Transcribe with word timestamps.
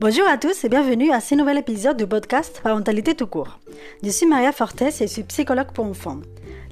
Bonjour 0.00 0.28
à 0.28 0.38
tous 0.38 0.62
et 0.62 0.68
bienvenue 0.68 1.10
à 1.10 1.18
ce 1.18 1.34
nouvel 1.34 1.58
épisode 1.58 1.96
du 1.96 2.06
podcast 2.06 2.60
Parentalité 2.62 3.16
tout 3.16 3.26
court. 3.26 3.58
Je 4.04 4.10
suis 4.10 4.26
Maria 4.26 4.52
Fortes 4.52 4.82
et 4.82 4.92
je 4.92 5.06
suis 5.06 5.24
psychologue 5.24 5.72
pour 5.74 5.86
enfants. 5.86 6.20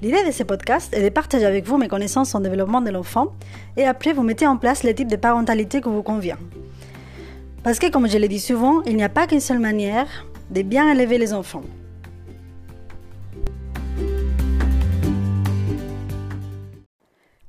L'idée 0.00 0.24
de 0.24 0.30
ce 0.30 0.44
podcast 0.44 0.94
est 0.94 1.02
de 1.02 1.08
partager 1.08 1.44
avec 1.44 1.66
vous 1.66 1.76
mes 1.76 1.88
connaissances 1.88 2.36
en 2.36 2.40
développement 2.40 2.80
de 2.80 2.90
l'enfant 2.90 3.32
et 3.76 3.82
après 3.82 4.12
vous 4.12 4.22
mettez 4.22 4.46
en 4.46 4.56
place 4.56 4.84
le 4.84 4.94
type 4.94 5.08
de 5.08 5.16
parentalité 5.16 5.80
qui 5.80 5.88
vous 5.88 6.04
convient. 6.04 6.38
Parce 7.64 7.80
que 7.80 7.90
comme 7.90 8.08
je 8.08 8.16
l'ai 8.16 8.28
dit 8.28 8.38
souvent, 8.38 8.82
il 8.82 8.94
n'y 8.94 9.02
a 9.02 9.08
pas 9.08 9.26
qu'une 9.26 9.40
seule 9.40 9.58
manière 9.58 10.06
de 10.50 10.62
bien 10.62 10.88
élever 10.92 11.18
les 11.18 11.32
enfants. 11.32 11.64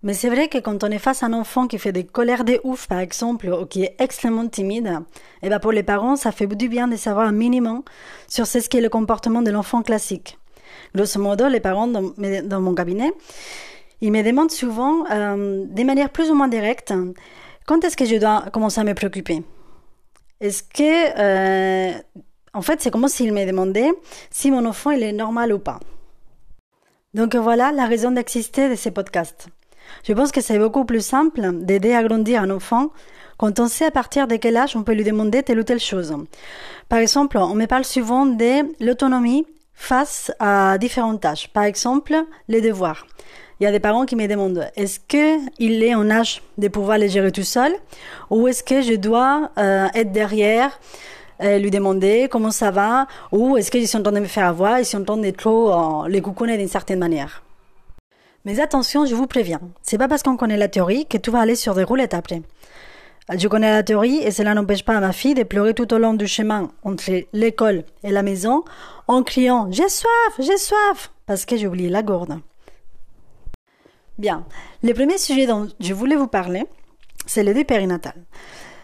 Mais 0.08 0.14
c'est 0.14 0.30
vrai 0.30 0.48
que 0.48 0.58
quand 0.60 0.86
on 0.86 0.88
est 0.89 1.00
face 1.00 1.21
à 1.21 1.26
un 1.26 1.34
enfant 1.34 1.68
qui 1.68 1.78
fait 1.78 1.92
des 1.92 2.05
colères 2.05 2.45
de 2.45 2.62
ouf, 2.63 2.88
par 2.88 3.00
exemple, 3.00 3.50
ou 3.50 3.66
qui 3.66 3.84
est 3.84 3.98
extrêmement 4.00 4.48
timide, 4.48 5.02
eh 5.44 5.50
ben 5.50 5.59
pour 5.59 5.73
les 5.73 5.84
parents, 5.84 6.16
ça 6.16 6.31
fait 6.31 6.48
du 6.48 6.70
bien 6.70 6.88
de 6.88 6.95
savoir 6.95 7.27
un 7.27 7.34
minimum 7.34 7.84
sur 8.30 8.48
ce 8.48 8.59
qui 8.59 8.78
est 8.78 8.81
le 8.81 8.88
comportement 8.88 9.41
de 9.41 9.52
l'enfant 9.52 9.81
classique. 9.84 10.38
Grosso 10.95 11.20
modo, 11.20 11.50
les 11.50 11.59
parents 11.59 11.88
dans, 11.88 12.14
dans 12.44 12.62
mon 12.62 12.73
cabinet, 12.73 13.12
ils 14.00 14.14
me 14.14 14.23
demandent 14.23 14.50
souvent, 14.50 15.04
euh, 15.12 15.66
de 15.67 15.84
manière 15.84 16.09
plus 16.09 16.31
ou 16.31 16.36
moins 16.36 16.48
directe, 16.48 16.94
quand 17.66 17.84
est-ce 17.84 17.98
que 17.98 18.05
je 18.05 18.16
dois 18.16 18.45
commencer 18.53 18.80
à 18.80 18.86
me 18.86 18.94
préoccuper? 18.94 19.44
Est-ce 20.39 20.64
que, 20.64 21.20
euh, 21.20 22.00
en 22.53 22.62
fait, 22.62 22.80
c'est 22.81 22.92
comme 22.92 23.09
s'ils 23.09 23.34
me 23.34 23.45
demandaient 23.45 23.92
si 24.31 24.52
mon 24.52 24.64
enfant 24.64 24.92
il 24.92 25.03
est 25.03 25.12
normal 25.12 25.52
ou 25.52 25.59
pas. 25.59 25.81
Donc 27.14 27.36
voilà 27.36 27.73
la 27.73 27.86
raison 27.88 28.12
d'exister 28.12 28.70
de 28.70 28.76
ces 28.76 28.92
podcasts. 28.92 29.50
Je 30.04 30.14
pense 30.14 30.32
que 30.32 30.41
c'est 30.41 30.59
beaucoup 30.59 30.86
plus 30.86 31.05
simple 31.05 31.41
d'aider 31.54 31.94
à 31.94 32.04
grandir 32.04 32.41
un 32.41 32.50
enfant 32.50 32.91
quand 33.38 33.59
on 33.59 33.68
sait 33.68 33.86
à 33.86 33.91
partir 33.91 34.28
de 34.28 34.36
quel 34.36 34.58
âge 34.58 34.75
on 34.75 34.84
peut 34.84 34.94
lui 34.94 35.03
demander 35.03 35.44
telle 35.44 35.59
ou 35.59 35.64
telle 35.64 35.80
chose. 35.80 36.16
Par 36.89 37.00
exemple, 37.00 37.38
on 37.38 37.53
me 37.53 37.66
parle 37.66 37.86
souvent 37.86 38.26
de 38.26 38.84
l'autonomie 38.84 39.45
face 39.73 40.31
à 40.39 40.78
différentes 40.78 41.22
tâches. 41.22 41.48
Par 41.50 41.64
exemple, 41.64 42.16
les 42.48 42.61
devoirs. 42.61 43.06
Il 43.59 43.64
y 43.64 43.67
a 43.67 43.72
des 43.72 43.80
parents 43.80 44.06
qui 44.06 44.16
me 44.16 44.28
demandent 44.28 44.70
est-ce 44.76 45.00
qu'il 45.00 45.84
est 45.84 45.95
en 45.95 46.09
âge 46.11 46.44
de 46.58 46.67
pouvoir 46.67 46.98
les 47.00 47.09
gérer 47.09 47.31
tout 47.31 47.44
seul 47.44 47.73
ou 48.30 48.48
est-ce 48.48 48.64
que 48.64 48.81
je 48.81 48.94
dois 48.94 49.50
euh, 49.58 49.88
être 49.95 50.11
derrière 50.11 50.80
euh, 51.42 51.58
lui 51.58 51.72
demander 51.72 52.28
comment 52.30 52.52
ça 52.52 52.70
va 52.70 53.08
ou 53.31 53.58
est-ce 53.58 53.72
que 53.72 53.80
je 53.80 53.86
suis 53.86 53.98
en 53.98 54.04
train 54.04 54.11
de 54.11 54.20
me 54.20 54.26
faire 54.26 54.45
avoir 54.48 54.78
je 54.78 54.83
suis 54.83 54.98
en 54.98 55.04
train 55.04 55.17
de 55.17 55.30
trop 55.31 55.72
euh, 55.72 56.08
les 56.08 56.22
coucouner 56.22 56.58
d'une 56.58 56.67
certaine 56.67 57.00
manière. 57.00 57.42
Mais 58.48 58.62
attention, 58.62 59.06
je 59.06 59.14
vous 59.14 59.28
préviens, 59.28 59.59
c'est 59.81 59.98
pas 59.98 60.08
parce 60.08 60.23
qu'on 60.23 60.38
connaît 60.38 60.56
la 60.56 60.70
théorie 60.70 61.06
que 61.06 61.17
tout 61.17 61.34
va 61.34 61.42
aller 61.42 61.58
sur 61.58 61.76
des 61.76 61.84
roulettes 61.84 62.14
après. 62.14 62.42
Je 63.38 63.45
connais 63.50 63.70
la 63.70 63.84
théorie 63.84 64.20
et 64.20 64.31
cela 64.31 64.54
n'empêche 64.54 64.86
pas 64.86 64.98
ma 65.02 65.12
fille 65.12 65.34
de 65.34 65.44
pleurer 65.44 65.73
tout 65.73 65.94
au 65.94 65.98
long 65.98 66.14
du 66.14 66.28
chemin 66.28 66.72
entre 66.81 67.26
l'école 67.34 67.84
et 68.04 68.09
la 68.09 68.23
maison 68.23 68.64
en 69.09 69.22
criant 69.22 69.67
J'ai 69.70 69.89
soif, 69.89 70.34
j'ai 70.39 70.58
soif 70.58 71.12
parce 71.26 71.44
que 71.44 71.58
j'ai 71.58 71.67
oublié 71.67 71.89
la 71.89 72.04
gourde. 72.04 72.39
Bien, 74.17 74.45
le 74.82 74.94
premier 74.94 75.17
sujet 75.17 75.45
dont 75.45 75.67
je 75.82 75.94
voulais 75.94 76.16
vous 76.16 76.28
parler, 76.28 76.64
c'est 77.26 77.44
le 77.44 77.54
deuil 77.54 77.66
périnatal. 77.66 78.16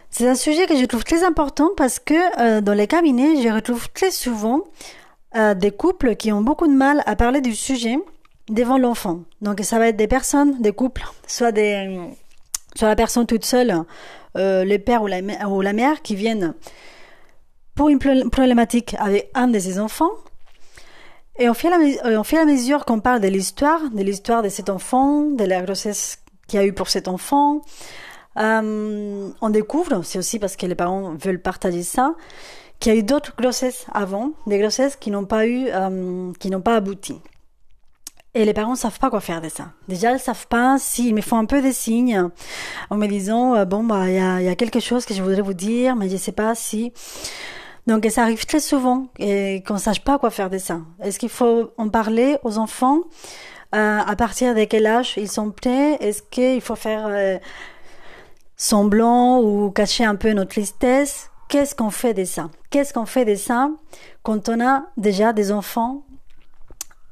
C'est 0.10 0.28
un 0.28 0.36
sujet 0.36 0.66
que 0.66 0.76
je 0.76 0.84
trouve 0.84 1.06
très 1.06 1.24
important 1.24 1.70
parce 1.78 2.00
que 2.00 2.16
euh, 2.42 2.60
dans 2.60 2.74
les 2.74 2.88
cabinets, 2.88 3.42
je 3.42 3.48
retrouve 3.48 3.90
très 3.94 4.12
souvent 4.12 4.66
euh, 5.38 5.54
des 5.54 5.72
couples 5.72 6.18
qui 6.18 6.34
ont 6.34 6.42
beaucoup 6.42 6.68
de 6.68 6.74
mal 6.74 7.02
à 7.06 7.16
parler 7.16 7.40
du 7.40 7.56
sujet 7.56 7.98
devant 8.50 8.78
l'enfant. 8.78 9.22
Donc 9.42 9.60
ça 9.62 9.80
va 9.80 9.88
être 9.88 9.98
des 9.98 10.08
personnes, 10.08 10.62
des 10.62 10.72
couples, 10.72 11.06
soit 11.28 11.52
la 11.52 12.96
personne 12.96 13.26
toute 13.26 13.46
seule, 13.46 13.84
euh, 14.38 14.64
les 14.64 14.80
pères 14.80 15.04
ou 15.04 15.08
la, 15.08 15.74
mère 15.74 16.02
qui 16.02 16.16
viennent 16.16 16.54
pour 17.76 17.90
une 17.90 18.00
problématique 18.00 18.96
avec 19.00 19.30
un 19.34 19.48
de 19.48 19.60
ses 19.60 19.80
enfants. 19.80 20.12
Et 21.40 21.46
la, 21.46 21.52
on 21.52 22.24
fait 22.24 22.38
la 22.38 22.46
mesure 22.46 22.86
qu'on 22.86 23.00
parle 23.00 23.20
de 23.20 23.28
l'histoire, 23.28 23.90
de 23.90 24.04
l'histoire 24.04 24.44
de 24.44 24.50
cet 24.50 24.70
enfant, 24.70 25.24
de 25.24 25.44
la 25.44 25.62
grossesse 25.64 26.20
qu'il 26.48 26.60
y 26.60 26.64
a 26.64 26.66
eu 26.66 26.74
pour 26.74 26.90
cet 26.90 27.08
enfant, 27.08 27.62
euh, 28.38 29.30
on 29.42 29.50
découvre, 29.50 30.04
c'est 30.04 30.18
aussi 30.18 30.40
parce 30.40 30.56
que 30.56 30.66
les 30.66 30.76
parents 30.76 31.14
veulent 31.16 31.42
partager 31.42 31.84
ça, 31.84 32.16
qu'il 32.80 32.94
y 32.94 32.96
a 32.96 33.00
eu 33.00 33.04
d'autres 33.04 33.36
grossesses 33.38 33.86
avant, 33.94 34.32
des 34.48 34.60
grossesses 34.60 34.96
qui 34.96 35.12
n'ont 35.12 35.26
pas 35.26 35.46
eu, 35.48 35.68
euh, 35.70 36.32
qui 36.40 36.50
n'ont 36.50 36.62
pas 36.62 36.76
abouti. 36.76 37.20
Et 38.36 38.46
les 38.46 38.54
parents 38.54 38.72
ne 38.72 38.78
savent 38.78 38.98
pas 38.98 39.12
quoi 39.12 39.22
faire 39.22 39.42
de 39.42 39.50
ça. 39.50 39.74
Déjà, 39.88 40.14
ils 40.14 40.20
savent 40.20 40.48
pas 40.48 40.78
s'ils 40.80 41.14
me 41.14 41.22
font 41.22 41.38
un 41.38 41.46
peu 41.46 41.62
des 41.62 41.72
signes 41.72 42.30
en 42.90 42.98
me 42.98 43.06
disant 43.06 43.56
euh, 43.56 43.66
bon 43.66 43.84
bah 43.84 44.10
il 44.10 44.16
y 44.16 44.20
a, 44.20 44.42
y 44.42 44.50
a, 44.50 44.56
quelque 44.56 44.80
chose 44.80 45.06
que 45.06 45.14
je 45.14 45.22
voudrais 45.22 45.42
vous 45.42 45.54
dire, 45.54 45.96
mais 45.96 46.10
je 46.10 46.18
sais 46.18 46.32
pas 46.32 46.56
si. 46.56 46.92
Donc 47.86 48.08
ça 48.10 48.24
arrive 48.24 48.46
très 48.46 48.60
souvent 48.60 49.08
et 49.20 49.62
qu'on 49.68 49.78
sache 49.78 50.04
pas 50.04 50.18
quoi 50.18 50.32
faire 50.32 50.50
de 50.50 50.58
ça. 50.58 50.80
Est-ce 51.02 51.20
qu'il 51.20 51.30
faut 51.30 51.72
en 51.78 51.90
parler 51.90 52.38
aux 52.44 52.58
enfants 52.58 53.02
euh, 53.76 54.00
À 54.00 54.16
partir 54.16 54.56
de 54.56 54.64
quel 54.64 54.88
âge 54.88 55.14
ils 55.18 55.30
sont 55.30 55.52
prêts? 55.52 55.98
Est-ce 56.00 56.24
qu'il 56.24 56.62
faut 56.62 56.76
faire 56.76 57.06
euh, 57.08 57.38
semblant 58.56 59.42
ou 59.42 59.70
cacher 59.70 60.06
un 60.06 60.16
peu 60.16 60.32
notre 60.32 60.52
tristesse? 60.52 61.30
Qu'est-ce 61.50 61.76
qu'on 61.76 61.92
fait 61.92 62.14
de 62.14 62.24
ça? 62.24 62.50
Qu'est-ce 62.72 62.94
qu'on 62.94 63.06
fait 63.06 63.26
de 63.26 63.36
ça 63.36 63.70
quand 64.24 64.50
on 64.50 64.66
a 64.66 64.86
déjà 64.98 65.34
des 65.34 65.52
enfants 65.52 66.04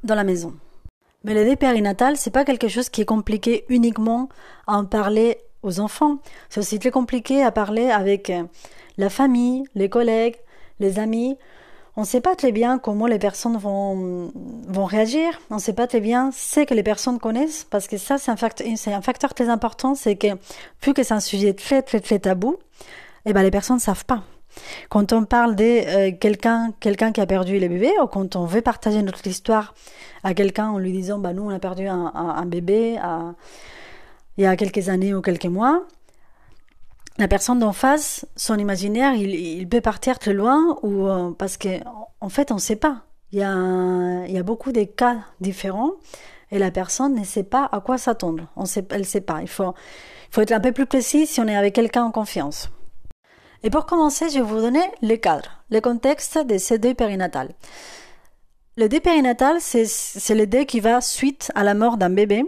dans 0.03 0.15
la 0.15 0.23
maison? 0.23 0.55
Mais 1.23 1.33
le 1.33 1.45
deuil 1.45 1.55
périnatal, 1.55 2.17
c'est 2.17 2.31
pas 2.31 2.45
quelque 2.45 2.67
chose 2.67 2.89
qui 2.89 3.01
est 3.01 3.05
compliqué 3.05 3.65
uniquement 3.69 4.29
à 4.67 4.77
en 4.77 4.85
parler 4.85 5.37
aux 5.63 5.79
enfants. 5.79 6.17
C'est 6.49 6.59
aussi 6.59 6.79
très 6.79 6.91
compliqué 6.91 7.43
à 7.43 7.51
parler 7.51 7.89
avec 7.89 8.29
euh, 8.29 8.43
la 8.97 9.09
famille, 9.09 9.63
les 9.75 9.89
collègues, 9.89 10.35
les 10.79 10.97
amis. 10.97 11.37
On 11.95 12.01
ne 12.01 12.05
sait 12.05 12.21
pas 12.21 12.35
très 12.35 12.51
bien 12.51 12.79
comment 12.79 13.05
les 13.05 13.19
personnes 13.19 13.57
vont, 13.57 14.31
vont 14.67 14.85
réagir. 14.85 15.39
On 15.49 15.55
ne 15.55 15.59
sait 15.59 15.73
pas 15.73 15.87
très 15.87 15.99
bien 15.99 16.31
ce 16.31 16.61
que 16.61 16.73
les 16.73 16.83
personnes 16.83 17.19
connaissent 17.19 17.65
parce 17.69 17.87
que 17.87 17.97
ça, 17.97 18.17
c'est 18.17 18.31
un 18.31 18.37
facteur, 18.37 18.65
c'est 18.75 18.93
un 18.93 19.01
facteur 19.01 19.33
très 19.33 19.49
important. 19.49 19.93
C'est 19.93 20.15
que, 20.15 20.27
vu 20.83 20.93
que 20.93 21.03
c'est 21.03 21.13
un 21.13 21.19
sujet 21.19 21.53
très, 21.53 21.81
très, 21.81 21.99
très 21.99 22.19
tabou, 22.19 22.57
eh 23.25 23.33
ben, 23.33 23.43
les 23.43 23.51
personnes 23.51 23.75
ne 23.75 23.81
savent 23.81 24.05
pas. 24.05 24.23
Quand 24.89 25.13
on 25.13 25.25
parle 25.25 25.55
de 25.55 25.63
euh, 25.63 26.11
quelqu'un, 26.19 26.73
quelqu'un 26.79 27.11
qui 27.11 27.21
a 27.21 27.25
perdu 27.25 27.59
les 27.59 27.69
bébés, 27.69 27.93
ou 28.01 28.07
quand 28.07 28.35
on 28.35 28.45
veut 28.45 28.61
partager 28.61 29.01
notre 29.01 29.25
histoire 29.27 29.73
à 30.23 30.33
quelqu'un 30.33 30.69
en 30.69 30.77
lui 30.77 30.91
disant, 30.91 31.19
bah 31.19 31.33
nous 31.33 31.43
on 31.43 31.49
a 31.49 31.59
perdu 31.59 31.87
un, 31.87 32.45
bébé 32.45 32.99
il 34.37 34.43
y 34.43 34.47
a 34.47 34.55
quelques 34.55 34.89
années 34.89 35.13
ou 35.13 35.21
quelques 35.21 35.45
mois, 35.45 35.85
la 37.17 37.27
personne 37.27 37.59
d'en 37.59 37.73
face, 37.73 38.25
son 38.35 38.57
imaginaire, 38.57 39.13
il, 39.13 39.67
peut 39.67 39.81
partir 39.81 40.17
très 40.17 40.33
loin 40.33 40.77
ou 40.81 41.07
euh, 41.07 41.31
parce 41.37 41.57
que 41.57 41.69
en 42.19 42.29
fait 42.29 42.51
on 42.51 42.55
ne 42.55 42.59
sait 42.59 42.75
pas. 42.75 43.03
Il 43.31 43.39
y 43.39 43.43
a, 43.43 44.43
beaucoup 44.43 44.71
de 44.71 44.83
cas 44.83 45.17
différents 45.39 45.91
et 46.51 46.59
la 46.59 46.71
personne 46.71 47.15
ne 47.15 47.23
sait 47.23 47.43
pas 47.43 47.69
à 47.71 47.79
quoi 47.79 47.97
s'attendre. 47.97 48.47
Elle 48.89 48.99
ne 48.99 49.05
sait 49.05 49.21
pas. 49.21 49.41
Il 49.41 49.47
faut 49.47 49.73
être 50.37 50.51
un 50.51 50.59
peu 50.59 50.71
plus 50.71 50.85
précis 50.85 51.27
si 51.27 51.39
on 51.39 51.47
est 51.47 51.55
avec 51.55 51.75
quelqu'un 51.75 52.03
en 52.03 52.11
confiance. 52.11 52.69
Et 53.63 53.69
pour 53.69 53.85
commencer, 53.85 54.29
je 54.29 54.35
vais 54.35 54.41
vous 54.41 54.59
donner 54.59 54.83
le 55.01 55.15
cadre, 55.17 55.63
le 55.69 55.81
contexte 55.81 56.39
de 56.39 56.57
ce 56.57 56.73
deuil 56.73 56.95
périnatal. 56.95 57.49
Le 58.77 58.89
deuil 58.89 59.01
périnatal, 59.01 59.57
c'est 59.59 60.35
le 60.35 60.47
deuil 60.47 60.65
qui 60.65 60.79
va 60.79 61.01
suite 61.01 61.51
à 61.55 61.63
la 61.63 61.73
mort 61.73 61.97
d'un 61.97 62.09
bébé, 62.09 62.43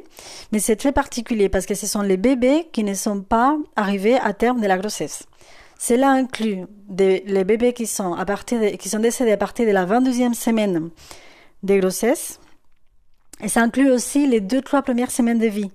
mais 0.52 0.60
c'est 0.60 0.76
très 0.76 0.92
particulier 0.92 1.50
parce 1.50 1.66
que 1.66 1.76
ce 1.76 1.86
sont 1.86 2.02
les 2.02 2.18
bébés 2.18 2.70
qui 2.72 2.84
ne 2.84 2.94
sont 2.94 3.22
pas 3.22 3.58
arrivés 3.76 4.18
à 4.18 4.34
terme 4.34 4.62
de 4.62 4.68
la 4.68 4.78
grossesse. 4.78 5.26
Cela 5.78 6.12
inclut 6.12 6.66
les 6.98 7.44
bébés 7.44 7.74
qui 7.74 7.86
sont 7.86 8.16
décédés 9.00 9.32
à 9.34 9.38
partir 9.38 9.68
de 9.68 9.72
la 9.72 9.86
22e 9.86 10.34
semaine 10.34 10.90
de 11.62 11.80
grossesse, 11.80 12.40
et 13.42 13.50
ça 13.50 13.62
inclut 13.62 13.92
aussi 13.92 14.26
les 14.26 14.40
deux, 14.40 14.62
trois 14.62 14.82
premières 14.82 15.12
semaines 15.12 15.40
de 15.40 15.48
vie 15.48 15.72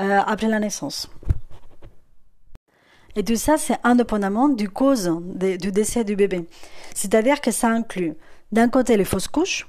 euh, 0.00 0.20
après 0.26 0.48
la 0.48 0.58
naissance. 0.58 1.08
Et 3.18 3.24
tout 3.24 3.34
ça, 3.34 3.58
c'est 3.58 3.78
indépendamment 3.82 4.48
du 4.48 4.70
cause 4.70 5.10
du 5.34 5.72
décès 5.72 6.04
du 6.04 6.14
bébé. 6.14 6.46
C'est-à-dire 6.94 7.40
que 7.40 7.50
ça 7.50 7.66
inclut 7.66 8.14
d'un 8.52 8.68
côté 8.68 8.96
les 8.96 9.04
fausses 9.04 9.26
couches, 9.26 9.66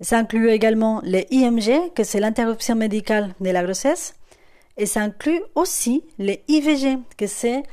ça 0.00 0.18
inclut 0.18 0.48
également 0.48 1.00
les 1.02 1.26
IMG, 1.32 1.92
que 1.92 2.04
c'est 2.04 2.20
l'interruption 2.20 2.76
médicale 2.76 3.34
de 3.40 3.50
la 3.50 3.64
grossesse, 3.64 4.14
et 4.76 4.86
ça 4.86 5.00
inclut 5.00 5.42
aussi 5.56 6.04
les 6.18 6.44
IVG, 6.46 6.98
que 7.16 7.26
c'est 7.26 7.64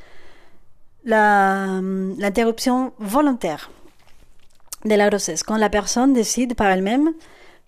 l'interruption 1.06 2.92
volontaire 2.98 3.70
de 4.86 4.96
la 4.96 5.08
grossesse, 5.10 5.44
quand 5.44 5.58
la 5.58 5.70
personne 5.70 6.14
décide 6.14 6.56
par 6.56 6.66
elle-même 6.72 7.14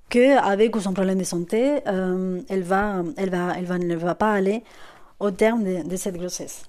qu'avec 0.10 0.76
ou 0.76 0.80
son 0.80 0.94
problème 0.94 1.20
de 1.20 1.24
santé, 1.24 1.82
euh, 1.88 2.42
elle, 2.50 2.64
va, 2.64 3.04
elle, 3.16 3.30
va, 3.30 3.54
elle, 3.56 3.66
va, 3.66 3.78
ne 3.78 3.96
va 3.96 4.16
pas 4.16 4.34
aller 4.34 4.64
au 5.20 5.30
terme 5.30 5.84
de 5.84 5.96
cette 5.98 6.18
grossesse. 6.18 6.64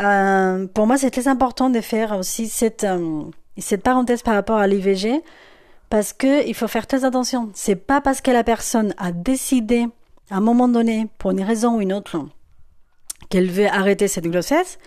Euh, 0.00 0.66
pour 0.66 0.86
moi, 0.86 0.98
c'est 0.98 1.10
très 1.10 1.28
important 1.28 1.70
de 1.70 1.80
faire 1.80 2.18
aussi 2.18 2.48
cette, 2.48 2.84
euh, 2.84 3.24
cette 3.58 3.82
parenthèse 3.82 4.22
par 4.22 4.34
rapport 4.34 4.58
à 4.58 4.66
l'IVG 4.66 5.22
parce 5.88 6.12
que 6.12 6.46
il 6.46 6.54
faut 6.54 6.68
faire 6.68 6.86
très 6.86 7.04
attention. 7.04 7.50
C'est 7.54 7.76
pas 7.76 8.00
parce 8.00 8.20
que 8.20 8.30
la 8.30 8.42
personne 8.42 8.94
a 8.98 9.12
décidé 9.12 9.86
à 10.30 10.36
un 10.36 10.40
moment 10.40 10.68
donné, 10.68 11.08
pour 11.18 11.30
une 11.32 11.42
raison 11.42 11.76
ou 11.76 11.80
une 11.80 11.92
autre, 11.92 12.18
qu'elle 13.28 13.50
veut 13.50 13.68
arrêter 13.68 14.08
cette 14.08 14.26
grossesse, 14.26 14.78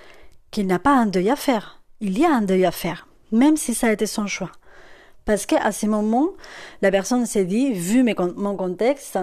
qu'il 0.52 0.68
n'a 0.68 0.80
pas 0.80 0.96
un 0.96 1.06
deuil 1.06 1.30
à 1.30 1.36
faire. 1.36 1.82
il 2.00 2.18
y 2.20 2.26
a 2.26 2.32
un 2.32 2.42
deuil 2.42 2.66
à 2.66 2.72
faire, 2.72 3.08
même 3.32 3.58
si 3.58 3.74
ça 3.74 3.88
a 3.88 3.92
été 3.92 4.06
son 4.06 4.28
choix. 4.28 4.52
Parce 5.26 5.46
qu'à 5.46 5.72
ce 5.72 5.88
moment, 5.88 6.30
la 6.82 6.92
personne 6.92 7.26
s'est 7.26 7.46
dit, 7.46 7.74
vu 7.74 8.06
mon 8.36 8.56
contexte 8.56 9.18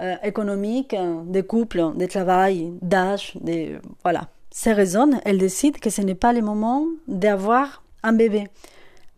euh, 0.00 0.16
économique, 0.22 0.94
des 1.26 1.42
couples, 1.42 1.92
de 1.94 2.06
travail, 2.06 2.72
d'âge, 2.80 3.32
de, 3.40 3.80
voilà, 4.02 4.28
ces 4.58 4.72
raisons, 4.72 5.10
elle 5.26 5.36
décide 5.36 5.80
que 5.80 5.90
ce 5.90 6.00
n'est 6.00 6.14
pas 6.14 6.32
le 6.32 6.40
moment 6.40 6.86
d'avoir 7.08 7.82
un 8.02 8.14
bébé. 8.14 8.48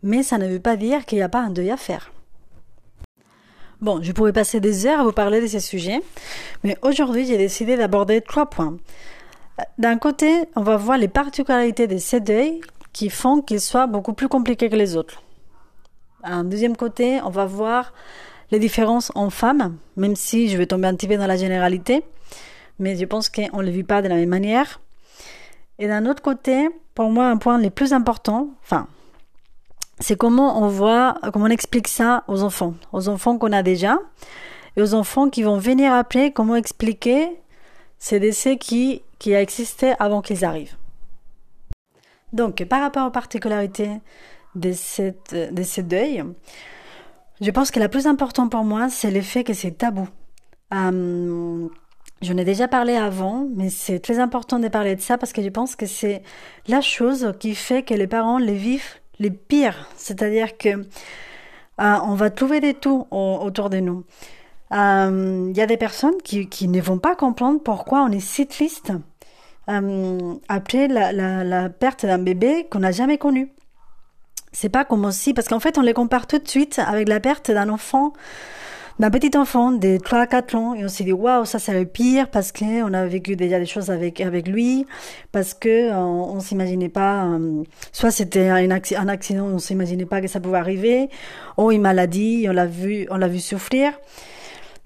Mais 0.03 0.21
ça 0.21 0.37
ne 0.37 0.45
veut 0.45 0.59
pas 0.59 0.75
dire 0.75 1.05
qu'il 1.05 1.17
n'y 1.17 1.23
a 1.23 1.29
pas 1.29 1.39
un 1.39 1.49
deuil 1.49 1.71
à 1.71 1.77
faire. 1.77 2.11
Bon, 3.79 4.01
je 4.03 4.11
pourrais 4.11 4.33
passer 4.33 4.59
des 4.59 4.85
heures 4.85 4.99
à 4.99 5.03
vous 5.05 5.13
parler 5.13 5.39
de 5.39 5.47
ces 5.47 5.61
sujets, 5.61 6.01
mais 6.65 6.77
aujourd'hui 6.81 7.25
j'ai 7.25 7.37
décidé 7.37 7.77
d'aborder 7.77 8.19
trois 8.19 8.47
points. 8.47 8.75
D'un 9.77 9.97
côté, 9.97 10.29
on 10.57 10.61
va 10.61 10.75
voir 10.75 10.97
les 10.97 11.07
particularités 11.07 11.87
de 11.87 11.97
ces 11.97 12.19
deuils 12.19 12.59
qui 12.91 13.09
font 13.09 13.41
qu'ils 13.41 13.61
soient 13.61 13.87
beaucoup 13.87 14.11
plus 14.11 14.27
compliqués 14.27 14.69
que 14.69 14.75
les 14.75 14.97
autres. 14.97 15.23
Un 16.21 16.43
deuxième 16.43 16.75
côté, 16.75 17.21
on 17.23 17.29
va 17.29 17.45
voir 17.45 17.93
les 18.51 18.59
différences 18.59 19.09
en 19.15 19.29
femmes, 19.29 19.77
même 19.95 20.17
si 20.17 20.49
je 20.49 20.57
vais 20.57 20.65
tomber 20.65 20.89
un 20.89 20.95
petit 20.95 21.07
peu 21.07 21.15
dans 21.15 21.27
la 21.27 21.37
généralité, 21.37 22.03
mais 22.77 22.97
je 22.97 23.05
pense 23.05 23.29
qu'on 23.29 23.59
ne 23.59 23.63
le 23.63 23.71
vit 23.71 23.83
pas 23.83 24.01
de 24.01 24.09
la 24.09 24.15
même 24.15 24.27
manière. 24.27 24.81
Et 25.79 25.87
d'un 25.87 26.05
autre 26.05 26.21
côté, 26.21 26.69
pour 26.93 27.09
moi, 27.09 27.27
un 27.27 27.37
point 27.37 27.57
le 27.57 27.69
plus 27.69 27.93
important, 27.93 28.49
enfin, 28.61 28.87
c'est 29.99 30.17
comment 30.17 30.61
on 30.61 30.67
voit, 30.67 31.15
comment 31.33 31.45
on 31.45 31.49
explique 31.49 31.87
ça 31.87 32.23
aux 32.27 32.43
enfants, 32.43 32.73
aux 32.91 33.07
enfants 33.07 33.37
qu'on 33.37 33.53
a 33.53 33.63
déjà, 33.63 33.97
et 34.75 34.81
aux 34.81 34.93
enfants 34.93 35.29
qui 35.29 35.41
vont 35.41 35.57
venir 35.57 35.93
après, 35.93 36.31
comment 36.31 36.55
expliquer 36.55 37.29
ces 37.97 38.19
décès 38.19 38.57
qui, 38.57 39.01
qui 39.19 39.31
existé 39.31 39.93
avant 39.99 40.21
qu'ils 40.21 40.43
arrivent. 40.43 40.75
Donc, 42.33 42.63
par 42.65 42.81
rapport 42.81 43.07
aux 43.07 43.11
particularités 43.11 43.91
de, 44.55 44.73
cette, 44.73 45.33
de 45.33 45.63
ce 45.63 45.81
deuil, 45.81 46.23
je 47.41 47.51
pense 47.51 47.71
que 47.71 47.79
la 47.79 47.89
plus 47.89 48.05
importante 48.05 48.51
pour 48.51 48.63
moi, 48.65 48.89
c'est 48.89 49.11
le 49.11 49.21
fait 49.21 49.43
que 49.45 49.53
c'est 49.53 49.71
tabou. 49.71 50.07
Euh, 50.73 51.67
J'en 52.21 52.35
ai 52.35 52.43
déjà 52.43 52.67
parlé 52.67 52.95
avant, 52.95 53.47
mais 53.55 53.69
c'est 53.69 53.99
très 53.99 54.19
important 54.19 54.59
de 54.59 54.67
parler 54.67 54.95
de 54.95 55.01
ça 55.01 55.17
parce 55.17 55.31
que 55.31 55.41
je 55.41 55.47
pense 55.47 55.77
que 55.77 55.85
c'est 55.85 56.21
la 56.67 56.81
chose 56.81 57.33
qui 57.39 57.55
fait 57.55 57.83
que 57.83 57.93
les 57.93 58.07
parents 58.07 58.37
les 58.37 58.55
vivent 58.55 58.99
les 59.19 59.31
pires. 59.31 59.87
C'est-à-dire 59.95 60.57
que 60.57 60.69
euh, 60.69 61.95
on 62.03 62.15
va 62.15 62.29
trouver 62.29 62.59
des 62.59 62.73
tout 62.73 63.07
autour 63.11 63.69
de 63.69 63.77
nous. 63.77 64.03
Il 64.71 64.77
euh, 64.77 65.51
y 65.55 65.61
a 65.61 65.65
des 65.65 65.77
personnes 65.77 66.17
qui, 66.23 66.67
ne 66.67 66.81
vont 66.81 66.99
pas 66.99 67.15
comprendre 67.15 67.61
pourquoi 67.63 68.01
on 68.01 68.11
est 68.11 68.19
si 68.19 68.47
triste 68.47 68.91
euh, 69.69 70.33
après 70.47 70.87
la, 70.87 71.11
la, 71.11 71.43
la 71.43 71.69
perte 71.69 72.05
d'un 72.05 72.19
bébé 72.19 72.67
qu'on 72.69 72.79
n'a 72.79 72.91
jamais 72.91 73.17
connu. 73.17 73.51
C'est 74.51 74.69
pas 74.69 74.83
comme 74.83 75.05
aussi, 75.05 75.33
parce 75.33 75.47
qu'en 75.47 75.59
fait, 75.59 75.77
on 75.77 75.81
les 75.81 75.93
compare 75.93 76.27
tout 76.27 76.39
de 76.39 76.47
suite 76.47 76.79
avec 76.79 77.07
la 77.07 77.19
perte 77.19 77.51
d'un 77.51 77.69
enfant 77.69 78.13
d'un 78.99 79.09
petit 79.09 79.37
enfant 79.37 79.71
de 79.71 79.97
3 79.97 80.19
à 80.19 80.27
4 80.27 80.55
ans 80.55 80.73
et 80.75 80.83
on 80.83 80.89
s'est 80.89 81.05
dit 81.05 81.13
waouh 81.13 81.45
ça 81.45 81.57
c'est 81.57 81.73
le 81.73 81.85
pire 81.85 82.29
parce 82.29 82.51
qu'on 82.51 82.93
a 82.93 83.05
vécu 83.05 83.37
déjà 83.37 83.57
des 83.57 83.65
choses 83.65 83.89
avec 83.89 84.19
avec 84.19 84.47
lui 84.47 84.85
parce 85.31 85.53
que 85.53 85.91
on, 85.93 86.35
on 86.35 86.39
s'imaginait 86.41 86.89
pas 86.89 87.25
euh, 87.25 87.63
soit 87.93 88.11
c'était 88.11 88.49
un, 88.49 88.69
accident, 88.69 89.45
on 89.45 89.57
s'imaginait 89.57 90.05
pas 90.05 90.19
que 90.19 90.27
ça 90.27 90.41
pouvait 90.41 90.57
arriver 90.57 91.09
ou 91.57 91.71
une 91.71 91.81
maladie 91.81 92.45
on 92.49 92.51
l'a 92.51 92.65
vu 92.65 93.07
on 93.09 93.17
l'a 93.17 93.29
vu 93.29 93.39
souffrir. 93.39 93.93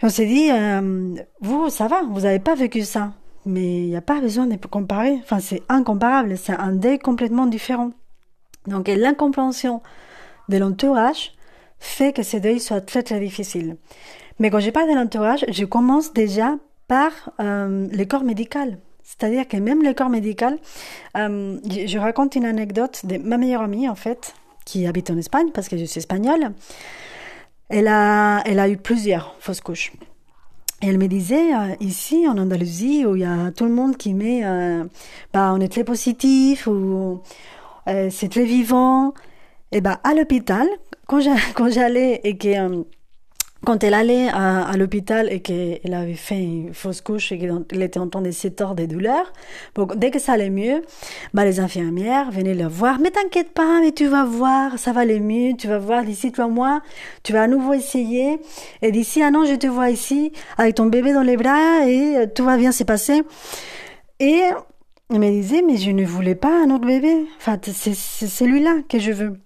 On 0.03 0.09
s'est 0.09 0.25
dit 0.27 0.51
euh, 0.51 1.15
vous 1.41 1.69
ça 1.69 1.87
va 1.87 2.03
vous 2.03 2.25
avez 2.25 2.39
pas 2.39 2.53
vécu 2.53 2.83
ça 2.83 3.13
mais 3.45 3.79
il 3.83 3.89
n'y 3.89 3.95
a 3.95 4.01
pas 4.01 4.21
besoin 4.21 4.45
de 4.45 4.55
comparer. 4.67 5.17
Enfin 5.23 5.39
c'est 5.39 5.63
incomparable 5.69 6.37
c'est 6.37 6.53
un 6.53 6.71
deuil 6.71 6.99
complètement 6.99 7.47
différent. 7.47 7.89
Donc 8.67 8.87
l'incompréhension 8.87 9.81
de 10.49 10.57
l'entourage 10.57 11.31
fait 11.83 12.13
que 12.13 12.23
ce 12.23 12.37
deuil 12.37 12.59
soit 12.59 12.81
très 12.81 13.03
très 13.03 13.19
difficile. 13.19 13.75
Mais 14.39 14.49
quand 14.49 14.59
je 14.59 14.71
parle 14.71 14.89
de 14.89 14.95
l'entourage, 14.95 15.45
je 15.49 15.65
commence 15.65 16.13
déjà 16.13 16.57
par 16.87 17.11
euh, 17.39 17.87
le 17.91 18.05
corps 18.05 18.23
médical. 18.23 18.79
C'est-à-dire 19.03 19.47
que 19.47 19.57
même 19.57 19.83
le 19.83 19.93
corps 19.93 20.09
médical, 20.09 20.57
euh, 21.17 21.57
je, 21.69 21.97
raconte 21.97 22.35
une 22.35 22.45
anecdote 22.45 23.05
de 23.05 23.17
ma 23.17 23.37
meilleure 23.37 23.61
amie 23.63 23.89
en 23.89 23.95
fait, 23.95 24.33
qui 24.65 24.87
habite 24.87 25.11
en 25.11 25.17
Espagne 25.17 25.49
parce 25.53 25.67
que 25.67 25.77
je 25.77 25.83
suis 25.83 25.99
espagnole. 25.99 26.53
Elle 27.69 27.89
a, 27.89 28.41
elle 28.45 28.59
a 28.59 28.69
eu 28.69 28.77
plusieurs 28.77 29.35
fausses 29.39 29.61
couches. 29.61 29.91
Et 30.81 30.87
elle 30.87 30.97
me 30.97 31.07
disait, 31.07 31.53
euh, 31.53 31.75
ici 31.81 32.27
en 32.27 32.37
Andalousie, 32.37 33.05
où 33.05 33.15
il 33.15 33.21
y 33.21 33.25
a 33.25 33.51
tout 33.51 33.65
le 33.65 33.71
monde 33.71 33.97
qui 33.97 34.13
met, 34.13 34.45
euh, 34.45 34.85
bah, 35.33 35.51
on 35.53 35.59
est 35.59 35.71
très 35.71 35.83
positif, 35.83 36.67
ou 36.67 37.21
c'est 37.85 38.29
très 38.29 38.45
vivant, 38.45 39.13
et 39.73 39.81
ben 39.81 39.97
à 40.03 40.13
l'hôpital, 40.13 40.67
quand 41.07 41.69
j'allais 41.69 42.21
et 42.23 42.37
que 42.37 42.47
euh, 42.47 42.83
quand 43.65 43.83
elle 43.83 43.93
allait 43.93 44.27
à, 44.27 44.75
l'hôpital 44.75 45.31
et 45.31 45.39
qu'elle 45.39 45.93
avait 45.93 46.15
fait 46.15 46.41
une 46.41 46.73
fausse 46.73 46.99
couche 46.99 47.31
et 47.31 47.39
qu'elle 47.39 47.81
était 47.81 47.99
en 47.99 48.09
train 48.09 48.21
de 48.21 48.31
s'étendre 48.31 48.75
des 48.75 48.87
douleurs, 48.87 49.31
bon, 49.73 49.87
dès 49.95 50.11
que 50.11 50.19
ça 50.19 50.33
allait 50.33 50.49
mieux, 50.49 50.81
bah, 51.33 51.45
les 51.45 51.61
infirmières 51.61 52.29
venaient 52.29 52.55
la 52.55 52.67
voir. 52.67 52.99
Mais 52.99 53.09
t'inquiète 53.09 53.53
pas, 53.53 53.79
mais 53.79 53.93
tu 53.93 54.07
vas 54.07 54.25
voir, 54.25 54.77
ça 54.77 54.91
va 54.91 55.01
aller 55.01 55.21
mieux, 55.21 55.55
tu 55.55 55.67
vas 55.67 55.79
voir 55.79 56.03
d'ici 56.03 56.31
trois 56.31 56.49
mois, 56.49 56.81
tu 57.23 57.31
vas 57.31 57.43
à 57.43 57.47
nouveau 57.47 57.73
essayer. 57.73 58.39
Et 58.81 58.91
d'ici 58.91 59.23
un 59.23 59.33
an, 59.33 59.45
je 59.45 59.55
te 59.55 59.67
vois 59.67 59.89
ici 59.89 60.33
avec 60.57 60.75
ton 60.75 60.87
bébé 60.87 61.13
dans 61.13 61.23
les 61.23 61.37
bras 61.37 61.87
et 61.87 62.17
euh, 62.17 62.25
tout 62.27 62.43
va 62.43 62.57
bien 62.57 62.73
se 62.73 62.83
passer. 62.83 63.21
Et 64.19 64.41
elle 65.09 65.19
me 65.19 65.29
disait, 65.29 65.61
mais 65.65 65.77
je 65.77 65.91
ne 65.91 66.05
voulais 66.05 66.35
pas 66.35 66.63
un 66.63 66.69
autre 66.69 66.85
bébé. 66.85 67.27
Enfin, 67.37 67.57
c'est 67.63 67.93
celui-là 67.93 68.79
que 68.89 68.99
je 68.99 69.11
veux. 69.11 69.42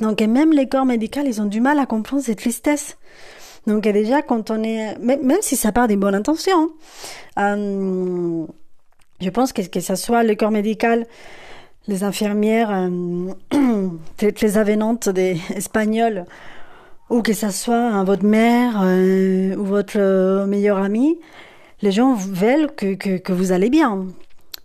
Donc 0.00 0.20
même 0.20 0.52
les 0.52 0.66
corps 0.66 0.86
médicaux, 0.86 1.20
ils 1.24 1.40
ont 1.40 1.46
du 1.46 1.60
mal 1.60 1.78
à 1.78 1.86
comprendre 1.86 2.22
cette 2.22 2.38
tristesse. 2.38 2.96
Donc 3.66 3.82
déjà, 3.82 4.22
quand 4.22 4.50
on 4.50 4.62
est, 4.62 4.98
même 4.98 5.38
si 5.42 5.56
ça 5.56 5.72
part 5.72 5.88
des 5.88 5.96
bonnes 5.96 6.14
intentions, 6.14 6.70
euh, 7.38 8.46
je 9.20 9.30
pense 9.30 9.52
que 9.52 9.62
que 9.62 9.80
ce 9.80 9.94
soit 9.94 10.22
le 10.22 10.34
corps 10.34 10.50
médical, 10.50 11.06
les 11.86 12.04
infirmières 12.04 12.70
euh, 12.72 13.32
très, 14.16 14.56
avenantes 14.56 15.10
des 15.10 15.38
espagnols, 15.54 16.24
ou 17.10 17.20
que 17.20 17.34
ce 17.34 17.50
soit 17.50 18.02
votre 18.04 18.24
mère 18.24 18.80
euh, 18.82 19.54
ou 19.56 19.64
votre 19.64 20.46
meilleur 20.46 20.78
ami, 20.78 21.18
les 21.82 21.92
gens 21.92 22.14
veulent 22.14 22.70
que, 22.74 22.94
que 22.94 23.32
vous 23.32 23.52
allez 23.52 23.68
bien. 23.68 24.06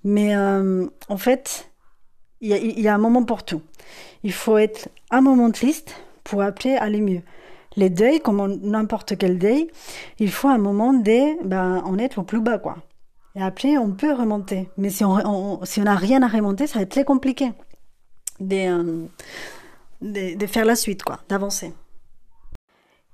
Mais 0.06 0.36
en 0.36 1.18
fait, 1.18 1.68
il 2.46 2.80
y, 2.80 2.88
a 2.88 2.94
un 2.94 2.98
moment 2.98 3.24
pour 3.24 3.44
tout. 3.44 3.62
Il 4.24 4.34
faut 4.34 4.58
être 4.58 4.90
un 5.12 5.22
moment 5.22 5.52
triste 5.52 5.96
pour 6.24 6.42
après 6.42 6.76
aller 6.78 7.02
mieux. 7.02 7.22
Les 7.76 7.90
deuils, 7.90 8.22
comme 8.22 8.60
n'importe 8.62 9.18
quel 9.18 9.38
deuil, 9.38 9.68
il 10.20 10.32
faut 10.32 10.48
un 10.48 10.58
moment 10.58 10.94
de 10.94 11.44
ben, 11.46 11.82
en 11.84 11.98
être 11.98 12.20
au 12.20 12.24
plus 12.24 12.42
bas, 12.42 12.58
quoi. 12.58 12.78
Et 13.36 13.42
après, 13.42 13.78
on 13.78 13.92
peut 13.92 14.14
remonter. 14.14 14.70
Mais 14.78 14.90
si 14.90 15.04
on 15.04 15.60
n'a 15.78 15.96
rien 15.96 16.22
à 16.22 16.28
remonter, 16.28 16.68
ça 16.68 16.80
va 16.80 16.84
être 16.84 16.92
très 16.92 17.04
compliqué 17.04 17.52
de, 18.40 18.56
euh, 18.56 19.06
de, 20.02 20.38
de, 20.38 20.48
faire 20.48 20.66
la 20.66 20.76
suite, 20.76 21.04
quoi, 21.04 21.20
d'avancer. 21.28 21.74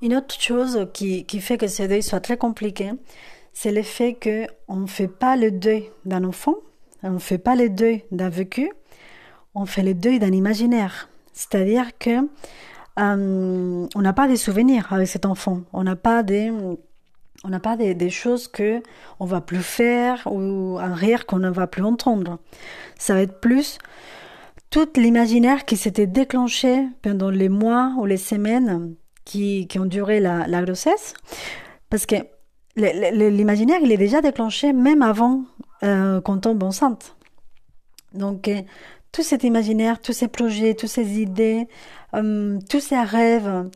Une 0.02 0.16
autre 0.16 0.40
chose 0.40 0.88
qui, 0.94 1.26
qui 1.26 1.42
fait 1.42 1.58
que 1.58 1.68
ce 1.68 1.84
deuil 1.84 2.04
soit 2.04 2.20
très 2.20 2.38
compliqué, 2.38 2.92
c'est 3.54 3.72
le 3.72 3.84
fait 3.84 4.14
qu'on 4.14 4.76
ne 4.76 4.88
fait 4.88 5.08
pas 5.08 5.36
le 5.36 5.52
deuil 5.52 5.92
d'un 6.06 6.24
enfant, 6.24 6.56
on 7.04 7.12
ne 7.12 7.20
fait 7.20 7.38
pas 7.38 7.56
le 7.56 7.70
deuil 7.70 8.04
d'un 8.12 8.30
vécu, 8.30 8.72
on 9.56 9.66
fait 9.66 9.84
le 9.84 9.94
deuil 9.94 10.20
d'un 10.20 10.32
imaginaire. 10.32 11.10
C'est-à-dire 11.34 11.98
que 11.98 12.28
euh, 13.00 13.88
on 13.96 14.02
n'a 14.02 14.14
pas 14.14 14.28
des 14.28 14.38
souvenirs 14.38 14.92
avec 14.92 15.08
cet 15.08 15.26
enfant. 15.26 15.62
On 15.74 15.84
n'a 15.84 15.96
pas 15.96 16.24
des 16.24 16.52
on 17.44 17.50
n'a 17.50 17.60
pas 17.60 17.76
des, 17.76 18.10
choses 18.12 18.48
que 18.48 18.84
on 19.20 19.26
va 19.26 19.42
plus 19.42 19.64
faire 19.64 20.28
ou 20.28 20.78
un 20.80 20.94
rire 20.94 21.26
qu'on 21.26 21.40
ne 21.40 21.50
va 21.50 21.66
plus 21.66 21.84
entendre. 21.84 22.38
Ça 23.00 23.16
va 23.16 23.22
être 23.22 23.40
plus 23.40 23.80
tout 24.70 24.88
l'imaginaire 24.96 25.66
qui 25.66 25.76
s'était 25.76 26.06
déclenché 26.06 26.88
pendant 27.02 27.32
les 27.32 27.50
mois 27.50 27.96
ou 27.98 28.06
les 28.06 28.18
semaines 28.18 28.96
qui, 29.26 29.68
ont 29.80 29.86
duré 29.86 30.20
la, 30.20 30.46
la 30.48 30.62
grossesse. 30.62 31.16
Parce 31.90 32.06
que 32.06 32.16
l'imaginaire, 32.76 33.80
il 33.82 33.92
est 33.92 33.98
déjà 33.98 34.22
déclenché 34.22 34.72
même 34.72 35.02
avant 35.02 35.44
euh, 35.84 36.22
qu'on 36.22 36.38
tombe 36.38 36.64
enceinte. 36.64 37.16
Donc, 38.14 38.50
tout 39.12 39.24
cet 39.24 39.44
imaginaire, 39.44 40.00
tous 40.00 40.14
ces 40.14 40.28
projets, 40.28 40.74
toutes 40.74 40.90
ces 40.90 41.20
idées, 41.20 41.68
euh, 42.16 42.60
tous 42.70 42.80
ces 42.80 43.00
rêves 43.00 43.70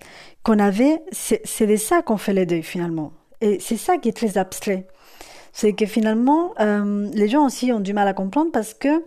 qu'on 0.43 0.59
avait, 0.59 1.01
c'est 1.11 1.67
de 1.67 1.75
ça 1.75 2.01
qu'on 2.01 2.17
fait 2.17 2.33
les 2.33 2.45
deuils 2.45 2.63
finalement. 2.63 3.11
Et 3.41 3.59
c'est 3.59 3.77
ça 3.77 3.97
qui 3.97 4.09
est 4.09 4.13
très 4.13 4.37
abstrait. 4.37 4.87
C'est 5.51 5.73
que 5.73 5.85
finalement, 5.85 6.53
euh, 6.59 7.09
les 7.13 7.27
gens 7.27 7.45
aussi 7.45 7.71
ont 7.71 7.79
du 7.79 7.93
mal 7.93 8.07
à 8.07 8.13
comprendre 8.13 8.51
parce 8.51 8.73
que 8.73 9.03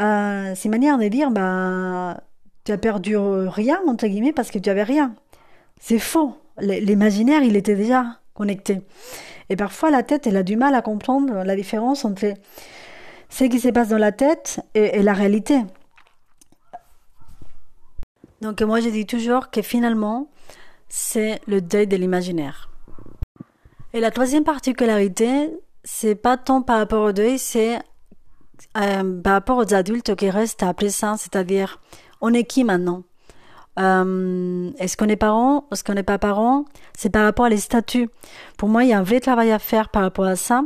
euh, 0.00 0.52
c'est 0.54 0.64
une 0.64 0.70
manière 0.70 0.98
de 0.98 1.08
dire, 1.08 1.30
bah, 1.30 2.20
tu 2.64 2.72
as 2.72 2.78
perdu 2.78 3.16
rien, 3.16 3.80
entre 3.86 4.06
guillemets, 4.06 4.32
parce 4.32 4.50
que 4.50 4.58
tu 4.58 4.70
avais 4.70 4.82
rien. 4.82 5.14
C'est 5.80 5.98
faux. 5.98 6.34
L'imaginaire, 6.60 7.42
il 7.42 7.56
était 7.56 7.74
déjà 7.74 8.18
connecté. 8.34 8.82
Et 9.48 9.56
parfois, 9.56 9.90
la 9.90 10.02
tête, 10.02 10.26
elle 10.26 10.36
a 10.36 10.42
du 10.42 10.56
mal 10.56 10.74
à 10.74 10.82
comprendre 10.82 11.42
la 11.44 11.56
différence 11.56 12.04
entre 12.04 12.34
ce 13.30 13.44
qui 13.44 13.60
se 13.60 13.68
passe 13.68 13.88
dans 13.88 13.98
la 13.98 14.12
tête 14.12 14.60
et, 14.74 15.02
la 15.02 15.14
réalité. 15.14 15.62
Donc 18.42 18.60
moi 18.62 18.80
je 18.80 18.88
dis 18.88 19.06
toujours 19.06 19.50
que 19.50 19.62
finalement 19.62 20.28
c'est 20.88 21.40
le 21.46 21.60
deuil 21.60 21.86
de 21.86 21.96
l'imaginaire. 21.96 22.68
Et 23.92 24.00
la 24.00 24.10
troisième 24.10 24.44
particularité, 24.44 25.50
c'est 25.82 26.14
pas 26.14 26.36
tant 26.36 26.62
par 26.62 26.78
rapport 26.78 27.04
au 27.04 27.12
deuil, 27.12 27.38
c'est 27.38 27.78
euh, 28.76 29.20
par 29.22 29.32
rapport 29.32 29.58
aux 29.58 29.74
adultes 29.74 30.14
qui 30.14 30.30
restent 30.30 30.62
après 30.62 30.90
ça, 30.90 31.16
c'est-à-dire 31.16 31.80
on 32.20 32.32
est 32.34 32.44
qui 32.44 32.64
maintenant? 32.64 33.02
Euh, 33.80 34.70
Est-ce 34.78 34.96
qu'on 34.96 35.08
est 35.08 35.16
parent 35.16 35.64
Est-ce 35.72 35.84
qu'on 35.84 35.94
n'est 35.94 36.02
pas 36.02 36.18
parent 36.18 36.64
C'est 36.96 37.10
par 37.10 37.24
rapport 37.24 37.46
à 37.46 37.48
les 37.48 37.56
statuts. 37.56 38.08
Pour 38.56 38.68
moi, 38.68 38.84
il 38.84 38.90
y 38.90 38.92
a 38.92 38.98
un 38.98 39.02
vrai 39.02 39.20
travail 39.20 39.50
à 39.50 39.58
faire 39.58 39.88
par 39.88 40.02
rapport 40.02 40.26
à 40.26 40.36
ça. 40.36 40.62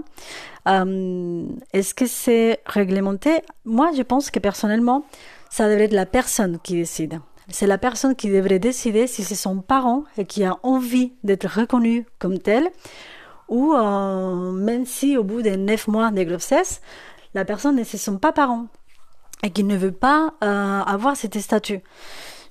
Euh, 0.68 1.46
Est-ce 1.72 1.94
que 1.94 2.06
c'est 2.06 2.60
réglementé? 2.66 3.42
Moi, 3.64 3.90
je 3.96 4.02
pense 4.02 4.30
que 4.30 4.38
personnellement, 4.38 5.04
ça 5.50 5.68
devrait 5.68 5.84
être 5.84 5.92
la 5.92 6.06
personne 6.06 6.58
qui 6.62 6.74
décide. 6.74 7.20
C'est 7.48 7.66
la 7.66 7.78
personne 7.78 8.16
qui 8.16 8.30
devrait 8.30 8.58
décider 8.58 9.06
si 9.06 9.22
c'est 9.22 9.34
son 9.34 9.60
parent 9.60 10.04
et 10.16 10.24
qui 10.24 10.44
a 10.44 10.56
envie 10.62 11.12
d'être 11.24 11.46
reconnu 11.46 12.06
comme 12.18 12.38
tel, 12.38 12.70
ou 13.48 13.74
euh, 13.74 14.50
même 14.52 14.86
si 14.86 15.18
au 15.18 15.24
bout 15.24 15.42
des 15.42 15.56
neuf 15.56 15.86
mois 15.86 16.10
de 16.10 16.22
grossesse, 16.22 16.80
la 17.34 17.44
personne 17.44 17.76
ne 17.76 17.84
se 17.84 17.98
sent 17.98 18.18
pas 18.20 18.32
parent 18.32 18.66
et 19.42 19.50
qu'il 19.50 19.66
ne 19.66 19.76
veut 19.76 19.92
pas 19.92 20.32
euh, 20.42 20.80
avoir 20.80 21.16
cet 21.16 21.38
statut. 21.38 21.80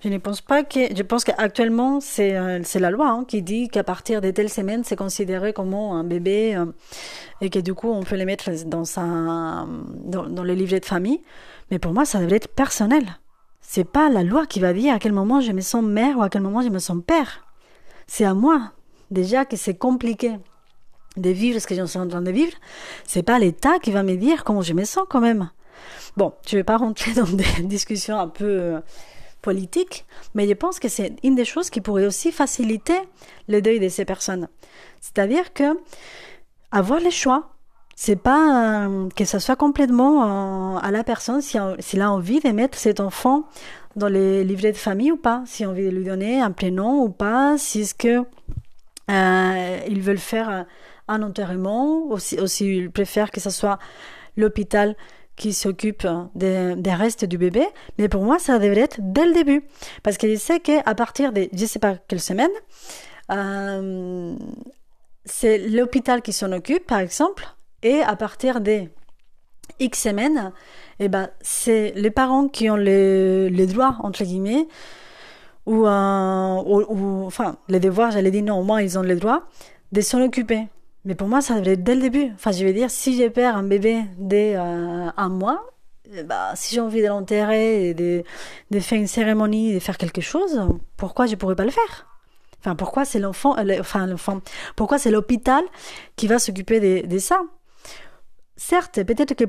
Je 0.04 0.10
ne 0.10 0.18
pense 0.18 0.42
pas 0.42 0.64
que. 0.64 0.94
Je 0.94 1.02
pense 1.02 1.24
qu'actuellement, 1.24 2.02
c'est 2.02 2.36
euh, 2.36 2.60
la 2.76 2.92
loi 2.92 3.08
hein, 3.08 3.26
qui 3.26 3.42
dit 3.42 3.70
qu'à 3.70 3.86
partir 3.86 4.20
de 4.20 4.32
telle 4.32 4.50
semaine, 4.50 4.84
c'est 4.84 4.98
considéré 4.98 5.54
comme 5.54 5.74
un 5.74 6.04
bébé 6.04 6.56
euh, 6.56 6.66
et 7.40 7.50
que 7.50 7.60
du 7.60 7.74
coup, 7.74 7.90
on 7.90 8.04
peut 8.04 8.16
les 8.16 8.26
mettre 8.26 8.52
dans, 8.66 8.84
dans, 10.06 10.28
dans 10.28 10.44
le 10.44 10.54
livret 10.54 10.82
de 10.82 10.86
famille. 10.86 11.22
Mais 11.72 11.80
pour 11.80 11.94
moi, 11.94 12.04
ça 12.04 12.20
devrait 12.20 12.36
être 12.36 12.50
personnel. 12.50 13.18
C'est 13.62 13.86
pas 13.90 14.10
la 14.10 14.24
loi 14.24 14.46
qui 14.46 14.60
va 14.60 14.74
dire 14.74 14.94
à 14.94 15.00
quel 15.00 15.14
moment 15.14 15.40
je 15.40 15.54
me 15.54 15.62
sens 15.62 15.84
mère 15.84 16.18
ou 16.18 16.22
à 16.22 16.30
quel 16.30 16.42
moment 16.42 16.62
je 16.62 16.70
me 16.70 16.80
sens 16.80 16.98
père. 17.06 17.46
C'est 18.06 18.26
à 18.26 18.34
moi. 18.34 18.74
Déjà 19.10 19.46
que 19.46 19.56
c'est 19.56 19.76
compliqué 19.78 20.38
de 21.16 21.30
vivre 21.30 21.60
ce 21.60 21.68
que 21.68 21.76
je 21.76 21.84
suis 21.86 22.00
en 22.00 22.08
train 22.08 22.22
de 22.22 22.32
vivre. 22.32 22.54
C'est 23.08 23.24
pas 23.24 23.40
l'État 23.40 23.80
qui 23.80 23.92
va 23.92 24.04
me 24.04 24.16
dire 24.16 24.44
comment 24.44 24.62
je 24.62 24.74
me 24.74 24.84
sens 24.84 25.06
quand 25.10 25.22
même. 25.22 25.50
Bon, 26.18 26.34
je 26.46 26.58
vais 26.58 26.64
pas 26.64 26.78
rentrer 26.78 27.14
dans 27.16 27.24
des 27.24 27.64
discussions 27.64 28.20
un 28.20 28.28
peu 28.28 28.46
euh, 28.46 28.80
politique, 29.44 30.06
mais 30.34 30.48
je 30.48 30.54
pense 30.54 30.80
que 30.80 30.88
c'est 30.88 31.16
une 31.22 31.36
des 31.36 31.46
choses 31.46 31.70
qui 31.70 31.82
pourrait 31.82 32.08
aussi 32.08 32.32
faciliter 32.32 32.98
le 33.48 33.62
deuil 33.62 33.80
de 33.80 33.90
ces 33.90 34.06
personnes. 34.06 34.48
C'est-à-dire 35.02 35.54
que 35.54 35.78
avoir 36.72 37.00
le 37.00 37.12
choix, 37.12 37.52
c'est 37.96 38.16
pas 38.16 38.88
que 39.16 39.26
ça 39.26 39.40
soit 39.40 39.56
complètement 39.56 40.78
à 40.80 40.90
la 40.90 41.04
personne 41.04 41.42
si 41.42 41.58
s'il 41.80 42.02
a 42.02 42.10
envie 42.10 42.40
de 42.40 42.50
mettre 42.50 42.78
cet 42.78 43.00
enfant 43.00 43.44
dans 43.96 44.08
les 44.08 44.44
livrets 44.44 44.72
de 44.72 44.78
famille 44.78 45.12
ou 45.12 45.18
pas, 45.18 45.44
si 45.46 45.66
envie 45.66 45.86
de 45.86 45.90
lui 45.90 46.06
donner 46.06 46.42
un 46.42 46.52
prénom 46.52 47.04
ou 47.04 47.10
pas, 47.10 47.58
si 47.60 47.86
ce 47.86 47.94
que 47.94 48.24
euh, 49.12 49.80
veulent 49.92 50.18
faire 50.18 50.66
un 51.08 51.22
enterrement, 51.22 52.08
ou 52.08 52.18
si, 52.18 52.38
s'ils 52.48 52.90
préfèrent 52.90 53.30
que 53.30 53.42
ce 53.42 53.52
soit 53.52 53.78
l'hôpital 54.36 54.96
qui 55.36 55.54
s'occupe 55.54 56.08
des, 56.36 56.75
des, 56.75 56.94
restes 56.94 57.25
du 57.25 57.38
bébé, 57.38 57.66
mais 57.98 58.08
pour 58.08 58.24
moi, 58.24 58.40
ça 58.40 58.60
devrait 58.60 58.82
être 58.82 58.98
dès 59.00 59.25
le 59.25 59.34
début. 59.34 59.63
Parce 60.04 60.18
que 60.18 60.30
je 60.30 60.36
sais 60.36 60.60
qu'à 60.60 60.96
partir 60.96 61.34
de, 61.34 61.50
je 61.52 61.66
sais 61.66 61.80
pas 61.80 61.96
quelle 62.08 62.20
semaine, 62.20 62.52
euh, 63.32 64.36
c'est 65.25 65.58
l'hôpital 65.58 66.22
qui 66.22 66.34
s'en 66.34 66.52
occupe, 66.52 66.86
par 66.86 67.00
exemple, 67.00 67.46
et 67.82 68.02
à 68.02 68.16
partir 68.16 68.62
des 68.62 68.90
X 69.80 70.04
semaines, 70.04 70.52
eh 71.00 71.10
ben, 71.10 71.30
c'est 71.42 71.94
les 71.96 72.12
parents 72.12 72.48
qui 72.48 72.70
ont 72.70 72.75
les, 72.75 73.50
les 73.50 73.68
droits, 73.68 73.98
entre 74.00 74.24
guillemets, 74.24 74.68
ou, 75.66 75.88
euh, 75.88 76.62
ou, 76.66 76.84
ou, 76.90 77.25
enfin, 77.25 77.56
les 77.70 77.80
devoirs, 77.80 78.12
j'allais 78.12 78.32
dire 78.32 78.44
non, 78.44 78.60
au 78.60 78.63
moins 78.63 78.82
ils 78.82 79.00
ont 79.00 79.02
les 79.02 79.16
droits 79.16 79.48
de 79.92 80.02
s'en 80.02 80.22
occuper. 80.22 80.68
Mais 81.06 81.16
pour 81.16 81.28
moi, 81.28 81.42
ça 81.42 81.56
devrait 81.56 81.74
être 81.74 81.84
dès 81.84 81.96
le 81.96 82.02
début. 82.02 82.32
Enfin, 82.36 82.52
je 82.52 82.66
veux 82.66 82.74
dire, 82.74 82.90
si 82.90 83.16
j'ai 83.16 83.30
perds 83.30 83.58
un 83.58 83.64
bébé 83.64 84.04
dès 84.18 84.56
euh, 84.56 85.10
un 85.16 85.30
mois, 85.30 85.66
bah, 86.26 86.52
si 86.56 86.76
j'ai 86.76 86.82
envie 86.82 87.02
de 87.02 87.08
l'enterrer 87.08 87.90
et 87.90 87.94
de, 87.94 88.24
faire 88.80 89.00
une 89.00 89.08
cérémonie, 89.08 89.74
de 89.74 89.80
faire 89.80 89.98
quelque 89.98 90.22
chose, 90.22 90.62
pourquoi 90.98 91.26
je 91.26 91.36
pourrais 91.36 91.56
pas 91.56 91.66
le 91.66 91.72
faire? 91.72 92.08
Enfin, 92.60 92.76
pourquoi 92.76 93.04
c'est 93.04 93.20
l'enfant, 93.20 93.58
euh, 93.58 93.78
enfin 93.80 94.08
l'enfant, 94.08 94.40
pourquoi 94.78 94.98
c'est 94.98 95.12
l'hôpital 95.12 95.64
qui 96.16 96.28
va 96.28 96.40
s'occuper 96.40 97.04
de, 97.04 97.18
ça? 97.18 97.42
Certes, 98.56 99.04
peut-être 99.04 99.34
que 99.34 99.44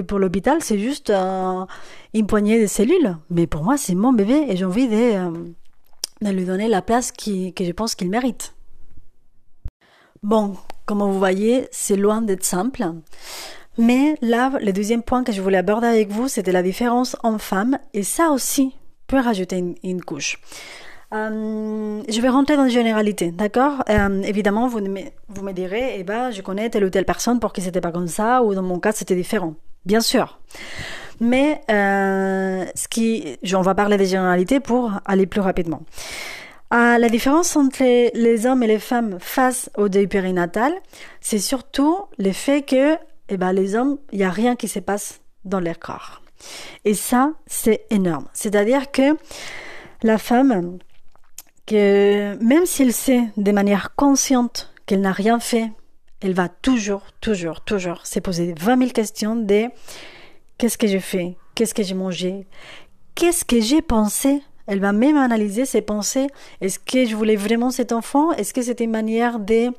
pour 0.00 0.18
l'hôpital 0.18 0.58
c'est 0.60 0.78
juste 0.78 1.10
une 1.10 2.26
poignée 2.28 2.60
de 2.60 2.66
cellules, 2.66 3.16
mais 3.30 3.48
pour 3.48 3.64
moi 3.64 3.76
c'est 3.76 3.94
mon 3.96 4.12
bébé 4.12 4.46
et 4.48 4.56
j'ai 4.56 4.64
envie 4.64 4.86
de, 4.86 4.94
euh, 4.94 5.30
de 6.20 6.30
lui 6.30 6.44
donner 6.44 6.68
la 6.68 6.82
place 6.82 7.10
qui, 7.10 7.52
que 7.54 7.64
je 7.64 7.72
pense 7.72 7.96
qu'il 7.96 8.10
mérite. 8.10 8.54
Bon, 10.22 10.56
comme 10.86 11.02
vous 11.02 11.18
voyez, 11.18 11.68
c'est 11.70 11.96
loin 11.96 12.22
d'être 12.22 12.44
simple. 12.44 12.84
Mais 13.78 14.16
là, 14.20 14.52
le 14.60 14.72
deuxième 14.72 15.02
point 15.02 15.24
que 15.24 15.32
je 15.32 15.40
voulais 15.40 15.58
aborder 15.58 15.86
avec 15.86 16.10
vous, 16.10 16.28
c'était 16.28 16.52
la 16.52 16.62
différence 16.62 17.16
homme-femme. 17.22 17.78
Et 17.94 18.02
ça 18.02 18.30
aussi 18.30 18.76
peut 19.06 19.18
rajouter 19.18 19.62
une, 19.82 20.02
couche. 20.02 20.38
Euh, 21.14 22.02
je 22.08 22.20
vais 22.20 22.28
rentrer 22.28 22.56
dans 22.56 22.64
les 22.64 22.70
généralités, 22.70 23.30
d'accord? 23.30 23.82
Euh, 23.88 24.22
Évidemment, 24.22 24.68
vous 24.68 24.80
me, 24.80 25.00
vous 25.28 25.42
me 25.42 25.52
direz, 25.52 25.96
eh 25.98 26.04
ben, 26.04 26.30
je 26.30 26.42
connais 26.42 26.68
telle 26.70 26.84
ou 26.84 26.90
telle 26.90 27.04
personne 27.04 27.40
pour 27.40 27.52
qui 27.52 27.60
c'était 27.60 27.80
pas 27.80 27.92
comme 27.92 28.08
ça, 28.08 28.42
ou 28.42 28.54
dans 28.54 28.62
mon 28.62 28.78
cas, 28.78 28.92
c'était 28.92 29.14
différent. 29.16 29.54
Bien 29.84 30.00
sûr. 30.00 30.38
Mais 31.20 31.60
euh, 31.70 32.64
ce 32.74 32.88
qui, 32.88 33.38
on 33.54 33.60
va 33.62 33.74
parler 33.74 33.96
des 33.96 34.06
généralités 34.06 34.60
pour 34.60 34.92
aller 35.04 35.26
plus 35.26 35.40
rapidement. 35.40 35.82
Euh, 36.72 36.96
la 36.96 37.08
différence 37.10 37.54
entre 37.56 37.82
les, 37.82 38.46
hommes 38.46 38.62
et 38.62 38.66
les 38.66 38.78
femmes 38.78 39.18
face 39.20 39.68
au 39.76 39.90
deuil 39.90 40.06
périnatal, 40.06 40.72
c'est 41.20 41.38
surtout 41.38 41.98
le 42.18 42.32
fait 42.32 42.62
que 42.62 42.96
eh 43.28 43.36
ben, 43.36 43.52
les 43.52 43.74
hommes, 43.74 43.98
il 44.10 44.18
n'y 44.18 44.24
a 44.24 44.30
rien 44.30 44.56
qui 44.56 44.68
se 44.68 44.78
passe 44.78 45.20
dans 45.44 45.60
leur 45.60 45.78
corps. 45.78 46.22
Et 46.84 46.94
ça, 46.94 47.32
c'est 47.46 47.84
énorme. 47.90 48.26
C'est-à-dire 48.32 48.90
que 48.90 49.16
la 50.02 50.16
femme, 50.16 50.78
que 51.66 52.36
même 52.42 52.66
s'elle 52.66 52.92
sait 52.92 53.28
de 53.36 53.52
manière 53.52 53.94
consciente 53.94 54.72
qu'elle 54.86 55.02
n'a 55.02 55.12
rien 55.12 55.40
fait, 55.40 55.70
elle 56.22 56.32
va 56.32 56.48
toujours, 56.48 57.02
toujours, 57.20 57.60
toujours 57.60 58.06
se 58.06 58.18
poser 58.18 58.54
20 58.58 58.78
000 58.78 58.90
questions 58.92 59.36
de 59.36 59.66
qu'est-ce 60.56 60.78
que 60.78 60.86
j'ai 60.86 61.00
fait, 61.00 61.36
qu'est-ce 61.54 61.74
que 61.74 61.82
j'ai 61.82 61.94
mangé, 61.94 62.46
qu'est-ce 63.14 63.44
que 63.44 63.60
j'ai 63.60 63.82
pensé? 63.82 64.42
Elle 64.66 64.80
va 64.80 64.92
même 64.92 65.16
analyser 65.16 65.64
ses 65.64 65.82
pensées. 65.82 66.26
Est-ce 66.60 66.78
que 66.78 67.04
je 67.04 67.16
voulais 67.16 67.36
vraiment 67.36 67.70
cet 67.70 67.92
enfant? 67.92 68.32
Est-ce 68.32 68.54
que 68.54 68.62
c'était 68.62 68.84
une 68.84 68.90
manière 68.90 69.38
de, 69.38 69.72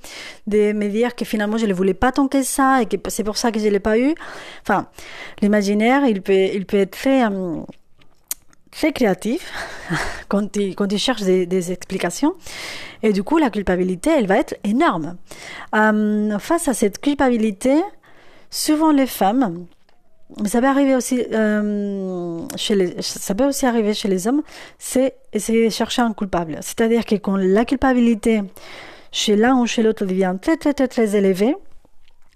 me 0.48 0.88
dire 0.88 1.16
que 1.16 1.26
finalement 1.26 1.58
je 1.58 1.66
ne 1.66 1.74
voulais 1.74 1.94
pas 1.94 2.12
tant 2.12 2.28
que 2.28 2.44
ça 2.44 2.82
et 2.82 2.86
que 2.86 2.98
c'est 3.08 3.24
pour 3.24 3.38
ça 3.38 3.52
que 3.52 3.60
je 3.60 3.66
ne 3.66 3.72
l'ai 3.72 3.80
pas 3.80 3.98
eu? 3.98 4.14
Enfin, 4.62 4.88
l'imaginaire, 5.42 6.06
il 6.06 6.22
peut, 6.22 6.34
être 6.34 6.92
très, 6.92 7.26
euh, 7.26 7.62
créatif 8.94 9.52
quand 10.28 10.56
il, 10.58 10.98
cherche 10.98 11.22
des, 11.22 11.46
des, 11.46 11.72
explications. 11.72 12.34
Et 13.02 13.14
du 13.14 13.24
coup, 13.24 13.38
la 13.38 13.50
culpabilité, 13.50 14.10
elle 14.10 14.28
va 14.28 14.38
être 14.38 14.56
énorme. 14.64 15.18
Euh, 15.76 16.40
face 16.40 16.68
à 16.68 16.74
cette 16.74 17.00
culpabilité, 17.00 17.82
souvent 18.50 18.92
les 18.92 19.08
femmes, 19.08 19.66
ça 20.46 20.62
peut 20.62 20.68
arriver 20.68 20.96
aussi 20.96 21.24
euh, 21.32 22.40
chez 22.56 22.76
les, 22.76 23.02
ça 23.02 23.36
peut 23.36 23.46
aussi 23.46 23.66
arriver 23.66 23.94
chez 23.94 24.08
les 24.08 24.28
hommes, 24.28 24.42
c'est 24.78 25.16
essayer 25.32 25.66
de 25.66 25.70
chercher 25.70 26.02
un 26.02 26.14
coupable. 26.14 26.58
C'est-à-dire 26.62 27.06
que 27.06 27.16
quand 27.16 27.38
la 27.38 27.66
culpabilité 27.66 28.44
chez 29.12 29.36
l'un 29.36 29.56
ou 29.58 29.68
chez 29.68 29.84
l'autre 29.84 30.06
devient 30.06 30.36
très 30.42 30.58
très 30.58 30.74
très 30.74 30.88
très 30.88 31.16
élevée, 31.16 31.56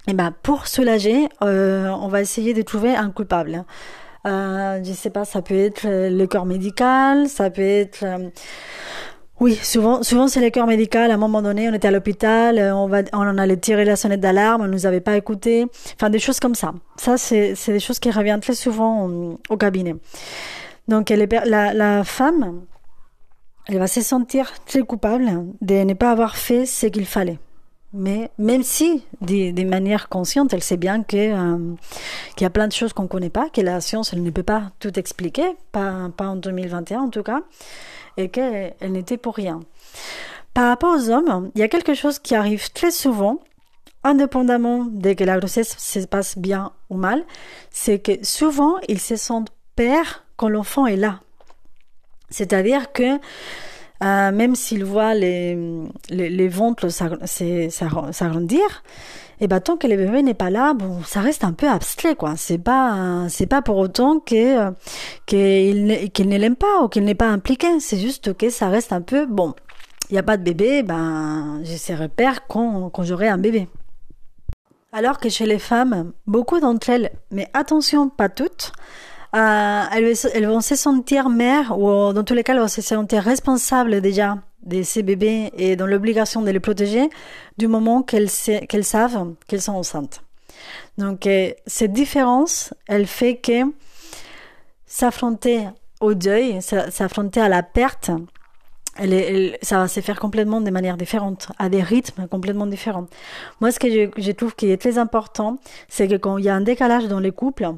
et 0.09 0.11
eh 0.11 0.13
ben 0.13 0.33
pour 0.41 0.67
soulager, 0.67 1.27
euh, 1.43 1.89
on 1.89 2.07
va 2.07 2.21
essayer 2.21 2.53
de 2.53 2.61
trouver 2.61 2.95
un 2.95 3.11
coupable. 3.11 3.65
Euh, 4.25 4.81
je 4.83 4.93
sais 4.93 5.09
pas, 5.09 5.25
ça 5.25 5.41
peut 5.41 5.57
être 5.57 5.85
le 5.85 6.25
corps 6.25 6.45
médical, 6.45 7.27
ça 7.27 7.49
peut 7.49 7.61
être 7.61 8.03
euh, 8.03 8.29
oui, 9.39 9.55
souvent, 9.55 10.01
souvent 10.01 10.27
c'est 10.27 10.41
le 10.41 10.49
corps 10.49 10.67
médical. 10.67 11.11
À 11.11 11.13
un 11.13 11.17
moment 11.17 11.41
donné, 11.41 11.69
on 11.69 11.73
était 11.73 11.87
à 11.87 11.91
l'hôpital, 11.91 12.57
euh, 12.57 12.75
on 12.75 12.87
va, 12.87 13.03
on 13.13 13.37
allait 13.37 13.57
tirer 13.57 13.85
la 13.85 13.95
sonnette 13.95 14.19
d'alarme, 14.19 14.63
on 14.63 14.67
nous 14.67 14.85
avait 14.85 15.01
pas 15.01 15.15
écouté. 15.15 15.67
Enfin, 15.95 16.09
des 16.09 16.19
choses 16.19 16.39
comme 16.39 16.55
ça. 16.55 16.73
Ça, 16.97 17.17
c'est, 17.17 17.53
c'est 17.55 17.71
des 17.73 17.79
choses 17.79 17.99
qui 17.99 18.09
reviennent 18.09 18.39
très 18.41 18.55
souvent 18.55 19.05
au, 19.07 19.39
au 19.49 19.57
cabinet. 19.57 19.95
Donc, 20.87 21.11
elle 21.11 21.21
est, 21.21 21.45
la, 21.45 21.73
la 21.73 22.03
femme, 22.03 22.61
elle 23.67 23.77
va 23.77 23.87
se 23.87 24.01
sentir 24.01 24.51
très 24.65 24.81
coupable 24.81 25.45
de 25.61 25.75
ne 25.83 25.93
pas 25.93 26.11
avoir 26.11 26.37
fait 26.37 26.65
ce 26.65 26.87
qu'il 26.87 27.05
fallait. 27.05 27.39
Mais 27.93 28.31
même 28.37 28.63
si, 28.63 29.03
de, 29.21 29.63
manière 29.63 30.09
consciente, 30.09 30.53
elle 30.53 30.63
sait 30.63 30.77
bien 30.77 31.03
euh, 31.13 31.75
qu'il 32.35 32.41
y 32.41 32.45
a 32.45 32.49
plein 32.49 32.67
de 32.67 32.73
choses 32.73 32.93
qu'on 32.93 33.07
connaît 33.07 33.29
pas, 33.29 33.49
que 33.49 33.61
la 33.61 33.81
science 33.81 34.13
elle 34.13 34.23
ne 34.23 34.29
peut 34.29 34.43
pas 34.43 34.71
tout 34.79 34.99
expliquer, 34.99 35.55
pas, 35.71 36.09
pas 36.15 36.27
en 36.27 36.35
2021 36.35 36.99
en 36.99 37.09
tout 37.09 37.23
cas 37.23 37.43
et 38.17 38.29
qu'elle 38.29 38.73
n'était 38.81 39.17
pour 39.17 39.35
rien. 39.35 39.61
Par 40.53 40.69
rapport 40.69 40.95
aux 40.95 41.09
hommes, 41.09 41.51
il 41.55 41.61
y 41.61 41.63
a 41.63 41.67
quelque 41.67 41.93
chose 41.93 42.19
qui 42.19 42.35
arrive 42.35 42.71
très 42.73 42.91
souvent, 42.91 43.39
indépendamment 44.03 44.85
de 44.85 45.13
que 45.13 45.23
la 45.23 45.37
grossesse 45.37 45.77
se 45.77 45.99
passe 45.99 46.37
bien 46.37 46.71
ou 46.89 46.97
mal, 46.97 47.23
c'est 47.69 47.99
que 47.99 48.23
souvent 48.23 48.75
ils 48.87 48.99
se 48.99 49.15
sentent 49.15 49.51
pères 49.75 50.25
quand 50.35 50.49
l'enfant 50.49 50.87
est 50.87 50.95
là. 50.97 51.21
C'est-à-dire 52.29 52.91
que 52.91 53.19
euh, 54.03 54.31
même 54.31 54.55
s'il 54.55 54.83
voit 54.85 55.13
les, 55.13 55.57
les, 56.09 56.47
ventres 56.47 56.89
s'agrandir, 56.89 58.83
et 59.39 59.43
eh 59.45 59.47
ben 59.47 59.59
tant 59.59 59.77
que 59.77 59.85
le 59.87 59.95
bébé 59.95 60.23
n'est 60.23 60.33
pas 60.33 60.49
là, 60.49 60.73
bon, 60.73 61.03
ça 61.03 61.21
reste 61.21 61.43
un 61.43 61.53
peu 61.53 61.69
abstrait, 61.69 62.15
quoi. 62.15 62.33
C'est 62.37 62.57
pas, 62.57 63.27
c'est 63.29 63.45
pas 63.45 63.61
pour 63.61 63.77
autant 63.77 64.19
que 64.19 64.71
qu'il 65.27 65.85
ne 65.85 66.37
l'aime 66.37 66.55
pas 66.55 66.81
ou 66.83 66.87
qu'il 66.87 67.03
n'est 67.03 67.15
pas 67.15 67.29
impliqué. 67.29 67.79
C'est 67.79 67.99
juste 67.99 68.35
que 68.35 68.49
ça 68.49 68.69
reste 68.69 68.93
un 68.93 69.01
peu 69.01 69.27
bon. 69.27 69.53
Il 70.09 70.13
n'y 70.13 70.19
a 70.19 70.23
pas 70.23 70.37
de 70.37 70.43
bébé, 70.43 70.83
ben 70.83 71.59
j'ai 71.63 71.77
ces 71.77 71.93
repères 71.93 72.47
quand 72.47 72.89
quand 72.89 73.03
j'aurai 73.03 73.27
un 73.27 73.37
bébé. 73.37 73.67
Alors 74.91 75.19
que 75.19 75.29
chez 75.29 75.45
les 75.45 75.59
femmes, 75.59 76.13
beaucoup 76.25 76.59
d'entre 76.59 76.89
elles, 76.89 77.11
mais 77.29 77.49
attention, 77.53 78.09
pas 78.09 78.29
toutes, 78.29 78.71
euh, 79.35 79.83
elles, 80.33 80.47
vont 80.47 80.61
se 80.61 80.75
sentir 80.75 81.29
mères 81.29 81.77
ou 81.77 82.13
dans 82.13 82.23
tous 82.23 82.33
les 82.33 82.43
cas, 82.43 82.53
elles 82.53 82.59
vont 82.59 82.67
se 82.67 82.81
sentir 82.81 83.23
responsables 83.23 84.01
déjà 84.01 84.37
de 84.63 84.83
ces 84.83 85.03
bébés 85.03 85.51
et 85.57 85.75
dans 85.75 85.87
l'obligation 85.87 86.41
de 86.41 86.49
les 86.49 86.59
protéger 86.59 87.09
du 87.57 87.67
moment 87.67 88.03
qu'elles 88.03 88.29
savent 88.29 89.33
qu'elles 89.47 89.61
sont 89.61 89.73
enceintes. 89.73 90.21
Donc 90.97 91.27
euh, 91.27 91.51
cette 91.65 91.93
différence, 91.93 92.73
elle 92.87 93.05
fait 93.05 93.37
que 93.37 93.63
s'affronter 94.85 95.67
au 95.99 96.13
deuil, 96.13 96.61
s'affronter 96.61 97.41
à 97.41 97.49
la 97.49 97.63
perte, 97.63 98.11
ça 99.61 99.77
va 99.77 99.87
se 99.87 99.99
faire 99.99 100.19
complètement 100.19 100.61
de 100.61 100.71
manière 100.71 100.97
différente, 100.97 101.49
à 101.59 101.69
des 101.69 101.81
rythmes 101.81 102.27
complètement 102.27 102.65
différents. 102.65 103.07
Moi, 103.61 103.71
ce 103.71 103.79
que 103.79 103.87
je 103.89 104.31
trouve 104.31 104.55
qui 104.55 104.71
est 104.71 104.77
très 104.77 104.97
important, 104.97 105.59
c'est 105.87 106.07
que 106.07 106.15
quand 106.15 106.37
il 106.37 106.45
y 106.45 106.49
a 106.49 106.55
un 106.55 106.61
décalage 106.61 107.07
dans 107.07 107.19
les 107.19 107.31
couples, 107.31 107.69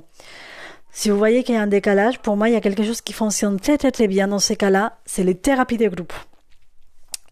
si 0.92 1.10
vous 1.10 1.18
voyez 1.18 1.44
qu'il 1.44 1.56
y 1.56 1.58
a 1.58 1.62
un 1.62 1.68
décalage, 1.68 2.20
pour 2.20 2.36
moi, 2.36 2.50
il 2.50 2.54
y 2.54 2.58
a 2.58 2.62
quelque 2.62 2.84
chose 2.84 3.02
qui 3.02 3.14
fonctionne 3.14 3.60
très 3.60 3.78
très 3.78 3.92
très 3.92 4.08
bien 4.08 4.28
dans 4.28 4.40
ces 4.40 4.56
cas-là, 4.56 4.98
c'est 5.06 5.24
les 5.24 5.36
thérapies 5.36 5.78
de 5.78 5.88
groupe. 5.88 6.14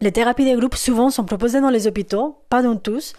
Les 0.00 0.12
thérapies 0.12 0.50
de 0.50 0.56
groupe 0.56 0.76
souvent 0.76 1.10
sont 1.10 1.24
proposées 1.24 1.60
dans 1.60 1.70
les 1.70 1.86
hôpitaux, 1.86 2.38
pas 2.48 2.62
dans 2.62 2.76
tous, 2.76 3.14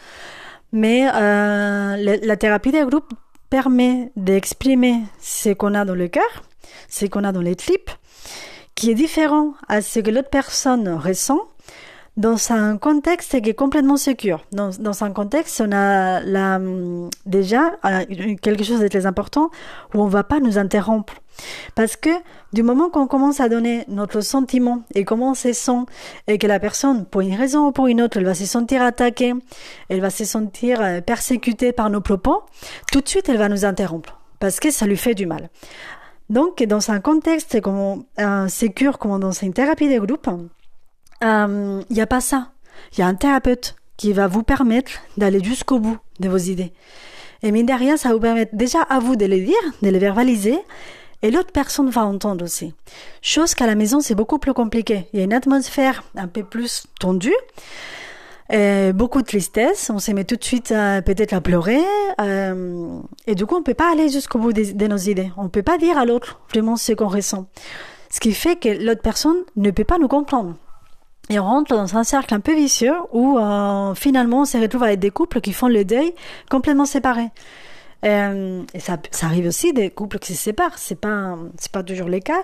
mais 0.72 1.10
euh, 1.14 2.20
la, 2.24 2.38
thérapie 2.38 2.72
de 2.72 2.84
groupe 2.86 3.12
permet 3.50 4.12
d'exprimer 4.16 5.02
ce 5.20 5.50
qu'on 5.50 5.74
a 5.74 5.84
dans 5.84 5.96
le 5.96 6.08
cœur, 6.08 6.44
ce 6.88 7.06
qu'on 7.06 7.24
a 7.24 7.32
dans 7.32 7.42
les 7.42 7.56
tripes, 7.56 7.92
qui 8.76 8.92
est 8.92 8.96
différent 8.96 9.54
à 9.68 9.82
ce 9.82 10.00
que 10.00 10.10
l'autre 10.10 10.30
personne 10.30 10.88
ressent 10.88 11.42
dans 12.18 12.52
un 12.52 12.78
contexte 12.78 13.42
qui 13.42 13.50
est 13.50 13.54
complètement 13.54 13.98
sécure. 13.98 14.46
Dans, 14.52 14.70
dans 14.80 15.04
un 15.04 15.12
contexte, 15.12 15.62
on 15.66 15.72
a 15.72 16.20
la, 16.22 16.60
déjà 17.26 17.72
euh, 17.86 18.36
quelque 18.42 18.64
chose 18.64 18.82
de 18.82 18.88
très 18.88 19.06
important 19.06 19.50
où 19.94 20.02
on 20.02 20.08
va 20.08 20.24
pas 20.24 20.40
nous 20.40 20.58
interrompre. 20.58 21.14
Parce 21.76 21.96
que 21.96 22.10
du 22.52 22.64
moment 22.64 22.90
qu'on 22.90 23.08
commence 23.08 23.40
à 23.40 23.48
donner 23.48 23.86
notre 23.88 24.20
sentiment 24.20 24.84
et 24.94 25.06
comment 25.06 25.32
on 25.32 25.36
se 25.36 25.54
sent 25.54 25.86
et 26.28 26.38
que 26.38 26.48
la 26.48 26.60
personne, 26.60 27.06
pour 27.06 27.22
une 27.22 27.36
raison 27.36 27.68
ou 27.68 27.72
pour 27.72 27.88
une 27.88 28.02
autre, 28.02 28.18
elle 28.18 28.26
va 28.26 28.36
se 28.36 28.46
sentir 28.46 28.82
attaquée, 28.82 29.34
elle 29.88 30.02
va 30.02 30.10
se 30.10 30.26
sentir 30.26 30.82
euh, 30.82 31.00
persécutée 31.00 31.72
par 31.72 31.90
nos 31.90 32.02
propos, 32.02 32.44
tout 32.92 33.00
de 33.00 33.08
suite 33.08 33.30
elle 33.30 33.38
va 33.38 33.48
nous 33.48 33.64
interrompre 33.64 34.20
parce 34.40 34.60
que 34.60 34.72
ça 34.72 34.86
lui 34.86 34.98
fait 34.98 35.16
du 35.16 35.26
mal. 35.26 35.50
Donc, 36.30 36.62
dans 36.64 36.92
un 36.92 37.00
contexte 37.00 37.60
comme 37.62 38.04
un 38.18 38.48
sécure, 38.50 39.00
comme 39.00 39.20
dans 39.20 39.32
une 39.32 39.54
thérapie 39.54 39.90
de 39.90 40.00
groupe, 40.00 40.30
il 41.22 41.28
euh, 41.28 41.82
n'y 41.90 42.02
a 42.02 42.08
pas 42.08 42.22
ça. 42.22 42.52
Il 42.94 43.00
y 43.00 43.04
a 43.04 43.08
un 43.08 43.16
thérapeute 43.16 43.76
qui 43.98 44.14
va 44.14 44.28
vous 44.28 44.44
permettre 44.44 44.92
d'aller 45.18 45.44
jusqu'au 45.44 45.80
bout 45.80 45.98
de 46.20 46.30
vos 46.30 46.38
idées. 46.38 46.72
Et 47.44 47.52
mine 47.52 47.66
de 47.66 47.74
rien, 47.74 47.98
ça 47.98 48.14
vous 48.14 48.20
permet 48.20 48.50
déjà 48.54 48.82
à 48.84 49.00
vous 49.00 49.16
de 49.16 49.26
les 49.26 49.42
dire, 49.42 49.56
de 49.82 49.90
les 49.90 50.00
verbaliser, 50.00 50.58
et 51.22 51.32
l'autre 51.32 51.52
personne 51.52 51.90
va 51.90 52.06
entendre 52.06 52.46
aussi. 52.46 52.74
Chose 53.22 53.54
qu'à 53.54 53.68
la 53.68 53.76
maison, 53.76 54.00
c'est 54.00 54.16
beaucoup 54.16 54.40
plus 54.40 54.54
compliqué. 54.54 55.08
Il 55.12 55.20
y 55.20 55.22
a 55.22 55.26
une 55.26 55.34
atmosphère 55.34 56.04
un 56.16 56.28
peu 56.28 56.44
plus 56.44 56.86
tendue, 57.00 57.36
beaucoup 58.94 59.22
de 59.22 59.28
tristesse. 59.28 59.90
On 59.94 60.00
se 60.00 60.12
met 60.12 60.24
tout 60.24 60.38
de 60.38 60.44
suite 60.44 60.70
peut-être 60.70 61.34
à 61.34 61.42
pleurer, 61.42 61.82
euh, 62.22 63.00
et 63.28 63.36
du 63.36 63.46
coup, 63.46 63.56
on 63.56 63.64
peut 63.64 63.74
pas 63.74 63.92
aller 63.92 64.08
jusqu'au 64.10 64.40
bout 64.40 64.54
de, 64.54 64.72
de, 64.72 64.88
nos 64.88 64.98
idées. 64.98 65.32
On 65.36 65.50
peut 65.50 65.64
pas 65.64 65.78
dire 65.78 65.98
à 65.98 66.06
l'autre 66.06 66.40
vraiment 66.50 66.78
ce 66.78 66.94
qu'on 66.94 67.08
ressent. 67.08 67.48
Ce 68.10 68.20
qui 68.22 68.34
fait 68.34 68.56
que 68.56 68.70
l'autre 68.70 69.02
personne 69.02 69.38
ne 69.58 69.72
peut 69.72 69.84
pas 69.84 69.98
nous 69.98 70.08
comprendre. 70.08 70.56
Et 71.32 71.40
on 71.40 71.44
rentre 71.44 71.76
dans 71.76 71.96
un 71.96 72.04
cercle 72.04 72.34
un 72.34 72.40
peu 72.40 72.56
vicieux 72.56 72.96
où 73.12 73.38
euh, 73.38 73.94
finalement 73.94 74.42
on 74.42 74.46
se 74.46 74.58
retrouve 74.58 74.84
avec 74.84 75.00
des 75.00 75.12
couples 75.12 75.42
qui 75.42 75.54
font 75.54 75.68
le 75.68 75.86
deuil 75.86 76.14
complètement 76.50 76.86
séparés. 76.86 77.30
Euh, 78.04 78.64
et 78.74 78.80
ça, 78.80 78.98
arrive 79.22 79.46
aussi 79.46 79.72
des 79.72 79.92
couples 79.92 80.18
qui 80.18 80.34
se 80.34 80.44
séparent. 80.44 80.80
C'est 80.80 81.00
pas, 81.00 81.38
c'est 81.58 81.72
pas 81.72 81.84
toujours 81.84 82.10
le 82.10 82.20
cas, 82.20 82.42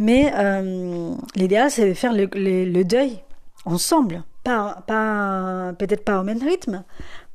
mais 0.00 0.32
euh, 0.34 1.14
l'idéal 1.36 1.70
c'est 1.70 1.88
de 1.88 1.94
faire 1.94 2.12
le, 2.12 2.28
le, 2.34 2.82
deuil 2.82 3.20
ensemble, 3.66 4.24
pas, 4.42 4.82
pas 4.88 5.72
peut-être 5.78 6.04
pas 6.04 6.18
au 6.18 6.24
même 6.24 6.42
rythme, 6.42 6.82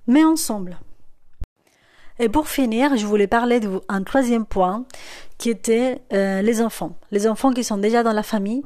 mais 0.07 0.25
ensemble. 0.25 0.79
Et 2.21 2.27
pour 2.27 2.49
finir, 2.49 2.97
je 2.97 3.05
voulais 3.05 3.27
parler 3.27 3.61
d'un 3.61 4.03
troisième 4.03 4.45
point 4.45 4.83
qui 5.37 5.49
était 5.49 6.01
les 6.11 6.61
enfants. 6.61 6.97
Les 7.11 7.29
enfants 7.29 7.53
qui 7.53 7.63
sont 7.63 7.77
déjà 7.77 8.03
dans 8.03 8.11
la 8.11 8.23
famille 8.23 8.63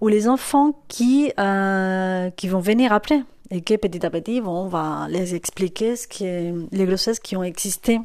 ou 0.00 0.08
les 0.08 0.28
enfants 0.28 0.74
qui, 0.88 1.32
euh, 1.38 2.30
qui 2.30 2.48
vont 2.48 2.60
venir 2.60 2.92
après 2.92 3.22
et 3.50 3.60
que 3.60 3.74
petit 3.74 4.04
à 4.04 4.10
petit 4.10 4.40
on 4.44 4.68
va 4.68 5.06
les 5.08 5.34
expliquer 5.34 5.96
ce 5.96 6.06
qui 6.06 6.24
est, 6.24 6.52
les 6.72 6.84
grossesses 6.86 7.20
qui 7.20 7.36
ont 7.36 7.44
existé 7.44 8.00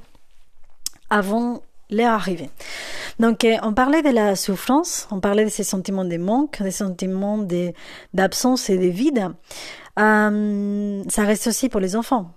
avant 1.10 1.62
leur 1.90 2.14
arrivée. 2.14 2.50
Donc, 3.20 3.44
euh, 3.44 3.58
on 3.64 3.74
parlait 3.74 4.02
de 4.02 4.10
la 4.10 4.36
souffrance, 4.36 5.08
on 5.12 5.20
parlait 5.20 5.44
de 5.44 5.50
ces 5.50 5.64
sentiments 5.64 6.06
de 6.06 6.18
manque, 6.18 6.62
des 6.62 6.72
sentiments 6.72 7.40
d'absence 8.14 8.70
et 8.70 8.78
de 8.78 8.88
vide. 8.88 9.32
Euh, 9.98 11.04
ça 11.10 11.24
reste 11.24 11.48
aussi 11.48 11.68
pour 11.68 11.80
les 11.80 11.96
enfants. 11.96 12.32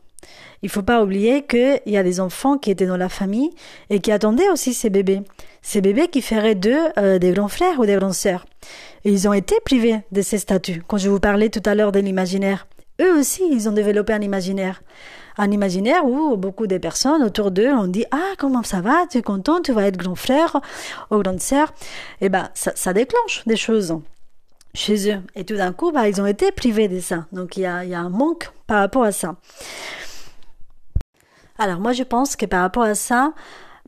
Il 0.62 0.68
faut 0.68 0.82
pas 0.82 1.02
oublier 1.02 1.42
qu'il 1.42 1.80
y 1.86 1.96
a 1.96 2.02
des 2.02 2.20
enfants 2.20 2.56
qui 2.56 2.70
étaient 2.70 2.86
dans 2.86 2.96
la 2.96 3.08
famille 3.08 3.50
et 3.90 4.00
qui 4.00 4.12
attendaient 4.12 4.48
aussi 4.50 4.74
ces 4.74 4.90
bébés. 4.90 5.22
Ces 5.60 5.80
bébés 5.80 6.08
qui 6.08 6.22
feraient 6.22 6.54
d'eux 6.54 6.88
euh, 6.98 7.18
des 7.18 7.32
grands 7.32 7.48
frères 7.48 7.80
ou 7.80 7.86
des 7.86 7.96
grandes 7.96 8.14
sœurs. 8.14 8.46
Et 9.04 9.10
ils 9.10 9.28
ont 9.28 9.32
été 9.32 9.56
privés 9.64 10.00
de 10.12 10.22
ces 10.22 10.38
statuts. 10.38 10.82
Quand 10.86 10.98
je 10.98 11.08
vous 11.08 11.20
parlais 11.20 11.48
tout 11.48 11.62
à 11.64 11.74
l'heure 11.74 11.92
de 11.92 11.98
l'imaginaire, 11.98 12.66
eux 13.00 13.18
aussi, 13.18 13.42
ils 13.50 13.68
ont 13.68 13.72
développé 13.72 14.12
un 14.12 14.20
imaginaire. 14.20 14.82
Un 15.38 15.50
imaginaire 15.50 16.04
où 16.04 16.36
beaucoup 16.36 16.66
de 16.66 16.78
personnes 16.78 17.22
autour 17.22 17.50
d'eux 17.50 17.70
ont 17.70 17.86
dit 17.88 18.04
Ah, 18.10 18.34
comment 18.38 18.62
ça 18.62 18.80
va? 18.80 19.06
Tu 19.10 19.18
es 19.18 19.22
content? 19.22 19.62
Tu 19.62 19.72
vas 19.72 19.86
être 19.86 19.96
grand 19.96 20.14
frère 20.14 20.60
ou 21.10 21.18
grande 21.18 21.40
sœur? 21.40 21.72
Eh 22.20 22.28
ben, 22.28 22.50
ça, 22.54 22.92
déclenche 22.92 23.42
des 23.46 23.56
choses 23.56 23.98
chez 24.74 25.10
eux. 25.10 25.20
Et 25.34 25.44
tout 25.44 25.56
d'un 25.56 25.72
coup, 25.72 25.90
bah, 25.90 26.08
ils 26.08 26.20
ont 26.20 26.26
été 26.26 26.52
privés 26.52 26.88
de 26.88 27.00
ça. 27.00 27.26
Donc 27.32 27.56
il 27.56 27.62
y 27.62 27.66
a 27.66 27.78
un 27.78 28.10
manque 28.10 28.50
par 28.66 28.80
rapport 28.80 29.04
à 29.04 29.12
ça. 29.12 29.36
Alors 31.58 31.80
moi 31.80 31.92
je 31.92 32.02
pense 32.02 32.36
que 32.36 32.46
par 32.46 32.62
rapport 32.62 32.84
à 32.84 32.94
ça, 32.94 33.32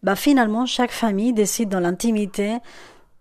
bah 0.03 0.17
finalement 0.17 0.67
chaque 0.67 0.93
famille 0.93 1.33
décide 1.33 1.69
dans 1.69 1.81
l'intimité 1.81 2.59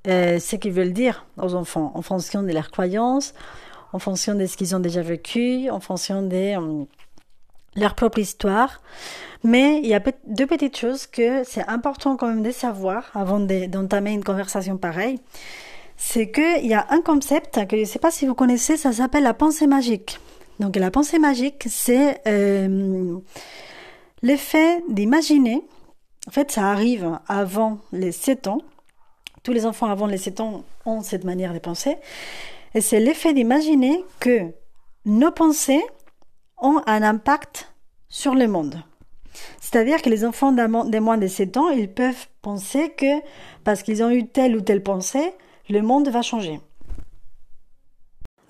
euh, 0.07 0.39
ce 0.39 0.57
qu'ils 0.57 0.73
veulent 0.73 0.93
dire 0.93 1.25
aux 1.41 1.55
enfants 1.55 1.91
en 1.95 2.01
fonction 2.01 2.43
de 2.43 2.51
leurs 2.51 2.71
croyances, 2.71 3.33
en 3.93 3.99
fonction 3.99 4.35
de 4.35 4.45
ce 4.45 4.57
qu'ils 4.57 4.75
ont 4.75 4.79
déjà 4.79 5.01
vécu, 5.01 5.69
en 5.69 5.79
fonction 5.79 6.21
de 6.23 6.57
euh, 6.57 6.83
leur 7.75 7.95
propre 7.95 8.19
histoire. 8.19 8.81
Mais 9.43 9.79
il 9.79 9.87
y 9.87 9.93
a 9.93 10.01
deux 10.27 10.47
petites 10.47 10.77
choses 10.77 11.05
que 11.05 11.43
c'est 11.43 11.67
important 11.67 12.15
quand 12.15 12.27
même 12.27 12.43
de 12.43 12.51
savoir 12.51 13.11
avant 13.13 13.39
d'entamer 13.39 14.11
une 14.11 14.23
conversation 14.23 14.77
pareille. 14.77 15.19
C'est 15.95 16.31
qu'il 16.31 16.65
y 16.65 16.73
a 16.73 16.87
un 16.89 17.01
concept 17.01 17.65
que 17.67 17.75
je 17.75 17.81
ne 17.81 17.85
sais 17.85 17.99
pas 17.99 18.11
si 18.11 18.25
vous 18.25 18.35
connaissez, 18.35 18.77
ça 18.77 18.91
s'appelle 18.91 19.23
la 19.23 19.33
pensée 19.33 19.67
magique. 19.67 20.19
Donc 20.59 20.75
la 20.75 20.91
pensée 20.91 21.19
magique, 21.19 21.65
c'est 21.67 22.21
euh, 22.27 23.17
L'effet 24.23 24.81
d'imaginer, 24.87 25.61
en 26.27 26.31
fait, 26.31 26.49
ça 26.49 26.71
arrive 26.71 27.19
avant 27.27 27.79
les 27.91 28.13
7 28.13 28.47
ans. 28.47 28.59
Tous 29.43 29.51
les 29.51 29.65
enfants 29.65 29.87
avant 29.87 30.07
les 30.07 30.17
7 30.17 30.39
ans 30.39 30.63
ont 30.85 31.01
cette 31.01 31.25
manière 31.25 31.53
de 31.53 31.59
penser. 31.59 31.97
Et 32.73 32.79
c'est 32.79 33.01
l'effet 33.01 33.33
d'imaginer 33.33 34.03
que 34.21 34.53
nos 35.05 35.31
pensées 35.31 35.83
ont 36.57 36.81
un 36.87 37.03
impact 37.03 37.73
sur 38.07 38.33
le 38.33 38.47
monde. 38.47 38.81
C'est-à-dire 39.59 40.01
que 40.01 40.09
les 40.09 40.23
enfants 40.23 40.53
de 40.53 40.99
moins 40.99 41.17
de 41.17 41.27
7 41.27 41.57
ans, 41.57 41.69
ils 41.69 41.91
peuvent 41.91 42.27
penser 42.41 42.91
que 42.91 43.19
parce 43.65 43.83
qu'ils 43.83 44.03
ont 44.03 44.09
eu 44.09 44.25
telle 44.25 44.55
ou 44.55 44.61
telle 44.61 44.83
pensée, 44.83 45.33
le 45.69 45.81
monde 45.81 46.07
va 46.07 46.21
changer. 46.21 46.61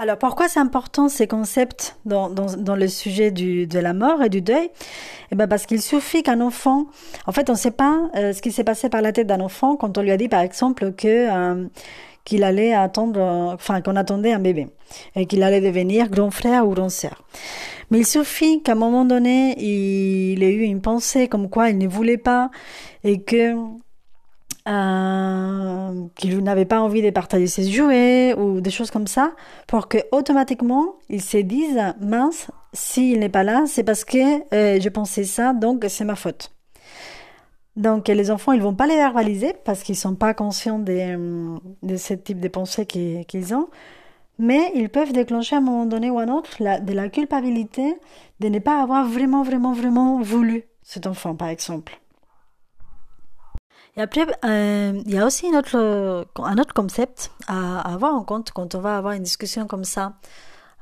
Alors 0.03 0.17
pourquoi 0.17 0.49
c'est 0.49 0.59
important 0.59 1.07
ces 1.07 1.27
concepts 1.27 1.95
dans, 2.03 2.29
dans, 2.29 2.75
le 2.75 2.89
sujet 2.89 3.31
du, 3.31 3.67
de 3.67 3.79
la 3.79 3.93
mort 3.93 4.21
et 4.21 4.27
du 4.27 4.41
deuil? 4.41 4.69
Eh 5.31 5.35
ben 5.35 5.47
parce 5.47 5.65
qu'il 5.65 5.81
suffit 5.81 6.23
qu'un 6.23 6.41
enfant, 6.41 6.87
en 7.25 7.31
fait 7.31 7.49
on 7.49 7.53
ne 7.53 7.57
sait 7.57 7.71
pas 7.71 8.09
euh, 8.17 8.33
ce 8.33 8.41
qui 8.41 8.51
s'est 8.51 8.65
passé 8.65 8.89
par 8.89 9.01
la 9.01 9.13
tête 9.13 9.27
d'un 9.27 9.39
enfant 9.39 9.77
quand 9.77 9.97
on 9.97 10.01
lui 10.01 10.11
a 10.11 10.17
dit 10.17 10.27
par 10.27 10.41
exemple 10.41 10.91
que 10.91 11.07
euh, 11.07 11.67
qu'il 12.25 12.43
allait 12.43 12.73
attendre, 12.73 13.17
enfin 13.53 13.79
qu'on 13.79 13.95
attendait 13.95 14.33
un 14.33 14.39
bébé 14.39 14.67
et 15.15 15.25
qu'il 15.25 15.41
allait 15.41 15.61
devenir 15.61 16.09
grand 16.09 16.31
frère 16.31 16.67
ou 16.67 16.73
grand 16.73 16.89
sœur. 16.89 17.23
Mais 17.89 17.99
il 17.99 18.05
suffit 18.05 18.61
qu'à 18.61 18.73
un 18.73 18.75
moment 18.75 19.05
donné 19.05 19.55
il 19.57 20.43
ait 20.43 20.53
eu 20.53 20.63
une 20.63 20.81
pensée 20.81 21.29
comme 21.29 21.49
quoi 21.49 21.69
il 21.69 21.77
ne 21.77 21.87
voulait 21.87 22.17
pas 22.17 22.51
et 23.05 23.21
que 23.21 23.55
euh, 24.67 26.07
qu'il 26.15 26.37
n'avait 26.39 26.65
pas 26.65 26.79
envie 26.81 27.01
de 27.01 27.09
partager 27.09 27.47
ses 27.47 27.69
jouets 27.69 28.33
ou 28.37 28.61
des 28.61 28.71
choses 28.71 28.91
comme 28.91 29.07
ça, 29.07 29.33
pour 29.67 29.87
que 29.87 29.97
automatiquement 30.11 30.95
ils 31.09 31.21
se 31.21 31.37
disent 31.37 31.81
mince, 31.99 32.47
s'il 32.73 33.19
n'est 33.19 33.29
pas 33.29 33.43
là, 33.43 33.63
c'est 33.67 33.83
parce 33.83 34.05
que 34.05 34.17
euh, 34.53 34.79
je 34.79 34.89
pensais 34.89 35.25
ça, 35.25 35.53
donc 35.53 35.85
c'est 35.89 36.05
ma 36.05 36.15
faute. 36.15 36.51
Donc 37.75 38.07
les 38.07 38.31
enfants, 38.31 38.51
ils 38.51 38.61
vont 38.61 38.75
pas 38.75 38.87
les 38.87 38.95
verbaliser 38.95 39.53
parce 39.65 39.83
qu'ils 39.83 39.97
sont 39.97 40.15
pas 40.15 40.33
conscients 40.33 40.79
de, 40.79 41.57
de 41.81 41.95
ce 41.97 42.13
type 42.13 42.39
de 42.39 42.47
pensées 42.47 42.85
qu'ils 42.85 43.55
ont, 43.55 43.67
mais 44.37 44.71
ils 44.75 44.89
peuvent 44.89 45.11
déclencher 45.11 45.55
à 45.55 45.59
un 45.59 45.61
moment 45.61 45.85
donné 45.85 46.09
ou 46.09 46.19
à 46.19 46.23
un 46.23 46.29
autre 46.29 46.57
de 46.59 46.93
la 46.93 47.09
culpabilité 47.09 47.95
de 48.39 48.49
ne 48.49 48.59
pas 48.59 48.81
avoir 48.81 49.07
vraiment, 49.07 49.43
vraiment, 49.43 49.73
vraiment 49.73 50.21
voulu 50.21 50.65
cet 50.83 51.07
enfant, 51.07 51.35
par 51.35 51.47
exemple. 51.49 51.99
Et 53.95 54.01
après, 54.01 54.25
euh, 54.43 55.01
il 55.05 55.13
y 55.13 55.17
a 55.17 55.25
aussi 55.25 55.47
une 55.47 55.55
autre, 55.55 56.25
un 56.37 56.57
autre 56.57 56.73
concept 56.73 57.31
à, 57.47 57.79
avoir 57.93 58.15
en 58.15 58.23
compte 58.23 58.51
quand 58.51 58.75
on 58.75 58.79
va 58.79 58.97
avoir 58.97 59.13
une 59.13 59.23
discussion 59.23 59.67
comme 59.67 59.83
ça 59.83 60.13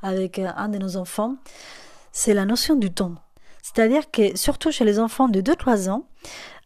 avec 0.02 0.38
euh, 0.38 0.48
un 0.56 0.68
de 0.68 0.78
nos 0.78 0.96
enfants, 0.96 1.36
c'est 2.10 2.34
la 2.34 2.44
notion 2.44 2.76
du 2.76 2.90
temps. 2.92 3.14
C'est-à-dire 3.62 4.10
que 4.10 4.36
surtout 4.36 4.72
chez 4.72 4.84
les 4.84 4.98
enfants 4.98 5.28
de 5.28 5.40
2-3 5.40 5.88
ans, 5.88 6.04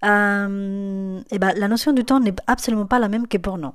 euh, 0.04 1.18
et 1.18 1.34
eh 1.34 1.38
ben, 1.38 1.52
la 1.56 1.68
notion 1.68 1.92
du 1.92 2.04
temps 2.04 2.20
n'est 2.20 2.34
absolument 2.46 2.86
pas 2.86 2.98
la 2.98 3.08
même 3.08 3.26
que 3.28 3.38
pour 3.38 3.58
nous. 3.58 3.72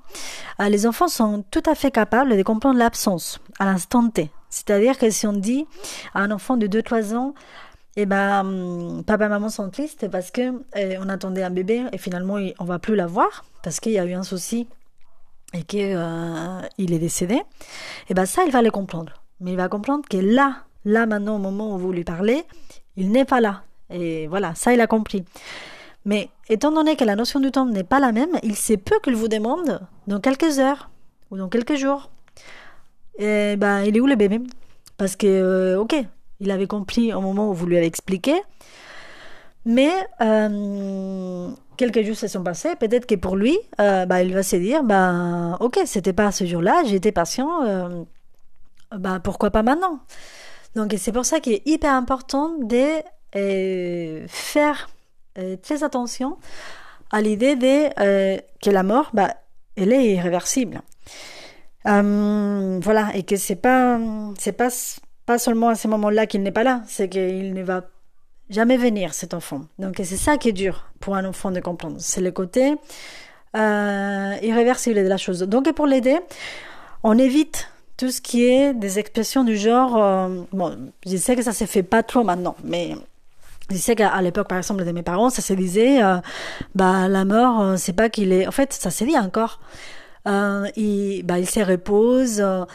Euh, 0.59 0.69
les 0.69 0.85
enfants 0.85 1.07
sont 1.07 1.43
tout 1.51 1.63
à 1.65 1.75
fait 1.75 1.91
capables 1.91 2.35
de 2.35 2.43
comprendre 2.43 2.77
l'absence 2.77 3.39
à 3.59 3.65
l'instant 3.65 4.07
T. 4.09 4.31
C'est-à-dire 4.49 4.97
que 4.97 5.09
si 5.09 5.25
on 5.27 5.33
dit 5.33 5.65
à 6.13 6.21
un 6.21 6.31
enfant 6.31 6.57
de 6.57 6.67
2-3 6.67 7.15
ans, 7.15 7.33
et 7.97 8.03
eh 8.03 8.05
ben 8.05 8.39
hum, 8.39 9.03
papa 9.03 9.25
et 9.25 9.29
maman 9.29 9.49
sont 9.49 9.69
tristes 9.69 10.07
parce 10.09 10.31
que 10.31 10.63
eh, 10.77 10.97
on 10.97 11.09
attendait 11.09 11.43
un 11.43 11.49
bébé 11.49 11.83
et 11.91 11.97
finalement 11.97 12.37
on 12.57 12.63
va 12.63 12.79
plus 12.79 12.95
l'avoir 12.95 13.43
parce 13.63 13.81
qu'il 13.81 13.91
y 13.91 13.99
a 13.99 14.05
eu 14.05 14.13
un 14.13 14.23
souci 14.23 14.65
et 15.53 15.63
qu'il 15.63 15.93
euh, 15.97 16.61
est 16.77 16.85
décédé. 16.85 17.35
Et 17.35 17.41
eh 18.11 18.13
ben 18.13 18.25
ça 18.25 18.43
il 18.45 18.51
va 18.51 18.61
le 18.61 18.71
comprendre. 18.71 19.21
Mais 19.41 19.51
il 19.51 19.57
va 19.57 19.67
comprendre 19.67 20.07
que 20.09 20.15
là, 20.15 20.63
là 20.85 21.05
maintenant 21.05 21.35
au 21.35 21.39
moment 21.39 21.75
où 21.75 21.77
vous 21.77 21.91
lui 21.91 22.05
parlez, 22.05 22.43
il 22.95 23.11
n'est 23.11 23.25
pas 23.25 23.41
là. 23.41 23.63
Et 23.89 24.27
voilà, 24.27 24.55
ça 24.55 24.73
il 24.73 24.79
a 24.79 24.87
compris. 24.87 25.25
Mais 26.05 26.29
étant 26.47 26.71
donné 26.71 26.95
que 26.95 27.03
la 27.03 27.17
notion 27.17 27.41
du 27.41 27.51
temps 27.51 27.65
n'est 27.65 27.83
pas 27.83 27.99
la 27.99 28.13
même, 28.13 28.39
il 28.41 28.55
sait 28.55 28.77
peu 28.77 28.99
qu'il 29.03 29.17
vous 29.17 29.27
demande 29.27 29.81
dans 30.07 30.21
quelques 30.21 30.59
heures 30.59 30.89
ou 31.29 31.35
dans 31.35 31.49
quelques 31.49 31.75
jours. 31.75 32.09
Et 33.19 33.57
ben 33.57 33.83
il 33.83 33.97
est 33.97 33.99
où 33.99 34.07
le 34.07 34.15
bébé? 34.15 34.39
Parce 34.95 35.17
que 35.17 35.27
euh, 35.27 35.79
ok, 35.79 35.95
il 36.41 36.51
avait 36.51 36.67
compris 36.67 37.13
au 37.13 37.21
moment 37.21 37.49
où 37.49 37.53
vous 37.53 37.67
lui 37.67 37.77
avez 37.77 37.85
expliqué. 37.85 38.33
Mais 39.63 39.91
euh, 40.21 41.49
quelques 41.77 42.01
jours 42.01 42.15
se 42.15 42.27
sont 42.27 42.43
passés. 42.43 42.75
Peut-être 42.75 43.05
que 43.05 43.15
pour 43.15 43.35
lui, 43.35 43.57
euh, 43.79 44.05
bah, 44.05 44.23
il 44.23 44.33
va 44.33 44.43
se 44.43 44.55
dire 44.55 44.83
bah, 44.83 45.57
Ok, 45.59 45.79
c'était 45.85 46.13
pas 46.13 46.31
ce 46.31 46.45
jour-là, 46.45 46.81
j'étais 46.85 47.11
patient, 47.11 47.63
euh, 47.63 48.03
bah, 48.91 49.19
pourquoi 49.23 49.51
pas 49.51 49.61
maintenant? 49.61 49.99
Donc, 50.75 50.93
c'est 50.97 51.11
pour 51.11 51.25
ça 51.25 51.39
qu'il 51.39 51.53
est 51.53 51.67
hyper 51.67 51.93
important 51.93 52.57
de 52.59 53.01
faire 54.27 54.89
très 55.61 55.83
attention 55.83 56.37
à 57.11 57.21
l'idée 57.21 57.57
que 57.97 58.69
la 58.69 58.83
mort, 58.83 59.11
bah, 59.13 59.35
elle 59.75 59.93
est 59.93 60.15
irréversible. 60.15 60.81
voilà, 61.85 63.11
et 63.13 63.23
que 63.23 63.35
c'est 63.35 63.55
pas, 63.55 63.99
c'est 64.37 64.53
pas 64.53 64.69
pas 65.31 65.39
seulement 65.39 65.69
à 65.69 65.75
ce 65.75 65.87
moment-là 65.87 66.27
qu'il 66.27 66.43
n'est 66.43 66.51
pas 66.51 66.63
là, 66.63 66.81
c'est 66.87 67.07
qu'il 67.07 67.53
ne 67.53 67.63
va 67.63 67.85
jamais 68.49 68.75
venir, 68.75 69.13
cet 69.13 69.33
enfant. 69.33 69.61
Donc 69.79 69.93
c'est 70.03 70.17
ça 70.17 70.35
qui 70.35 70.49
est 70.49 70.57
dur 70.65 70.91
pour 70.99 71.15
un 71.15 71.23
enfant 71.23 71.51
de 71.51 71.61
comprendre. 71.61 71.95
C'est 71.99 72.19
le 72.19 72.31
côté 72.31 72.75
euh, 73.55 74.35
irréversible 74.41 74.97
de 74.97 75.07
la 75.07 75.15
chose. 75.15 75.39
Donc 75.39 75.71
pour 75.71 75.87
l'aider, 75.87 76.17
on 77.03 77.17
évite 77.17 77.69
tout 77.95 78.11
ce 78.11 78.19
qui 78.19 78.45
est 78.45 78.73
des 78.73 78.99
expressions 78.99 79.45
du 79.45 79.55
genre, 79.55 79.95
euh, 79.95 80.41
bon, 80.51 80.91
je 81.05 81.15
sais 81.15 81.37
que 81.37 81.43
ça 81.43 81.53
se 81.53 81.63
fait 81.63 81.83
pas 81.83 82.03
trop 82.03 82.25
maintenant, 82.25 82.57
mais 82.65 82.97
je 83.69 83.77
sais 83.77 83.95
qu'à 83.95 84.21
l'époque, 84.21 84.49
par 84.49 84.57
exemple, 84.57 84.83
de 84.83 84.91
mes 84.91 85.03
parents, 85.03 85.29
ça 85.29 85.41
se 85.41 85.53
disait, 85.53 86.03
euh, 86.03 86.17
bah 86.75 87.07
la 87.07 87.23
mort, 87.23 87.79
c'est 87.79 87.93
pas 87.93 88.09
qu'il 88.09 88.33
est. 88.33 88.47
En 88.47 88.51
fait, 88.51 88.73
ça 88.73 88.91
se 88.91 89.05
dit 89.05 89.17
encore. 89.17 89.61
Euh, 90.27 90.67
il, 90.75 91.23
bah, 91.23 91.39
il 91.39 91.49
se 91.49 91.59
repose. 91.59 92.41
Euh, 92.41 92.65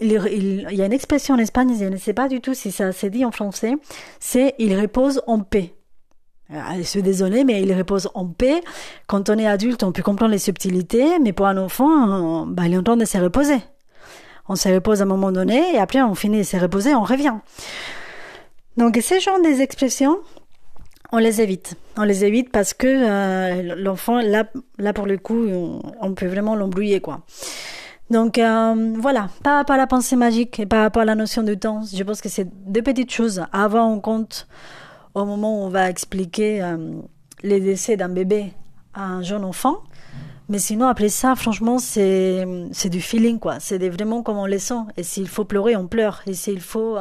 il, 0.00 0.66
il, 0.70 0.76
y 0.76 0.82
a 0.82 0.86
une 0.86 0.92
expression 0.92 1.34
en 1.34 1.38
Espagne, 1.38 1.74
je 1.78 1.86
ne 1.86 1.96
sais 1.96 2.12
pas 2.12 2.28
du 2.28 2.40
tout 2.40 2.54
si 2.54 2.72
ça 2.72 2.92
s'est 2.92 3.10
dit 3.10 3.24
en 3.24 3.30
français, 3.30 3.74
c'est 4.20 4.54
il 4.58 4.78
repose 4.78 5.22
en 5.26 5.40
paix. 5.40 5.74
Ah, 6.52 6.74
je 6.76 6.82
suis 6.82 7.02
désolée, 7.02 7.42
mais 7.44 7.62
il 7.62 7.72
repose 7.72 8.10
en 8.14 8.26
paix. 8.26 8.60
Quand 9.06 9.30
on 9.30 9.38
est 9.38 9.46
adulte, 9.46 9.82
on 9.82 9.92
peut 9.92 10.02
comprendre 10.02 10.32
les 10.32 10.38
subtilités, 10.38 11.18
mais 11.18 11.32
pour 11.32 11.46
un 11.46 11.56
enfant, 11.56 12.46
bah, 12.46 12.64
il 12.66 12.74
est 12.74 12.78
en 12.78 12.82
train 12.82 12.96
de 12.98 13.06
se 13.06 13.16
reposer. 13.16 13.60
On 14.48 14.56
se 14.56 14.68
repose 14.68 15.00
à 15.00 15.04
un 15.04 15.08
moment 15.08 15.32
donné, 15.32 15.74
et 15.74 15.78
après 15.78 16.02
on 16.02 16.14
finit 16.14 16.38
de 16.38 16.42
se 16.42 16.58
reposer, 16.58 16.94
on 16.94 17.02
revient. 17.02 17.34
Donc, 18.76 18.98
ce 19.00 19.20
genre 19.20 19.40
des 19.40 19.62
expressions, 19.62 20.18
on 21.14 21.18
les 21.18 21.40
évite. 21.40 21.76
On 21.96 22.02
les 22.02 22.24
évite 22.24 22.50
parce 22.50 22.74
que 22.74 22.88
euh, 22.88 23.76
l'enfant, 23.76 24.20
là, 24.20 24.44
là 24.78 24.92
pour 24.92 25.06
le 25.06 25.16
coup, 25.16 25.46
on, 26.00 26.14
peut 26.14 26.26
vraiment 26.26 26.56
l'embrouiller, 26.56 27.00
quoi. 27.00 27.20
Donc 28.10 28.36
euh, 28.36 28.94
voilà, 28.98 29.28
par 29.44 29.56
rapport 29.56 29.74
à 29.74 29.78
la 29.78 29.86
pensée 29.86 30.16
magique 30.16 30.58
et 30.58 30.66
par 30.66 30.82
rapport 30.82 31.04
la 31.04 31.14
notion 31.14 31.44
de 31.44 31.54
temps, 31.54 31.82
je 31.84 32.02
pense 32.02 32.20
que 32.20 32.28
c'est 32.28 32.48
deux 32.68 32.82
petites 32.82 33.12
choses 33.12 33.38
à 33.52 33.64
avoir 33.64 33.84
en 33.84 34.00
compte 34.00 34.48
au 35.14 35.24
moment 35.24 35.62
où 35.62 35.66
on 35.66 35.68
va 35.68 35.88
expliquer 35.88 36.60
euh, 36.62 36.76
les 37.44 37.60
décès 37.60 37.96
d'un 37.96 38.08
bébé 38.08 38.52
à 38.92 39.04
un 39.04 39.22
jeune 39.22 39.44
enfant. 39.44 39.76
Mais 40.48 40.58
sinon, 40.58 40.88
après 40.88 41.08
ça, 41.08 41.36
franchement, 41.36 41.78
c'est 41.78 42.44
c'est 42.72 42.90
du 42.90 43.00
feeling, 43.00 43.38
quoi. 43.38 43.60
C'est 43.60 43.88
vraiment 43.88 44.22
comme 44.24 44.36
on 44.36 44.46
les 44.46 44.58
sent. 44.58 44.82
Et 44.96 45.04
s'il 45.04 45.28
faut 45.28 45.44
pleurer, 45.44 45.76
on 45.76 45.86
pleure. 45.86 46.22
Et 46.26 46.34
s'il 46.34 46.60
faut 46.60 46.98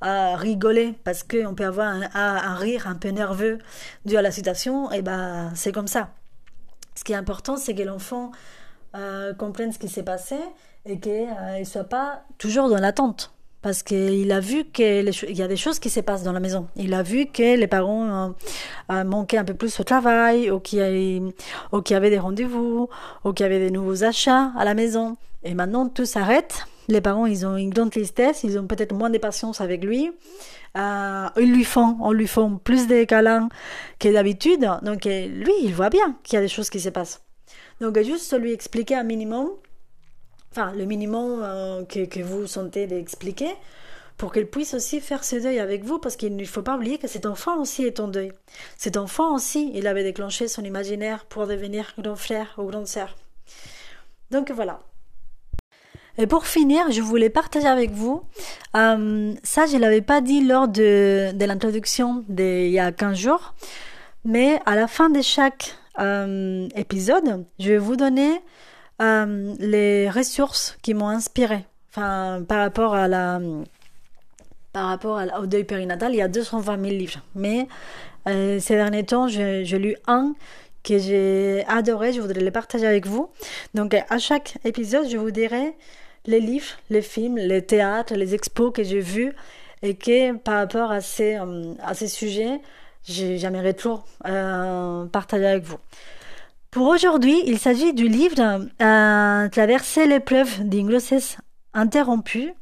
à 0.00 0.36
rigoler 0.36 0.94
parce 1.04 1.22
qu'on 1.22 1.54
peut 1.54 1.64
avoir 1.64 1.94
un, 2.14 2.54
rire 2.54 2.86
un 2.86 2.94
peu 2.94 3.08
nerveux 3.08 3.58
dû 4.04 4.16
à 4.16 4.22
la 4.22 4.30
situation, 4.30 4.90
et 4.90 5.02
ben 5.02 5.52
c'est 5.54 5.72
comme 5.72 5.88
ça. 5.88 6.10
Ce 6.94 7.04
qui 7.04 7.12
est 7.12 7.16
important, 7.16 7.56
c'est 7.56 7.74
que 7.74 7.82
l'enfant 7.82 8.32
euh, 8.94 9.34
comprenne 9.34 9.72
ce 9.72 9.78
qui 9.78 9.88
s'est 9.88 10.02
passé 10.02 10.36
et 10.84 10.98
qu'il 10.98 11.28
ne 11.58 11.64
soit 11.64 11.84
pas 11.84 12.22
toujours 12.38 12.68
dans 12.68 12.78
l'attente. 12.78 13.35
Parce 13.66 13.82
qu'il 13.82 14.30
a 14.30 14.38
vu 14.38 14.62
qu'il 14.66 15.36
y 15.36 15.42
a 15.42 15.48
des 15.48 15.56
choses 15.56 15.80
qui 15.80 15.90
se 15.90 15.98
passent 15.98 16.22
dans 16.22 16.30
la 16.30 16.38
maison. 16.38 16.68
Il 16.76 16.94
a 16.94 17.02
vu 17.02 17.26
que 17.26 17.56
les 17.56 17.66
parents 17.66 18.32
euh, 18.92 19.02
manquaient 19.02 19.38
un 19.38 19.44
peu 19.44 19.54
plus 19.54 19.80
au 19.80 19.82
travail, 19.82 20.52
ou 20.52 20.60
qu'il 20.60 20.78
y, 20.78 20.82
avait 20.82 22.10
des 22.10 22.18
rendez-vous, 22.20 22.88
ou 23.24 23.32
qu'il 23.32 23.42
y 23.42 23.46
avait 23.48 23.58
des 23.58 23.72
nouveaux 23.72 24.04
achats 24.04 24.52
à 24.56 24.64
la 24.64 24.74
maison. 24.74 25.16
Et 25.42 25.54
maintenant, 25.54 25.88
tout 25.88 26.04
s'arrête 26.04 26.64
les 26.86 27.00
parents, 27.00 27.26
ils 27.26 27.44
ont 27.44 27.56
une 27.56 27.70
grande 27.70 27.90
tristesse, 27.90 28.44
ils 28.44 28.56
ont 28.56 28.68
peut-être 28.68 28.94
moins 28.94 29.10
de 29.10 29.18
patience 29.18 29.60
avec 29.60 29.82
lui. 29.82 30.12
Euh, 30.78 31.26
ils 31.36 31.52
lui 31.52 31.64
font, 31.64 31.96
on 32.00 32.12
lui 32.12 32.28
font 32.28 32.58
plus 32.58 32.86
de 32.86 33.02
câlins 33.02 33.48
que 33.98 34.12
d'habitude. 34.12 34.70
Donc 34.82 35.06
euh, 35.06 35.26
lui, 35.26 35.54
il 35.64 35.74
voit 35.74 35.90
bien 35.90 36.16
qu'il 36.22 36.36
y 36.36 36.38
a 36.38 36.40
des 36.40 36.46
choses 36.46 36.70
qui 36.70 36.78
se 36.78 36.90
passent. 36.90 37.20
Donc 37.80 38.00
juste 38.00 38.38
lui 38.38 38.52
expliquer 38.52 38.94
un 38.94 39.02
minimum, 39.02 39.48
enfin 40.52 40.72
le 40.72 40.84
minimum 40.84 41.40
euh, 41.42 41.84
que, 41.84 42.22
vous 42.22 42.46
sentez 42.46 42.86
d'expliquer, 42.86 43.50
pour 44.16 44.32
qu'il 44.32 44.46
puisse 44.46 44.74
aussi 44.74 45.00
faire 45.00 45.24
ce 45.24 45.36
deuil 45.36 45.58
avec 45.58 45.84
vous, 45.84 45.98
parce 45.98 46.16
qu'il 46.16 46.36
ne 46.36 46.44
faut 46.44 46.62
pas 46.62 46.76
oublier 46.76 46.98
que 46.98 47.08
cet 47.08 47.26
enfant 47.26 47.60
aussi 47.60 47.84
est 47.84 48.00
en 48.00 48.08
deuil. 48.08 48.32
Cet 48.78 48.96
enfant 48.96 49.34
aussi, 49.34 49.70
il 49.74 49.86
avait 49.86 50.04
déclenché 50.04 50.48
son 50.48 50.64
imaginaire 50.64 51.26
pour 51.26 51.46
devenir 51.46 51.92
grand 51.98 52.16
frère 52.16 52.54
ou 52.58 52.64
grande 52.64 52.86
sœur. 52.86 53.14
Donc 54.30 54.50
voilà, 54.50 54.80
et 56.18 56.26
pour 56.26 56.46
finir, 56.46 56.90
je 56.90 57.02
voulais 57.02 57.28
partager 57.28 57.66
avec 57.66 57.90
vous, 57.90 58.22
euh, 58.74 59.34
ça 59.42 59.66
je 59.66 59.76
l'avais 59.76 60.00
pas 60.00 60.22
dit 60.22 60.42
lors 60.42 60.66
de, 60.66 61.30
l'introduction 61.38 62.24
il 62.38 62.70
y 62.70 62.78
a 62.78 62.90
15 62.90 63.18
jours, 63.18 63.54
mais 64.24 64.58
à 64.64 64.76
la 64.76 64.88
fin 64.88 65.10
de 65.10 65.20
chaque 65.20 65.76
euh, 65.98 66.68
épisode, 66.74 67.44
je 67.58 67.72
vais 67.72 67.78
vous 67.78 67.96
donner 67.96 68.40
euh, 69.02 69.54
les 69.58 70.08
ressources 70.08 70.78
qui 70.82 70.94
m'ont 70.94 71.08
inspiré. 71.08 71.64
Enfin, 71.90 72.42
par 72.46 72.58
rapport 72.58 72.94
à 72.94 73.08
la, 73.08 73.40
par 74.72 74.86
rapport 74.86 75.20
au 75.38 75.46
deuil 75.46 75.64
périnatal, 75.64 76.12
il 76.12 76.18
y 76.18 76.22
a 76.22 76.28
220 76.28 76.80
000 76.80 76.94
livres. 76.94 77.20
Mais 77.34 77.68
euh, 78.28 78.58
ces 78.60 78.74
derniers 78.74 79.04
temps, 79.04 79.28
j'ai 79.28 79.64
lu 79.78 79.96
un 80.06 80.34
que 80.82 80.98
j'ai 80.98 81.64
adoré, 81.66 82.12
je 82.12 82.20
voudrais 82.20 82.40
le 82.40 82.50
partager 82.50 82.86
avec 82.86 83.06
vous. 83.06 83.28
Donc 83.74 83.94
à 83.94 84.18
chaque 84.18 84.58
épisode, 84.64 85.08
je 85.08 85.16
vous 85.16 85.30
dirai 85.30 85.74
les 86.26 86.40
livres, 86.40 86.76
les 86.90 87.02
films, 87.02 87.36
les 87.36 87.62
théâtres, 87.62 88.14
les 88.14 88.34
expos 88.34 88.72
que 88.72 88.82
j'ai 88.82 89.00
vus 89.00 89.32
et 89.82 89.94
que 89.94 90.36
par 90.36 90.54
rapport 90.54 90.90
à 90.90 91.00
ces, 91.00 91.36
euh, 91.36 91.74
à 91.82 91.94
ces 91.94 92.08
sujets, 92.08 92.60
j'aimerais 93.04 93.74
toujours 93.74 94.04
partager 95.12 95.46
avec 95.46 95.64
vous. 95.64 95.78
Pour 96.76 96.88
aujourd'hui, 96.88 97.42
il 97.46 97.58
s'agit 97.58 97.94
du 97.94 98.06
livre 98.06 98.34
euh, 98.82 99.48
Traverser 99.48 100.06
l'épreuve 100.06 100.62
d'une 100.68 100.86
grossesse 100.86 101.38
interrompue 101.72 102.52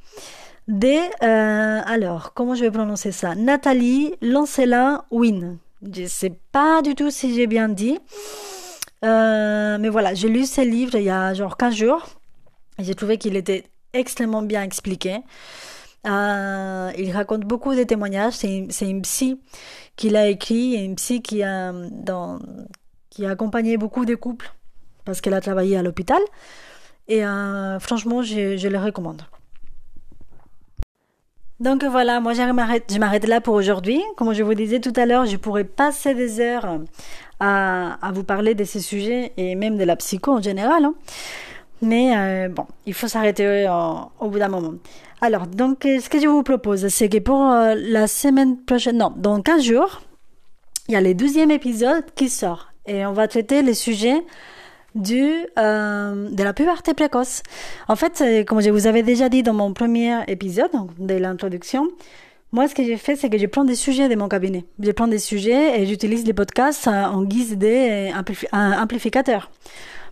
de, 0.68 0.87
euh, 1.24 1.83
alors, 1.85 2.33
comment 2.33 2.55
je 2.55 2.61
vais 2.61 2.70
prononcer 2.70 3.11
ça? 3.11 3.35
Nathalie 3.35 4.14
Lancelin 4.22 5.03
Win. 5.11 5.59
Je 5.83 6.03
ne 6.03 6.07
sais 6.07 6.33
pas 6.53 6.81
du 6.81 6.94
tout 6.94 7.11
si 7.11 7.35
j'ai 7.35 7.48
bien 7.48 7.68
dit. 7.68 7.98
Euh, 9.05 9.79
mais 9.81 9.88
voilà, 9.88 10.14
j'ai 10.14 10.29
lu 10.29 10.46
ce 10.46 10.61
livre 10.61 10.94
il 10.94 11.03
y 11.03 11.11
a 11.11 11.35
genre 11.35 11.57
15 11.57 11.74
jours. 11.74 12.07
J'ai 12.79 12.94
trouvé 12.94 13.18
qu'il 13.18 13.35
était 13.35 13.64
extrêmement 13.94 14.42
bien 14.42 14.62
expliqué. 14.62 15.22
Euh, 16.07 16.92
il 16.96 17.11
raconte 17.11 17.40
beaucoup 17.40 17.74
de 17.74 17.83
témoignages. 17.83 18.35
C'est 18.35 18.88
une, 18.88 19.03
psy 19.03 19.40
qui 19.96 20.09
l'a 20.09 20.29
écrit, 20.29 20.74
une 20.74 20.94
psy 20.94 21.20
qui 21.20 21.42
a, 21.42 21.72
dans, 21.72 22.38
qui 23.14 23.24
a 23.24 23.31
accompagné 23.31 23.77
beaucoup 23.77 24.05
de 24.05 24.14
couples 24.14 24.53
parce 25.05 25.20
qu'elle 25.20 25.35
a 25.35 25.40
travaillé 25.40 25.77
à 25.77 25.83
l'hôpital. 25.83 26.20
Et 27.09 27.24
euh, 27.24 27.79
franchement, 27.79 28.22
je, 28.22 28.57
je 28.57 28.68
le 28.68 28.79
recommande. 28.79 29.22
Donc 31.61 31.85
voilà, 31.85 32.20
moi 32.20 32.33
je 32.35 32.98
m'arrête 32.98 33.27
là 33.27 33.40
pour 33.40 33.55
aujourd'hui. 33.55 34.03
Comme 34.16 34.33
je 34.35 34.42
vous 34.42 34.55
disais 34.55 34.81
tout 34.81 34.92
à 34.96 35.07
l'heure, 35.07 35.24
je 35.27 35.37
pourrais 35.37 35.64
passer 35.64 36.14
des 36.14 36.40
heures 36.40 36.81
à, 37.38 38.07
à, 38.07 38.12
vous 38.12 38.24
parler 38.24 38.55
de 38.55 38.64
ces 38.64 38.81
sujets 38.81 39.33
et 39.37 39.55
même 39.55 39.79
de 39.79 39.85
la 39.85 39.94
psycho 39.96 40.33
en 40.33 40.42
général. 40.42 40.85
Hein. 40.85 40.94
Mais 41.81 42.16
euh, 42.16 42.48
bon, 42.48 42.66
il 42.87 42.94
faut 42.94 43.09
s'arrêter 43.09 43.68
au 44.18 44.29
bout 44.29 44.38
d'un 44.38 44.48
moment. 44.48 44.74
Alors, 45.20 45.46
donc, 45.46 45.85
ce 45.85 46.09
que 46.09 46.20
je 46.20 46.27
vous 46.27 46.42
propose, 46.42 46.88
c'est 46.88 47.09
que 47.09 47.18
pour 47.18 47.42
euh, 47.42 47.74
la 47.77 48.09
semaine 48.09 48.62
prochaine, 48.64 48.98
non, 48.98 49.12
dans 49.16 49.40
15 49.40 49.62
jours, 49.62 50.03
il 50.88 50.92
y 50.92 50.96
a 50.96 51.00
le 51.00 51.14
douzième 51.14 51.50
épisode 51.50 52.05
qui 52.14 52.29
sort. 52.29 52.74
Et 52.87 53.07
on 53.07 53.12
va 53.12 53.29
traiter 53.29 53.62
les 53.62 53.75
sujets 53.75 54.23
du, 54.94 55.47
euh, 55.59 56.31
de 56.31 56.42
la 56.42 56.53
puberté 56.53 56.94
précoce. 56.94 57.42
En 57.88 57.97
fait, 57.97 58.44
comme 58.47 58.61
je 58.61 58.70
vous 58.70 58.87
avais 58.87 59.03
déjà 59.03 59.29
dit 59.29 59.42
dans 59.42 59.55
mon 59.55 59.73
premier 59.73 60.20
épisode 60.29 60.70
de 60.99 61.14
l'introduction, 61.14 61.88
moi, 62.55 62.68
ce 62.68 62.75
que 62.77 62.85
j'ai 62.85 62.97
fait, 62.97 63.16
c'est 63.16 63.29
que 63.29 63.37
je 63.37 63.47
prends 63.47 63.64
des 63.64 63.75
sujets 63.75 64.09
de 64.09 64.14
mon 64.14 64.29
cabinet. 64.29 64.64
Je 64.79 64.92
prends 64.92 65.09
des 65.09 65.18
sujets 65.18 65.81
et 65.81 65.87
j'utilise 65.87 66.25
les 66.25 66.35
podcasts 66.35 66.87
en 66.87 67.25
guise 67.25 67.59
d'amplificateur. 67.59 69.51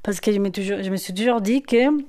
Parce 0.03 0.19
que 0.19 0.33
je 0.33 0.41
me, 0.41 0.97
suis 0.97 1.15
toujours 1.15 1.41
dit 1.41 1.63
que 1.63 2.03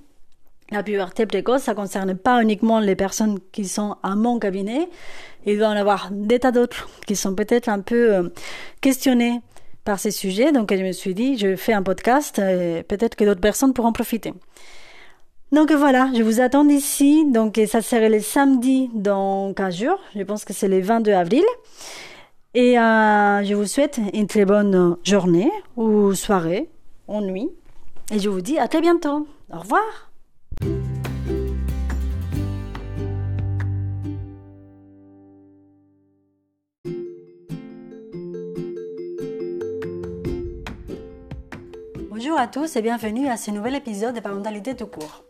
la 0.72 0.82
puberté 0.82 1.28
précoce, 1.28 1.62
ça 1.62 1.76
concerne 1.76 2.16
pas 2.16 2.42
uniquement 2.42 2.80
les 2.80 2.96
personnes 2.96 3.38
qui 3.52 3.66
sont 3.66 3.96
à 4.02 4.16
mon 4.16 4.40
cabinet. 4.40 4.90
Il 5.46 5.60
doit 5.60 5.68
en 5.68 5.78
avoir 5.78 6.10
des 6.12 6.40
tas 6.40 6.52
d'autres 6.52 6.90
qui 7.06 7.16
sont 7.16 7.36
peut-être 7.36 7.70
un 7.70 7.82
peu 7.82 8.16
euh, 8.16 8.30
questionnés 8.82 9.40
par 9.84 10.00
ces 10.00 10.12
sujets. 10.12 10.52
Donc, 10.52 10.74
je 10.74 10.84
me 10.84 10.92
suis 10.92 11.14
dit, 11.14 11.38
je 11.38 11.56
fais 11.56 11.74
un 11.74 11.84
podcast 11.84 12.38
peut-être 12.88 13.16
que 13.16 13.24
d'autres 13.26 13.42
personnes 13.42 13.74
pourront 13.74 13.94
profiter. 13.94 14.34
Donc 15.54 15.72
voilà, 15.72 16.10
je 16.16 16.24
vous 16.24 16.42
attends 16.42 16.68
ici. 16.68 17.26
Donc 17.32 17.62
ça 17.68 17.84
serait 17.84 18.10
le 18.10 18.20
samedi 18.20 18.90
dans 18.96 19.54
15 19.54 19.76
jours. 19.76 20.00
Je 20.16 20.24
pense 20.24 20.46
que 20.46 20.52
c'est 20.52 20.68
le 20.68 20.82
22 20.82 21.12
avril. 21.12 21.44
Et 22.56 22.80
euh, 22.80 23.44
je 23.44 23.54
vous 23.54 23.68
souhaite 23.68 24.00
une 24.14 24.26
très 24.26 24.46
bonne 24.46 24.98
journée 25.04 25.52
ou 25.78 26.16
soirée 26.16 26.70
ou 27.08 27.22
nuit. 27.22 27.50
Et 28.12 28.18
je 28.18 28.30
vous 28.30 28.42
dis 28.42 28.58
à 28.58 28.68
très 28.68 28.82
bientôt. 28.82 29.28
Au 29.52 29.60
revoir. 29.60 30.12
Bonjour 42.26 42.40
à 42.40 42.48
tous 42.48 42.78
et 42.78 42.82
bienvenue 42.82 43.28
à 43.28 43.36
ce 43.36 43.52
nouvel 43.52 43.76
épisode 43.76 44.16
de 44.16 44.22
Parentalité 44.22 44.76
tout 44.76 44.88
court. 44.88 45.26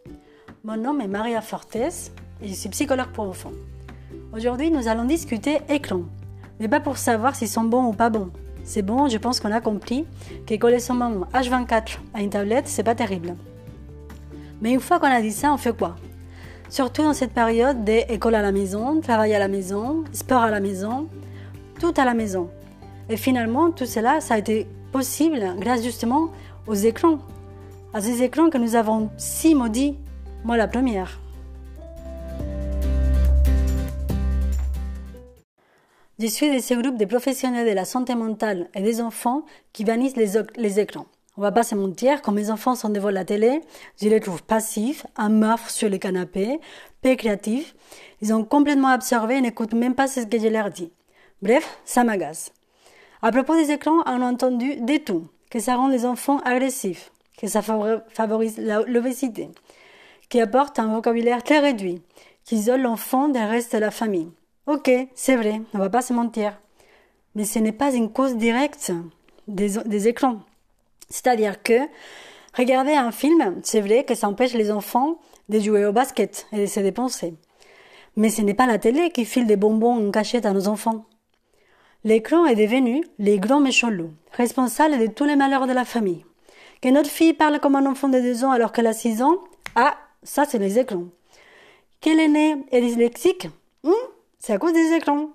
Mon 0.64 0.78
nom 0.78 1.00
est 1.00 1.08
Maria 1.08 1.42
Fortes 1.42 1.76
et 1.76 2.48
je 2.48 2.54
suis 2.54 2.70
psychologue 2.70 3.12
pour 3.12 3.28
enfants. 3.28 3.52
Aujourd'hui, 4.32 4.70
nous 4.70 4.88
allons 4.88 5.06
discuter 5.06 5.58
écran, 5.70 6.02
mais 6.60 6.68
pas 6.68 6.80
pour 6.80 6.98
savoir 6.98 7.36
s'ils 7.36 7.48
sont 7.48 7.64
bons 7.64 7.88
ou 7.88 7.94
pas 7.94 8.12
bons. 8.12 8.30
C'est 8.64 8.84
bon, 8.84 9.08
je 9.08 9.18
pense 9.18 9.40
qu'on 9.40 9.52
a 9.52 9.60
compris 9.60 10.06
que 10.46 10.54
coller 10.56 10.78
son 10.78 10.94
maman 10.94 11.26
H24 11.34 11.98
à 12.14 12.22
une 12.22 12.30
tablette, 12.30 12.68
c'est 12.68 12.84
pas 12.84 12.94
terrible. 12.94 13.38
Mais 14.62 14.72
une 14.72 14.80
fois 14.80 15.00
qu'on 15.00 15.08
a 15.08 15.22
dit 15.22 15.32
ça, 15.32 15.52
on 15.52 15.58
fait 15.58 15.76
quoi? 15.76 15.96
Surtout 16.70 17.02
dans 17.02 17.14
cette 17.14 17.34
période 17.34 17.84
d'école 17.84 18.36
à 18.36 18.44
la 18.44 18.52
maison, 18.52 19.02
travail 19.02 19.34
à 19.34 19.40
la 19.40 19.48
maison, 19.48 20.04
sport 20.12 20.44
à 20.44 20.52
la 20.52 20.60
maison, 20.60 21.08
tout 21.80 21.94
à 21.98 22.06
la 22.06 22.14
maison. 22.14 22.52
Et 23.10 23.18
finalement, 23.18 23.72
tout 23.72 23.88
cela, 23.88 24.22
ça 24.22 24.36
a 24.36 24.38
été 24.38 24.68
possible 24.92 25.56
grâce 25.58 25.82
justement 25.82 26.30
aux 26.68 26.74
écrans. 26.74 27.20
À 27.94 28.02
ces 28.02 28.24
écrans 28.24 28.50
que 28.50 28.58
nous 28.58 28.76
avons 28.76 29.10
si 29.18 29.56
maudits 29.56 29.98
moi 30.44 30.58
la 30.58 30.68
première. 30.68 31.20
Je 36.20 36.28
suis 36.28 36.56
de 36.56 36.60
ce 36.60 36.74
groupe 36.74 36.98
de 36.98 37.06
professionnels 37.06 37.68
de 37.68 37.74
la 37.74 37.86
santé 37.86 38.16
mentale 38.16 38.70
et 38.76 38.82
des 38.82 39.02
enfants 39.02 39.44
qui 39.74 39.84
bannissent 39.84 40.16
les, 40.16 40.80
écrans. 40.80 41.06
On 41.36 41.42
va 41.42 41.52
pas 41.52 41.64
se 41.64 41.76
mentir, 41.76 42.22
quand 42.22 42.32
mes 42.32 42.50
enfants 42.50 42.76
sont 42.76 42.90
devant 42.90 43.10
la 43.10 43.26
télé, 43.26 43.62
je 44.02 44.08
les 44.08 44.20
trouve 44.20 44.44
passifs, 44.44 45.06
à 45.16 45.28
meurtre 45.28 45.70
sur 45.70 45.90
les 45.90 46.00
canapés, 46.00 46.60
peu 47.02 47.16
créatifs. 47.16 47.76
Ils 48.22 48.34
ont 48.34 48.46
complètement 48.46 48.90
absorbé 48.90 49.36
et 49.36 49.42
n'écoutent 49.42 49.74
même 49.74 49.96
pas 49.96 50.08
ce 50.08 50.22
que 50.22 50.40
je 50.40 50.48
leur 50.48 50.70
dis. 50.70 50.92
Bref, 51.42 51.80
ça 51.84 52.04
m'agace. 52.04 52.54
À 53.22 53.32
propos 53.32 53.56
des 53.56 53.72
écrans, 53.72 54.04
on 54.06 54.22
a 54.22 54.32
entendu 54.32 54.78
des 54.78 55.00
tout, 55.00 55.28
que 55.54 55.60
ça 55.60 55.76
rend 55.76 55.88
les 55.88 56.04
enfants 56.04 56.40
agressifs, 56.40 57.12
que 57.38 57.46
ça 57.46 57.62
favorise 57.62 58.58
l'obésité, 58.88 59.50
qui 60.28 60.42
apporte 60.42 60.80
un 60.80 60.88
vocabulaire 60.88 61.44
très 61.44 61.60
réduit, 61.60 62.02
qui 62.44 62.56
isole 62.56 62.82
l'enfant 62.82 63.30
des 63.30 63.38
reste 63.38 63.74
de 63.74 63.78
la 63.78 63.92
famille. 63.92 64.32
Ok, 64.66 64.90
c'est 65.14 65.36
vrai, 65.36 65.62
on 65.76 65.78
va 65.78 65.92
pas 65.92 66.02
se 66.02 66.12
mentir. 66.12 66.60
Mais 67.36 67.46
ce 67.46 67.60
n'est 67.60 67.72
pas 67.72 67.94
une 67.94 68.12
cause 68.12 68.36
directe 68.36 68.92
des, 69.48 69.78
des 69.86 70.08
écrans. 70.08 70.40
C'est-à-dire 71.08 71.62
que 71.62 71.82
regarder 72.56 72.94
un 72.94 73.12
film, 73.12 73.60
c'est 73.62 73.82
vrai 73.82 74.06
que 74.06 74.16
ça 74.16 74.28
empêche 74.28 74.54
les 74.54 74.72
enfants 74.72 75.20
de 75.50 75.60
jouer 75.60 75.86
au 75.86 75.94
basket 75.94 76.48
et 76.52 76.62
de 76.62 76.66
se 76.66 76.80
dépenser. 76.80 77.36
Mais 78.16 78.32
ce 78.32 78.42
n'est 78.42 78.56
pas 78.56 78.66
la 78.66 78.80
télé 78.80 79.12
qui 79.12 79.24
file 79.24 79.46
des 79.46 79.56
bonbons 79.56 80.08
en 80.08 80.10
cachette 80.10 80.48
à 80.48 80.52
nos 80.52 80.68
enfants. 80.68 81.06
L'écran 82.06 82.46
est 82.46 82.56
devenu 82.56 83.04
les 83.18 83.40
grands 83.40 83.62
méchants 83.62 83.90
loups, 83.90 84.12
responsables 84.34 85.00
de 85.00 85.08
tous 85.08 85.24
les 85.24 85.38
malheurs 85.38 85.68
de 85.68 85.74
la 85.74 85.86
famille. 85.86 86.26
Que 86.82 86.90
notre 86.90 87.10
fille 87.10 87.34
parle 87.34 87.60
comme 87.62 87.76
un 87.76 87.86
enfant 87.86 88.10
de 88.10 88.20
deux 88.20 88.44
ans 88.44 88.52
alors 88.52 88.74
qu'elle 88.74 88.88
a 88.88 88.94
six 88.94 89.22
ans, 89.22 89.38
ah, 89.76 89.96
ça, 90.22 90.46
c'est 90.46 90.60
les 90.60 90.80
écrans. 90.80 91.06
Quel 92.02 92.20
aîné 92.20 92.58
est 92.72 92.82
dyslexique 92.82 93.48
hmm, 93.84 93.92
C'est 94.38 94.52
à 94.52 94.58
cause 94.58 94.74
des 94.74 94.94
écrans. 94.94 95.30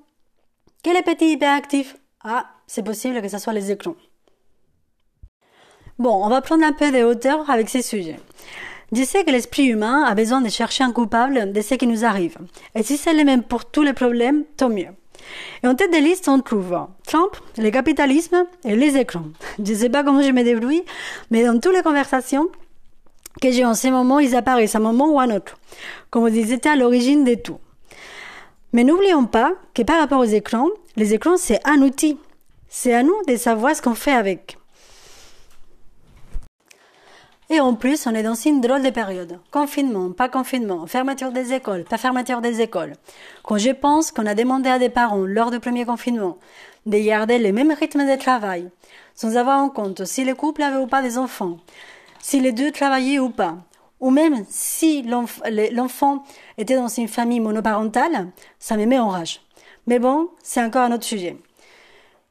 Quel 0.83 0.97
est 0.97 1.03
petit 1.03 1.33
hyperactif 1.33 1.97
Ah, 2.23 2.51
c'est 2.67 2.85
possible 2.85 3.23
que 3.23 3.29
ce 3.29 3.39
soit 3.39 3.55
les 3.55 3.71
écrans. 3.71 3.97
Bon, 5.99 6.23
on 6.25 6.29
va 6.29 6.43
prendre 6.43 6.65
un 6.65 6.73
peu 6.73 6.93
de 6.93 7.03
hauteur 7.03 7.49
avec 7.49 7.71
ces 7.71 7.83
sujets. 7.83 8.21
Je 8.93 9.03
sais 9.03 9.25
que 9.25 9.31
l'esprit 9.31 9.65
humain 9.65 10.05
a 10.05 10.15
besoin 10.15 10.43
de 10.43 10.49
chercher 10.49 10.85
un 10.85 10.93
coupable 10.93 11.53
de 11.53 11.61
ce 11.63 11.75
qui 11.75 11.87
nous 11.87 12.05
arrive. 12.05 12.37
Et 12.75 12.83
si 12.83 12.97
c'est 12.99 13.15
le 13.15 13.25
même 13.25 13.43
pour 13.43 13.65
tous 13.65 13.83
les 13.83 13.95
problèmes, 13.95 14.45
tant 14.57 14.69
mieux. 14.69 14.89
Et 15.63 15.67
en 15.67 15.75
tête 15.75 15.93
de 15.93 15.99
liste, 15.99 16.29
on 16.29 16.41
trouve 16.41 16.77
Trump, 17.07 17.37
le 17.57 17.71
capitalisme 17.71 18.47
et 18.65 18.77
les 18.77 18.97
écrans. 18.97 19.25
Je 19.65 19.73
ne 19.73 19.79
sais 19.79 19.89
pas 19.89 20.05
comment 20.05 20.23
je 20.23 20.31
me 20.31 20.43
débrouille, 20.43 20.85
mais 21.31 21.45
dans 21.45 21.59
toutes 21.59 21.75
les 21.75 21.83
conversations, 21.83 22.49
que 23.41 23.51
j'ai 23.51 23.65
en 23.65 23.75
ce 23.75 23.89
moment, 23.89 24.19
ils 24.19 24.35
apparaissent 24.35 24.75
à 24.75 24.79
un 24.79 24.83
moment 24.83 25.11
ou 25.11 25.21
à 25.21 25.25
un 25.25 25.37
autre, 25.37 25.57
comme 26.11 26.29
ils 26.29 26.53
étaient 26.53 26.69
à 26.69 26.77
l'origine 26.77 27.25
de 27.25 27.35
tout. 27.35 27.59
Mais 28.73 28.85
n'oublions 28.85 29.25
pas 29.25 29.53
que 29.75 29.83
par 29.83 30.01
rapport 30.01 30.21
aux 30.21 30.25
écrans, 30.25 30.69
les 30.97 31.15
écrans, 31.15 31.37
c'est 31.37 31.61
un 31.65 31.81
outil. 31.83 32.19
C'est 32.69 32.93
à 32.93 33.03
nous 33.03 33.17
de 33.27 33.37
savoir 33.37 33.75
ce 33.75 33.81
qu'on 33.81 33.95
fait 33.95 34.13
avec. 34.13 34.58
Et 37.51 37.61
en 37.61 37.75
plus, 37.75 38.07
on 38.07 38.15
est 38.15 38.23
dans 38.23 38.35
une 38.35 38.61
drôle 38.61 38.83
de 38.83 38.91
période. 38.91 39.39
Confinement, 39.51 40.13
pas 40.13 40.29
confinement, 40.29 40.87
fermeture 40.87 41.33
des 41.33 41.55
écoles, 41.55 41.85
pas 41.85 41.97
fermeture 41.97 42.43
des 42.43 42.61
écoles. 42.61 42.93
Quand 43.43 43.57
je 43.57 43.71
pense 43.71 44.13
qu'on 44.13 44.27
a 44.27 44.35
demandé 44.35 44.69
à 44.69 44.79
des 44.79 44.91
parents 44.91 45.25
lors 45.25 45.51
du 45.51 45.59
premier 45.59 45.87
confinement 45.87 46.37
de 46.85 46.99
garder 46.99 47.39
le 47.39 47.53
même 47.53 47.73
rythme 47.73 48.07
de 48.07 48.19
travail, 48.19 48.69
sans 49.15 49.37
avoir 49.37 49.61
en 49.61 49.71
compte 49.71 50.05
si 50.05 50.25
le 50.25 50.35
couple 50.35 50.63
avait 50.63 50.77
ou 50.77 50.87
pas 50.87 51.01
des 51.01 51.17
enfants, 51.17 51.57
si 52.21 52.39
les 52.41 52.53
deux 52.53 52.71
travaillaient 52.71 53.19
ou 53.19 53.31
pas, 53.31 53.57
ou 54.01 54.11
même 54.11 54.45
si 54.51 55.03
l'enfant 55.03 56.25
était 56.59 56.77
dans 56.77 56.89
une 56.89 57.09
famille 57.09 57.41
monoparentale, 57.41 58.29
ça 58.59 58.77
me 58.77 58.85
met 58.85 58.99
en 58.99 59.09
rage. 59.09 59.41
Mais 59.87 59.99
bon, 59.99 60.29
c'est 60.43 60.63
encore 60.63 60.83
un 60.83 60.93
autre 60.93 61.05
sujet. 61.05 61.37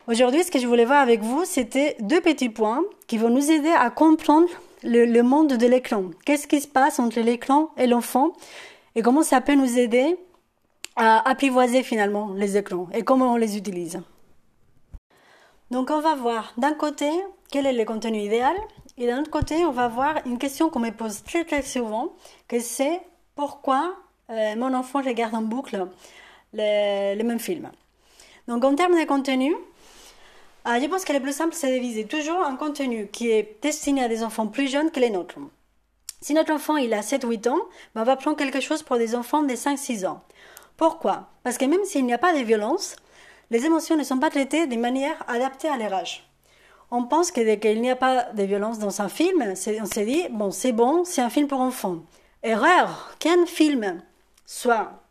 Aujourd'hui, 0.08 0.44
ce 0.44 0.52
que 0.52 0.60
je 0.60 0.68
voulais 0.68 0.86
voir 0.86 1.02
avec 1.02 1.22
vous, 1.22 1.44
c'était 1.44 1.98
deux 2.00 2.22
petits 2.22 2.50
points 2.50 2.84
qui 3.08 3.18
vont 3.18 3.30
nous 3.30 3.52
aider 3.52 3.74
à 3.78 3.90
comprendre 3.90 4.48
le, 4.84 5.22
monde 5.22 5.54
de 5.54 5.68
l'écran. 5.68 6.06
Qu'est-ce 6.26 6.48
qui 6.48 6.62
se 6.62 6.68
passe 6.68 7.00
entre 7.00 7.20
l'écran 7.20 7.70
et 7.78 7.88
l'enfant 7.88 8.34
et 8.96 9.02
comment 9.02 9.24
ça 9.24 9.42
peut 9.42 9.56
nous 9.56 9.78
aider 9.78 10.18
à 10.96 11.28
apprivoiser 11.30 11.84
finalement 11.84 12.34
les 12.34 12.58
écrans 12.58 12.88
et 12.94 13.04
comment 13.04 13.34
on 13.34 13.38
les 13.38 13.58
utilise. 13.58 14.02
Donc 15.70 15.92
on 15.92 16.00
va 16.00 16.16
voir 16.16 16.54
d'un 16.58 16.74
côté 16.74 17.10
quel 17.52 17.66
est 17.68 17.74
le 17.74 17.86
contenu 17.86 18.20
idéal 18.20 18.56
et 18.98 19.06
d'un 19.06 19.20
autre 19.20 19.30
côté, 19.30 19.64
on 19.64 19.72
va 19.72 19.88
voir 19.88 20.16
une 20.26 20.40
question 20.40 20.70
qu'on 20.70 20.80
me 20.80 20.90
pose 20.90 21.24
très 21.24 21.46
très 21.46 21.62
souvent, 21.62 22.14
que 22.48 22.60
c'est 22.60 23.00
pourquoi 23.36 23.96
euh, 24.32 24.56
mon 24.56 24.74
enfant 24.74 25.02
regarde 25.02 25.36
en 25.36 25.44
boucle 25.44 25.88
le, 26.54 27.16
le, 27.16 27.24
même 27.24 27.40
film. 27.40 27.70
Donc 28.48 28.64
en 28.64 28.74
termes 28.74 29.00
de 29.00 29.06
contenu, 29.06 29.56
je 30.82 30.88
pense 30.88 31.06
que 31.06 31.14
le 31.14 31.22
plus 31.22 31.36
simple, 31.36 31.56
c'est 31.56 31.74
de 31.74 31.80
viser 31.80 32.06
toujours 32.06 32.44
un 32.44 32.56
contenu 32.56 33.08
qui 33.08 33.32
est 33.32 33.58
destiné 33.62 34.04
à 34.04 34.08
des 34.08 34.24
enfants 34.24 34.48
plus 34.48 34.68
jeunes 34.68 34.92
que 34.92 35.00
les 35.00 35.10
nôtres. 35.10 35.40
Si 36.20 36.34
notre 36.34 36.52
enfant 36.52 36.78
il 36.78 36.94
a 36.94 37.02
7-8 37.02 37.50
ans, 37.50 37.60
ben, 37.96 38.02
on 38.02 38.04
va 38.04 38.16
prendre 38.16 38.38
quelque 38.38 38.60
chose 38.60 38.84
pour 38.84 38.98
des 38.98 39.16
enfants 39.16 39.44
de 39.44 39.54
5-6 39.54 40.06
ans. 40.08 40.22
Pourquoi? 40.76 41.30
Parce 41.44 41.58
que 41.58 41.66
même 41.66 41.86
s'il 41.86 42.06
n'y 42.06 42.14
a 42.14 42.18
pas 42.18 42.34
de 42.34 42.44
violence, 42.44 42.96
les 43.50 43.66
émotions 43.66 43.96
ne 43.96 44.04
sont 44.04 44.20
pas 44.20 44.30
traitées 44.30 44.68
de 44.68 44.76
manière 44.76 45.24
adaptée 45.28 45.70
à 45.70 45.78
leur 45.78 45.94
âge. 45.94 46.28
On 46.92 47.04
pense 47.04 47.32
que 47.32 47.42
dès 47.42 47.60
qu'il 47.60 47.82
n'y 47.82 47.90
a 47.90 47.96
pas 47.96 48.24
de 48.34 48.44
violence 48.44 48.80
dans 48.80 49.02
un 49.02 49.10
film, 49.10 49.44
on 49.44 49.56
s'est 49.86 50.06
dit, 50.06 50.24
bon, 50.32 50.52
c'est 50.52 50.72
bon, 50.72 51.04
c'est 51.06 51.22
un 51.22 51.30
film 51.30 51.48
pour 51.48 51.60
enfants. 51.60 52.00
Erreur 52.44 53.16
Qu'un 53.20 53.46
film 53.46 54.02
soit 54.46 55.04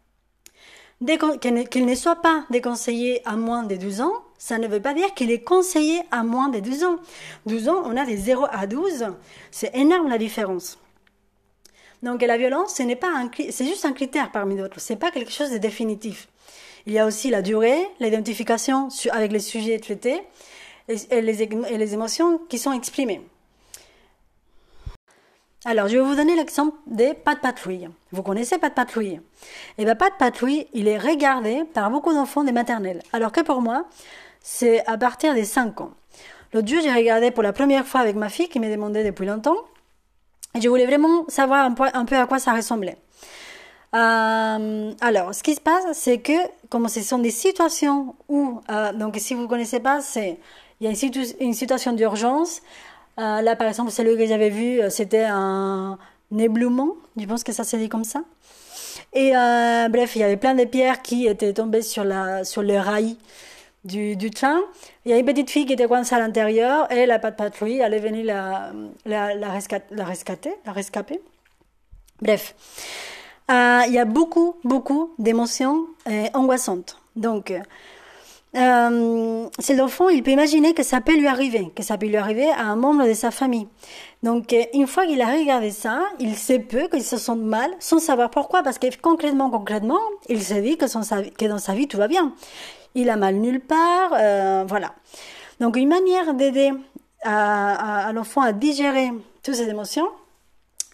qu'il 1.71 1.87
ne 1.87 1.95
soit 1.95 2.23
pas 2.23 2.47
déconseillé 2.49 3.21
à 3.27 3.37
moins 3.37 3.63
de 3.63 3.77
12 3.77 4.01
ans, 4.01 4.26
ça 4.39 4.59
ne 4.59 4.69
veut 4.69 4.81
pas 4.81 4.95
dire 4.95 5.15
qu'il 5.15 5.31
est 5.31 5.43
conseillé 5.43 6.01
à 6.11 6.23
moins 6.23 6.49
de 6.49 6.61
12 6.61 6.85
ans. 6.85 6.97
12 7.47 7.69
ans, 7.69 7.83
on 7.85 7.97
a 7.97 8.05
des 8.05 8.17
0 8.17 8.47
à 8.51 8.67
12, 8.67 9.07
c'est 9.51 9.75
énorme 9.75 10.09
la 10.09 10.19
différence. 10.19 10.79
Donc 12.03 12.23
la 12.23 12.37
violence, 12.37 12.75
c'est 12.75 13.65
juste 13.65 13.85
un 13.85 13.93
critère 13.93 14.31
parmi 14.31 14.57
d'autres, 14.57 14.81
c'est 14.81 14.97
pas 14.97 15.11
quelque 15.11 15.33
chose 15.33 15.51
de 15.51 15.59
définitif. 15.59 16.29
Il 16.87 16.93
y 16.93 16.99
a 16.99 17.07
aussi 17.07 17.31
la 17.31 17.43
durée, 17.43 17.89
l'identification 17.99 18.89
avec 19.11 19.33
les 19.33 19.41
sujets 19.41 19.79
traités 19.81 20.23
et 20.89 21.21
les, 21.21 21.95
émotions 21.95 22.39
qui 22.49 22.59
sont 22.59 22.73
exprimées. 22.73 23.23
Alors, 25.65 25.89
je 25.89 25.97
vais 25.97 26.05
vous 26.05 26.15
donner 26.15 26.37
l'exemple 26.37 26.77
des 26.87 27.09
de 27.09 27.41
patrouille. 27.43 27.89
Vous 28.13 28.23
connaissez 28.23 28.57
de 28.57 28.69
patrouille? 28.69 29.21
Eh 29.79 29.85
bien, 29.85 29.95
de 29.95 30.17
patrouille, 30.17 30.69
il 30.75 30.87
est 30.87 30.97
regardé 30.97 31.65
par 31.75 31.91
beaucoup 31.91 32.13
d'enfants 32.13 32.45
des 32.45 32.53
maternelles. 32.53 33.03
Alors 33.13 33.33
que 33.33 33.41
pour 33.41 33.61
moi, 33.61 33.87
c'est 34.49 34.87
à 34.87 34.97
partir 34.97 35.35
des 35.35 35.45
5 35.45 35.81
ans. 35.81 35.91
L'autre 36.53 36.69
jour, 36.69 36.79
j'ai 36.81 36.93
regardé 36.93 37.33
pour 37.33 37.43
la 37.43 37.53
première 37.53 37.85
fois 37.85 38.01
avec 38.01 38.15
ma 38.15 38.29
fille 38.29 38.49
qui 38.49 38.61
m'a 38.61 38.69
demandé 38.69 39.03
depuis 39.03 39.27
longtemps. 39.27 39.57
Et 40.55 40.61
je 40.61 40.69
voulais 40.69 40.87
vraiment 40.87 41.25
savoir 41.27 41.67
un 41.67 42.05
peu, 42.05 42.17
à 42.17 42.27
quoi 42.27 42.39
ça 42.39 42.53
ressemblait. 42.53 42.97
Euh, 43.97 44.93
alors, 45.01 45.35
ce 45.35 45.43
qui 45.43 45.57
se 45.57 45.61
passe, 45.61 45.85
c'est 45.95 46.19
que 46.19 46.33
comme 46.71 46.87
ce 46.87 47.01
sont 47.03 47.19
des 47.19 47.33
situations 47.33 48.15
où, 48.29 48.61
euh, 48.71 48.93
donc 48.93 49.17
si 49.19 49.35
vous 49.35 49.43
ne 49.43 49.47
connaissez 49.49 49.81
pas, 49.81 50.01
c'est 50.01 50.39
il 50.81 50.85
y 50.85 50.87
a 50.87 50.91
une, 51.41 51.53
situation 51.53 51.93
d'urgence. 51.93 52.63
Euh, 53.19 53.41
là, 53.41 53.57
par 53.57 53.67
exemple, 53.67 53.91
celui 53.91 54.17
que 54.17 54.27
j'avais 54.27 54.51
vu, 54.51 54.81
c'était 54.91 55.27
un 55.29 55.99
éblouement. 56.39 56.95
Je 57.17 57.27
pense 57.27 57.43
que 57.43 57.53
ça 57.53 57.65
s'est 57.65 57.79
dit 57.79 57.89
comme 57.89 58.05
ça. 58.05 58.23
Et 59.13 59.33
bref, 59.91 60.15
il 60.15 60.21
y 60.21 60.23
avait 60.23 60.37
plein 60.37 60.55
de 60.55 60.65
pierres 60.65 61.03
qui 61.03 61.27
étaient 61.27 61.53
tombées 61.53 61.83
sur 61.83 62.05
sur 62.45 62.63
le 62.63 62.79
rail 62.79 63.17
du, 63.87 64.17
du, 64.17 64.31
train. 64.31 64.61
Il 65.05 65.11
y 65.11 65.15
a 65.15 65.19
une 65.19 65.25
petite 65.25 65.51
fille 65.51 65.67
qui 65.67 65.73
était 65.73 65.87
coincée 65.87 66.15
à 66.15 66.19
l'intérieur 66.19 66.91
et 66.93 67.07
la 67.07 67.19
patrouille 67.19 67.83
allait 67.83 67.99
venir 67.99 68.25
la, 68.25 68.73
la, 69.05 69.35
la, 69.35 69.51
rescater, 69.51 69.95
la 69.95 70.05
rescater, 70.05 70.55
la 70.65 70.73
rescaper. 70.73 71.21
Bref. 72.21 72.55
Euh, 73.51 73.83
il 73.87 73.93
y 73.93 73.99
a 73.99 74.05
beaucoup, 74.05 74.57
beaucoup 74.65 75.13
d'émotions 75.19 75.87
euh, 76.09 76.27
angoissantes. 76.35 76.99
Donc, 77.15 77.53
euh, 78.57 79.49
c'est 79.59 79.75
l'enfant, 79.75 80.09
il 80.09 80.23
peut 80.23 80.31
imaginer 80.31 80.73
que 80.73 80.83
ça 80.83 81.01
peut 81.03 81.17
lui 81.17 81.27
arriver, 81.27 81.71
que 81.75 81.83
ça 81.83 81.99
peut 81.99 82.07
lui 82.07 82.17
arriver 82.17 82.49
à 82.49 82.63
un 82.63 82.77
membre 82.77 83.07
de 83.07 83.13
sa 83.13 83.31
famille. 83.31 83.69
Donc, 84.23 84.53
euh, 84.53 84.63
une 84.73 84.87
fois 84.87 85.05
qu'il 85.07 85.21
a 85.21 85.27
regardé 85.27 85.71
ça, 85.71 86.01
il 86.21 86.35
sait 86.35 86.61
peu 86.61 86.89
qu'il 86.89 87.03
se 87.03 87.19
sent 87.19 87.37
mal, 87.37 87.71
sans 87.81 87.99
savoir 87.99 88.31
pourquoi, 88.31 88.63
parce 88.63 88.79
que 88.79 88.87
concrètement, 89.01 89.51
concrètement, 89.51 90.01
il 90.29 90.43
se 90.43 90.55
dit 90.55 90.79
que, 90.79 90.87
son, 90.87 91.03
que 91.03 91.45
dans 91.45 91.59
sa 91.59 91.75
vie 91.75 91.87
tout 91.87 91.99
va 91.99 92.09
bien. 92.09 92.33
Il 92.97 93.11
a 93.11 93.17
mal 93.17 93.37
nulle 93.37 93.61
part, 93.61 94.11
euh, 94.15 94.65
voilà. 94.67 94.95
Donc, 95.61 95.77
une 95.77 95.89
manière 95.89 96.35
d'aider 96.35 96.73
à, 97.23 98.11
l'enfant 98.15 98.41
à 98.41 98.53
digérer 98.53 99.11
toutes 99.43 99.55
ces 99.55 99.69
émotions, 99.69 100.09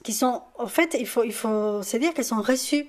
qui 0.03 0.12
sont, 0.12 0.43
en 0.59 0.67
fait, 0.67 0.97
il 0.99 1.07
faut, 1.07 1.23
il 1.23 1.33
faut 1.33 1.83
se 1.83 1.97
dire 1.97 2.12
qu'elles 2.12 2.25
sont 2.25 2.43
reçues 2.43 2.88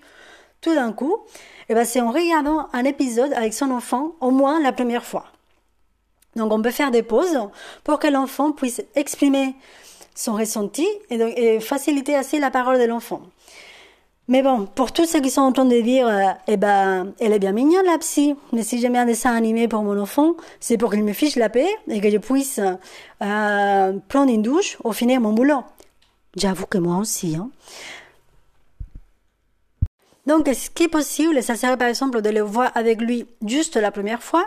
tout 0.62 0.74
d'un 0.74 0.92
coup, 0.94 1.14
et 1.14 1.66
eh 1.70 1.76
ben 1.76 1.86
c'est 1.86 2.02
en 2.02 2.12
regardant 2.12 2.68
un 2.74 2.86
épisode 2.86 3.34
avec 3.34 3.54
son 3.54 3.70
enfant 3.70 4.16
au 4.20 4.32
moins 4.32 4.62
la 4.62 4.72
première 4.72 5.06
fois. 5.06 5.26
Donc 6.36 6.52
on 6.52 6.62
peut 6.62 6.72
faire 6.72 6.90
des 6.90 7.04
pauses 7.04 7.38
pour 7.84 8.00
que 8.00 8.08
l'enfant 8.08 8.52
puisse 8.52 8.82
exprimer 8.96 9.56
son 10.16 10.34
ressenti 10.34 10.88
et, 11.10 11.16
et 11.16 11.60
faciliter 11.60 12.16
assez 12.16 12.40
la 12.40 12.50
parole 12.50 12.80
de 12.80 12.86
l'enfant. 12.86 13.22
Mais 14.30 14.42
bon, 14.42 14.66
pour 14.66 14.94
tous 14.94 15.06
ceux 15.06 15.20
qui 15.20 15.30
sont 15.30 15.42
en 15.42 15.52
train 15.52 15.66
de 15.66 15.82
dire, 15.82 16.08
euh, 16.08 16.32
eh 16.48 16.56
ben, 16.56 17.14
elle 17.20 17.34
est 17.34 17.40
bien 17.40 17.52
mignonne 17.52 17.86
la 17.86 17.98
psy, 17.98 18.36
mais 18.54 18.64
si 18.64 18.80
j'ai 18.80 18.88
mis 18.88 18.98
un 18.98 19.06
dessin 19.06 19.36
animé 19.36 19.68
pour 19.68 19.84
mon 19.84 20.00
enfant, 20.00 20.36
c'est 20.62 20.78
pour 20.78 20.92
qu'il 20.92 21.04
me 21.04 21.12
fiche 21.12 21.36
la 21.36 21.50
paix 21.50 21.68
et 21.90 22.00
que 22.00 22.10
je 22.10 22.18
puisse 22.18 22.62
euh, 23.22 23.94
prendre 24.08 24.32
une 24.32 24.42
douche 24.42 24.78
au 24.84 24.94
finir 24.94 25.20
mon 25.20 25.34
boulot. 25.34 25.64
J'avoue 26.38 26.66
que 26.66 26.78
moi 26.78 26.98
aussi. 26.98 27.36
Hein. 27.36 27.50
Donc, 30.26 30.48
ce 30.48 30.70
qui 30.70 30.84
est 30.84 30.88
possible, 30.88 31.44
ça 31.44 31.56
serait 31.56 31.76
par 31.76 31.90
exemple 31.90 32.22
de 32.22 32.30
le 32.30 32.42
voir 32.42 32.72
avec 32.76 33.02
lui 33.02 33.28
juste 33.46 33.76
la 33.76 33.92
première 33.92 34.24
fois. 34.24 34.46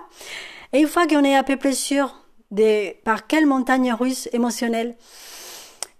Et 0.72 0.80
une 0.80 0.88
fois 0.88 1.06
qu'on 1.06 1.22
est 1.22 1.36
à 1.36 1.42
peu 1.42 1.56
près 1.56 1.72
sûr 1.72 2.22
de 2.50 2.92
par 3.02 3.26
quelle 3.26 3.44
montagne 3.44 3.92
russe 3.92 4.28
émotionnelle 4.32 4.96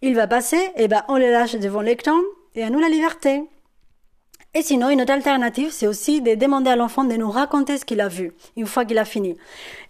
il 0.01 0.15
va 0.15 0.27
passer, 0.27 0.71
eh 0.77 0.89
ben, 0.89 1.05
on 1.09 1.19
le 1.19 1.31
lâche 1.31 1.57
devant 1.57 1.83
l'écran 1.83 2.17
et 2.55 2.65
à 2.65 2.71
nous 2.71 2.79
la 2.79 2.89
liberté. 2.89 3.43
Et 4.57 4.62
sinon, 4.62 4.88
une 4.88 5.03
autre 5.03 5.12
alternative, 5.12 5.69
c'est 5.71 5.87
aussi 5.87 6.23
de 6.23 6.35
demander 6.35 6.71
à 6.71 6.77
l'enfant 6.77 7.05
de 7.05 7.12
nous 7.12 7.31
raconter 7.31 7.77
ce 7.77 7.85
qu'il 7.85 8.01
a 8.01 8.09
vu, 8.09 8.33
une 8.57 8.64
fois 8.64 8.87
qu'il 8.87 8.97
a 8.97 9.05
fini. 9.05 9.37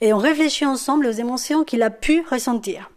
Et 0.00 0.12
on 0.12 0.18
réfléchit 0.18 0.66
ensemble 0.66 1.06
aux 1.06 1.12
émotions 1.12 1.62
qu'il 1.62 1.84
a 1.84 1.90
pu 1.90 2.24
ressentir. 2.28 2.90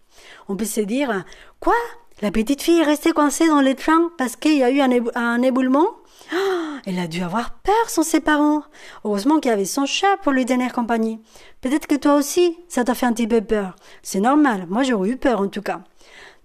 On 0.48 0.56
peut 0.56 0.66
se 0.66 0.82
dire, 0.82 1.26
quoi? 1.60 1.76
La 2.24 2.32
petite 2.32 2.64
fille 2.64 2.80
est 2.80 2.84
restée 2.84 3.12
coincée 3.12 3.46
dans 3.46 3.62
les 3.62 3.76
trains 3.76 4.12
parce 4.18 4.36
qu'il 4.36 4.58
y 4.58 4.64
a 4.64 4.72
eu 4.72 4.82
un, 4.82 5.42
éboulement? 5.44 5.90
Oh, 6.34 6.78
Elle 6.88 6.98
a 6.98 7.06
dû 7.06 7.22
avoir 7.22 7.52
peur 7.60 7.88
sans 7.88 8.02
ses 8.02 8.20
parents. 8.20 8.64
Heureusement 9.06 9.40
qu'il 9.40 9.52
y 9.52 9.54
avait 9.54 9.66
son 9.66 9.86
chat 9.86 10.18
pour 10.24 10.32
lui 10.32 10.46
donner 10.46 10.72
compagnie. 10.72 11.22
Peut-être 11.62 11.86
que 11.86 11.94
toi 11.94 12.16
aussi, 12.16 12.58
ça 12.68 12.84
t'a 12.84 12.96
fait 12.96 13.06
un 13.06 13.14
petit 13.14 13.28
peu 13.28 13.42
peur. 13.42 13.76
C'est 14.02 14.22
normal, 14.22 14.66
moi 14.70 14.82
j'aurais 14.82 15.10
eu 15.10 15.18
peur 15.18 15.40
en 15.40 15.48
tout 15.48 15.62
cas. 15.62 15.82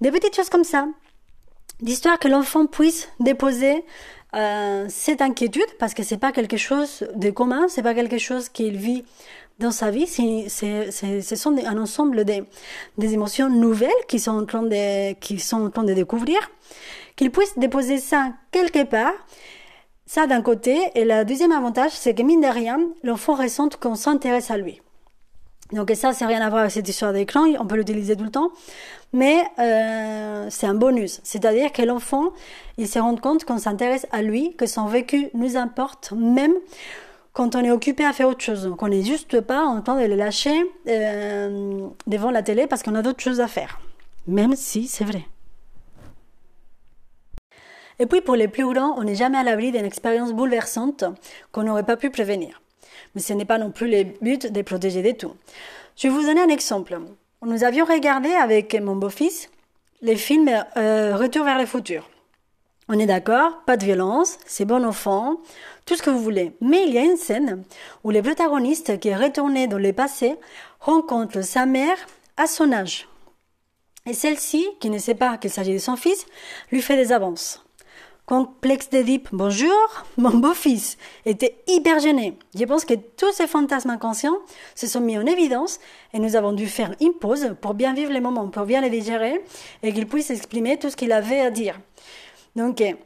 Des 0.03 0.11
petites 0.11 0.37
choses 0.37 0.51
comme 0.51 0.65
ça. 0.65 0.87
D'histoire 1.81 2.19
que 2.19 2.29
l'enfant 2.29 2.67
puisse 2.67 3.09
déposer 3.21 3.85
euh, 4.35 4.87
cette 4.89 5.23
inquiétude 5.23 5.67
parce 5.79 5.95
que 5.95 6.03
c'est 6.03 6.19
pas 6.19 6.33
quelque 6.33 6.57
chose 6.57 7.07
de 7.15 7.31
commun, 7.31 7.67
c'est 7.69 7.83
pas 7.83 7.95
quelque 7.95 8.19
chose 8.19 8.49
qu'il 8.49 8.77
vit 8.77 9.05
dans 9.59 9.71
sa 9.71 9.91
vie, 9.91 10.07
c'est, 10.07 10.51
ce 10.51 11.37
sont 11.37 11.57
un 11.65 11.79
ensemble 11.79 12.25
de, 12.25 12.45
des 12.99 13.15
émotions 13.15 13.49
nouvelles 13.49 13.91
qui 14.09 14.19
sont 14.19 14.33
en 14.33 14.45
train 14.45 14.63
de, 14.63 15.13
qui 15.15 15.39
sont 15.39 15.67
en 15.67 15.71
train 15.71 15.85
de 15.85 15.95
découvrir, 15.95 16.39
qu'il 17.15 17.31
puisse 17.31 17.57
déposer 17.57 17.99
ça 17.99 18.33
quelque 18.51 18.85
part. 18.85 19.15
Ça 20.07 20.27
d'un 20.27 20.43
côté, 20.43 20.79
et 20.95 21.05
le 21.05 21.25
deuxième 21.25 21.53
avantage, 21.53 21.93
c'est 21.93 22.15
que 22.15 22.23
mine 22.23 22.43
de 22.43 22.47
rien, 22.47 22.79
l'enfant 23.03 23.35
ressent 23.35 23.71
qu'on 23.81 23.95
s'intéresse 23.95 24.51
à 24.51 24.59
lui. 24.59 24.83
Donc 25.75 25.91
ça, 25.97 26.13
c'est 26.13 26.25
rien 26.25 26.41
à 26.41 26.49
voir 26.49 26.61
avec 26.61 26.71
cette 26.71 26.89
histoire 26.89 27.13
d'écran, 27.13 27.47
on 27.59 27.67
peut 27.67 27.75
l'utiliser 27.75 28.17
tout 28.17 28.23
le 28.23 28.31
temps, 28.31 28.51
mais 29.13 29.43
euh, 29.59 30.47
c'est 30.49 30.69
un 30.69 30.75
bonus. 30.75 31.21
C'est-à-dire 31.25 31.73
que 31.73 31.83
l'enfant, 31.83 32.33
il 32.79 32.87
se 32.87 33.01
rend 33.01 33.17
compte 33.17 33.45
qu'on 33.45 33.59
s'intéresse 33.59 34.07
à 34.13 34.23
lui, 34.23 34.55
que 34.55 34.67
son 34.67 34.87
vécu 34.87 35.31
nous 35.35 35.57
importe, 35.57 36.13
même 36.13 36.55
quand 37.33 37.57
on 37.57 37.65
est 37.65 37.73
occupé 37.73 38.05
à 38.05 38.13
faire 38.13 38.29
autre 38.29 38.43
chose, 38.45 38.73
qu'on 38.79 38.87
n'est 38.87 39.03
juste 39.03 39.41
pas 39.41 39.65
en 39.65 39.83
train 39.83 40.01
de 40.01 40.07
le 40.07 40.15
lâcher 40.15 40.55
euh, 40.87 41.89
devant 42.07 42.31
la 42.31 42.45
télé 42.45 42.69
parce 42.69 42.85
qu'on 42.85 42.95
a 42.95 43.03
d'autres 43.03 43.23
choses 43.23 43.41
à 43.41 43.49
faire. 43.49 43.81
Même 44.29 44.55
si 44.55 44.87
c'est 44.87 45.05
vrai. 45.05 45.25
Et 47.99 48.07
puis 48.07 48.21
pour 48.21 48.37
les 48.37 48.47
plus 48.47 48.73
grands, 48.73 48.97
on 48.97 49.03
n'est 49.03 49.17
jamais 49.17 49.39
à 49.39 49.43
l'abri 49.43 49.73
d'une 49.73 49.85
expérience 49.85 50.33
bouleversante 50.33 51.05
qu'on 51.51 51.65
n'aurait 51.65 51.83
pas 51.83 51.97
pu 51.97 52.11
prévenir. 52.11 52.61
Mais 53.15 53.21
ce 53.21 53.33
n'est 53.33 53.45
pas 53.45 53.59
non 53.59 53.71
plus 53.71 53.89
le 53.89 54.05
but 54.21 54.51
de 54.51 54.63
protéger 54.63 55.03
des 55.03 55.15
tout. 55.15 55.35
Je 55.97 56.09
vais 56.09 56.15
vous 56.15 56.23
donner 56.23 56.41
un 56.41 56.49
exemple. 56.49 56.99
Nous 57.43 57.65
avions 57.65 57.85
regardé 57.85 58.31
avec 58.31 58.75
mon 58.81 58.97
beau-fils 58.97 59.51
les 60.03 60.17
films 60.17 60.51
euh, 60.77 61.17
Retour 61.17 61.45
vers 61.45 61.59
le 61.59 61.67
futur. 61.67 62.09
On 62.89 62.99
est 62.99 63.07
d'accord, 63.07 63.63
pas 63.65 63.79
de 63.79 63.85
violence, 63.85 64.39
c'est 64.45 64.67
bon 64.67 64.85
enfant, 64.85 65.39
tout 65.87 65.97
ce 65.97 66.03
que 66.03 66.11
vous 66.11 66.19
voulez. 66.19 66.53
Mais 66.61 66.85
il 66.87 66.93
y 66.93 66.99
a 66.99 67.03
une 67.03 67.17
scène 67.17 67.65
où 68.03 68.11
le 68.11 68.21
protagoniste 68.21 69.01
qui 69.01 69.09
est 69.09 69.17
retourné 69.17 69.67
dans 69.67 69.79
le 69.79 69.93
passé 69.95 70.35
rencontre 70.81 71.41
sa 71.41 71.65
mère 71.65 71.97
à 72.37 72.47
son 72.47 72.73
âge. 72.73 73.09
Et 74.07 74.13
celle-ci, 74.13 74.67
qui 74.81 74.91
ne 74.91 74.99
sait 74.99 75.15
pas 75.15 75.39
qu'il 75.39 75.51
s'agit 75.51 75.73
de 75.73 75.79
son 75.79 75.97
fils, 75.97 76.27
lui 76.71 76.83
fait 76.83 76.97
des 76.97 77.13
avances. 77.13 77.64
Complexe 78.27 78.89
d'Édipe, 78.89 79.29
bonjour, 79.33 79.71
mon 80.17 80.31
beau-fils 80.31 80.97
était 81.27 81.63
hyper 81.67 82.01
gêné. 82.01 82.39
Je 82.55 82.65
pense 82.65 82.87
que 82.87 82.95
tous 82.95 83.33
ces 83.33 83.47
fantasmes 83.47 83.91
inconscients 83.91 84.39
se 84.75 84.87
sont 84.87 85.03
mis 85.03 85.19
en 85.19 85.27
évidence 85.27 85.79
et 86.15 86.19
nous 86.19 86.35
avons 86.35 86.53
dû 86.53 86.67
faire 86.67 86.95
une 87.03 87.13
pause 87.13 87.55
pour 87.61 87.75
bien 87.75 87.93
vivre 87.93 88.11
les 88.11 88.23
moments, 88.23 88.49
pour 88.49 88.65
bien 88.65 88.81
les 88.81 88.89
digérer 88.89 89.45
et 89.83 89.93
qu'il 89.93 90.07
puisse 90.07 90.31
exprimer 90.31 90.79
tout 90.79 90.89
ce 90.89 90.97
qu'il 90.97 91.13
avait 91.13 91.43
à 91.43 91.51
dire. 91.51 91.79
Donc, 92.57 92.81
il 92.81 92.97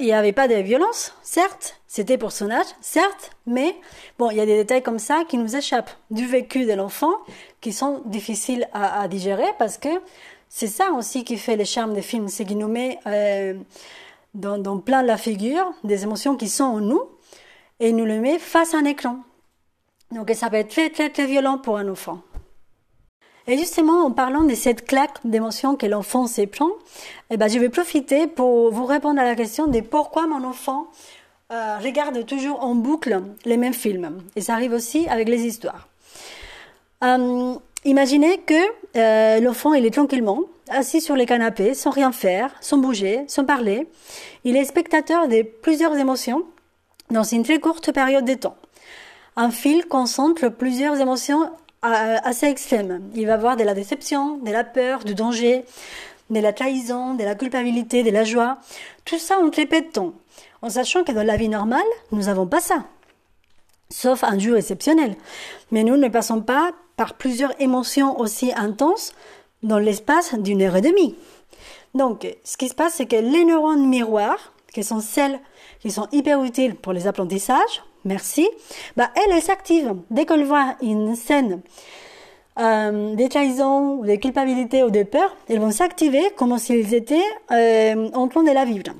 n'y 0.00 0.12
avait 0.12 0.32
pas 0.32 0.48
de 0.48 0.54
violence, 0.54 1.12
certes, 1.22 1.78
c'était 1.86 2.16
pour 2.16 2.32
son 2.32 2.50
âge, 2.50 2.66
certes, 2.80 3.32
mais 3.44 3.76
bon, 4.18 4.30
il 4.30 4.38
y 4.38 4.40
a 4.40 4.46
des 4.46 4.56
détails 4.56 4.82
comme 4.82 4.98
ça 4.98 5.24
qui 5.28 5.36
nous 5.36 5.54
échappent 5.54 5.90
du 6.10 6.26
vécu 6.26 6.64
de 6.64 6.72
l'enfant, 6.72 7.12
qui 7.60 7.74
sont 7.74 8.00
difficiles 8.06 8.70
à 8.72 9.06
digérer, 9.06 9.48
parce 9.58 9.76
que 9.76 9.90
c'est 10.48 10.66
ça 10.66 10.92
aussi 10.92 11.24
qui 11.24 11.36
fait 11.36 11.56
le 11.56 11.64
charme 11.64 11.94
des 11.94 12.02
films, 12.02 12.28
c'est 12.28 12.44
qu'il 12.44 12.58
nous 12.58 12.68
met 12.68 12.98
euh, 13.06 13.54
dans, 14.34 14.58
dans, 14.58 14.78
plein 14.78 15.02
la 15.02 15.16
figure 15.16 15.72
des 15.84 16.04
émotions 16.04 16.36
qui 16.36 16.48
sont 16.48 16.64
en 16.64 16.80
nous, 16.80 17.02
et 17.80 17.92
nous 17.92 18.04
le 18.04 18.20
met 18.20 18.38
face 18.38 18.74
à 18.74 18.78
un 18.78 18.84
écran. 18.84 19.18
Donc 20.10 20.30
ça 20.34 20.48
peut 20.48 20.56
être 20.56 20.70
très 20.70 20.90
très 20.90 21.10
très 21.10 21.26
violent 21.26 21.58
pour 21.58 21.76
un 21.76 21.88
enfant. 21.88 22.20
Et 23.46 23.56
justement, 23.56 24.04
en 24.04 24.10
parlant 24.10 24.44
de 24.44 24.54
cette 24.54 24.86
claque 24.86 25.18
d'émotions 25.24 25.74
que 25.74 25.86
l'enfant 25.86 26.26
s'éprend, 26.26 26.68
eh 27.30 27.38
ben, 27.38 27.48
je 27.48 27.58
vais 27.58 27.70
profiter 27.70 28.26
pour 28.26 28.70
vous 28.70 28.84
répondre 28.84 29.18
à 29.18 29.24
la 29.24 29.34
question 29.34 29.66
de 29.66 29.80
pourquoi 29.80 30.26
mon 30.26 30.44
enfant 30.44 30.88
euh, 31.50 31.78
regarde 31.78 32.26
toujours 32.26 32.62
en 32.62 32.74
boucle 32.74 33.22
les 33.46 33.56
mêmes 33.56 33.72
films. 33.72 34.22
Et 34.36 34.42
ça 34.42 34.52
arrive 34.52 34.72
aussi 34.72 35.08
avec 35.08 35.30
les 35.30 35.46
histoires. 35.46 35.88
Euh, 37.02 37.54
imaginez 37.84 38.38
que 38.38 38.54
euh, 38.96 39.40
l'enfant, 39.40 39.74
est 39.74 39.90
tranquillement 39.90 40.40
assis 40.70 41.00
sur 41.00 41.16
les 41.16 41.26
canapés, 41.26 41.74
sans 41.74 41.90
rien 41.90 42.12
faire, 42.12 42.50
sans 42.60 42.78
bouger, 42.78 43.24
sans 43.26 43.44
parler. 43.44 43.88
Il 44.44 44.56
est 44.56 44.64
spectateur 44.64 45.28
de 45.28 45.42
plusieurs 45.42 45.96
émotions 45.96 46.44
dans 47.10 47.22
une 47.22 47.42
très 47.42 47.58
courte 47.58 47.92
période 47.92 48.24
de 48.24 48.34
temps. 48.34 48.56
Un 49.36 49.50
fil 49.50 49.86
concentre 49.86 50.48
plusieurs 50.48 51.00
émotions 51.00 51.50
assez 51.82 52.46
extrême. 52.46 53.08
Il 53.14 53.26
va 53.26 53.34
avoir 53.34 53.56
de 53.56 53.62
la 53.62 53.72
déception, 53.72 54.38
de 54.38 54.50
la 54.50 54.64
peur, 54.64 55.04
du 55.04 55.14
danger, 55.14 55.64
de 56.30 56.40
la 56.40 56.52
trahison, 56.52 57.14
de 57.14 57.24
la 57.24 57.34
culpabilité, 57.34 58.02
de 58.02 58.10
la 58.10 58.24
joie. 58.24 58.58
Tout 59.04 59.18
ça 59.18 59.38
en 59.38 59.48
très 59.50 59.66
peu 59.66 59.80
de 59.80 59.86
temps. 59.86 60.12
En 60.60 60.70
sachant 60.70 61.04
que 61.04 61.12
dans 61.12 61.22
la 61.22 61.36
vie 61.36 61.48
normale, 61.48 61.80
nous 62.10 62.24
n'avons 62.24 62.46
pas 62.46 62.60
ça. 62.60 62.84
Sauf 63.90 64.24
un 64.24 64.38
jour 64.38 64.56
exceptionnel. 64.56 65.14
Mais 65.70 65.84
nous 65.84 65.96
ne 65.96 66.08
passons 66.08 66.42
pas 66.42 66.72
par 66.98 67.14
plusieurs 67.14 67.58
émotions 67.62 68.20
aussi 68.20 68.52
intenses 68.54 69.14
dans 69.62 69.78
l'espace 69.78 70.34
d'une 70.34 70.60
heure 70.60 70.76
et 70.76 70.82
demie. 70.82 71.14
Donc, 71.94 72.26
ce 72.44 72.58
qui 72.58 72.68
se 72.68 72.74
passe, 72.74 72.94
c'est 72.94 73.06
que 73.06 73.16
les 73.16 73.44
neurones 73.44 73.88
miroirs, 73.88 74.52
qui 74.74 74.84
sont 74.84 75.00
celles 75.00 75.40
qui 75.80 75.90
sont 75.90 76.08
hyper 76.12 76.42
utiles 76.42 76.74
pour 76.74 76.92
les 76.92 77.06
apprentissages, 77.06 77.82
merci, 78.04 78.46
bah, 78.96 79.10
elle, 79.14 79.32
elle 79.32 79.42
s'active. 79.42 79.94
Dès 80.10 80.26
qu'elle 80.26 80.44
voit 80.44 80.74
une 80.82 81.14
scène 81.14 81.62
euh, 82.58 83.14
des 83.14 83.28
trahisons, 83.28 84.00
ou 84.00 84.04
des 84.04 84.18
culpabilités 84.18 84.82
ou 84.82 84.90
des 84.90 85.04
peurs, 85.04 85.34
elles 85.48 85.60
vont 85.60 85.70
s'activer 85.70 86.24
comme 86.36 86.58
s'ils 86.58 86.94
étaient 86.94 87.30
euh, 87.52 88.10
en 88.12 88.26
train 88.28 88.42
de 88.42 88.50
la 88.50 88.64
vivre. 88.64 88.92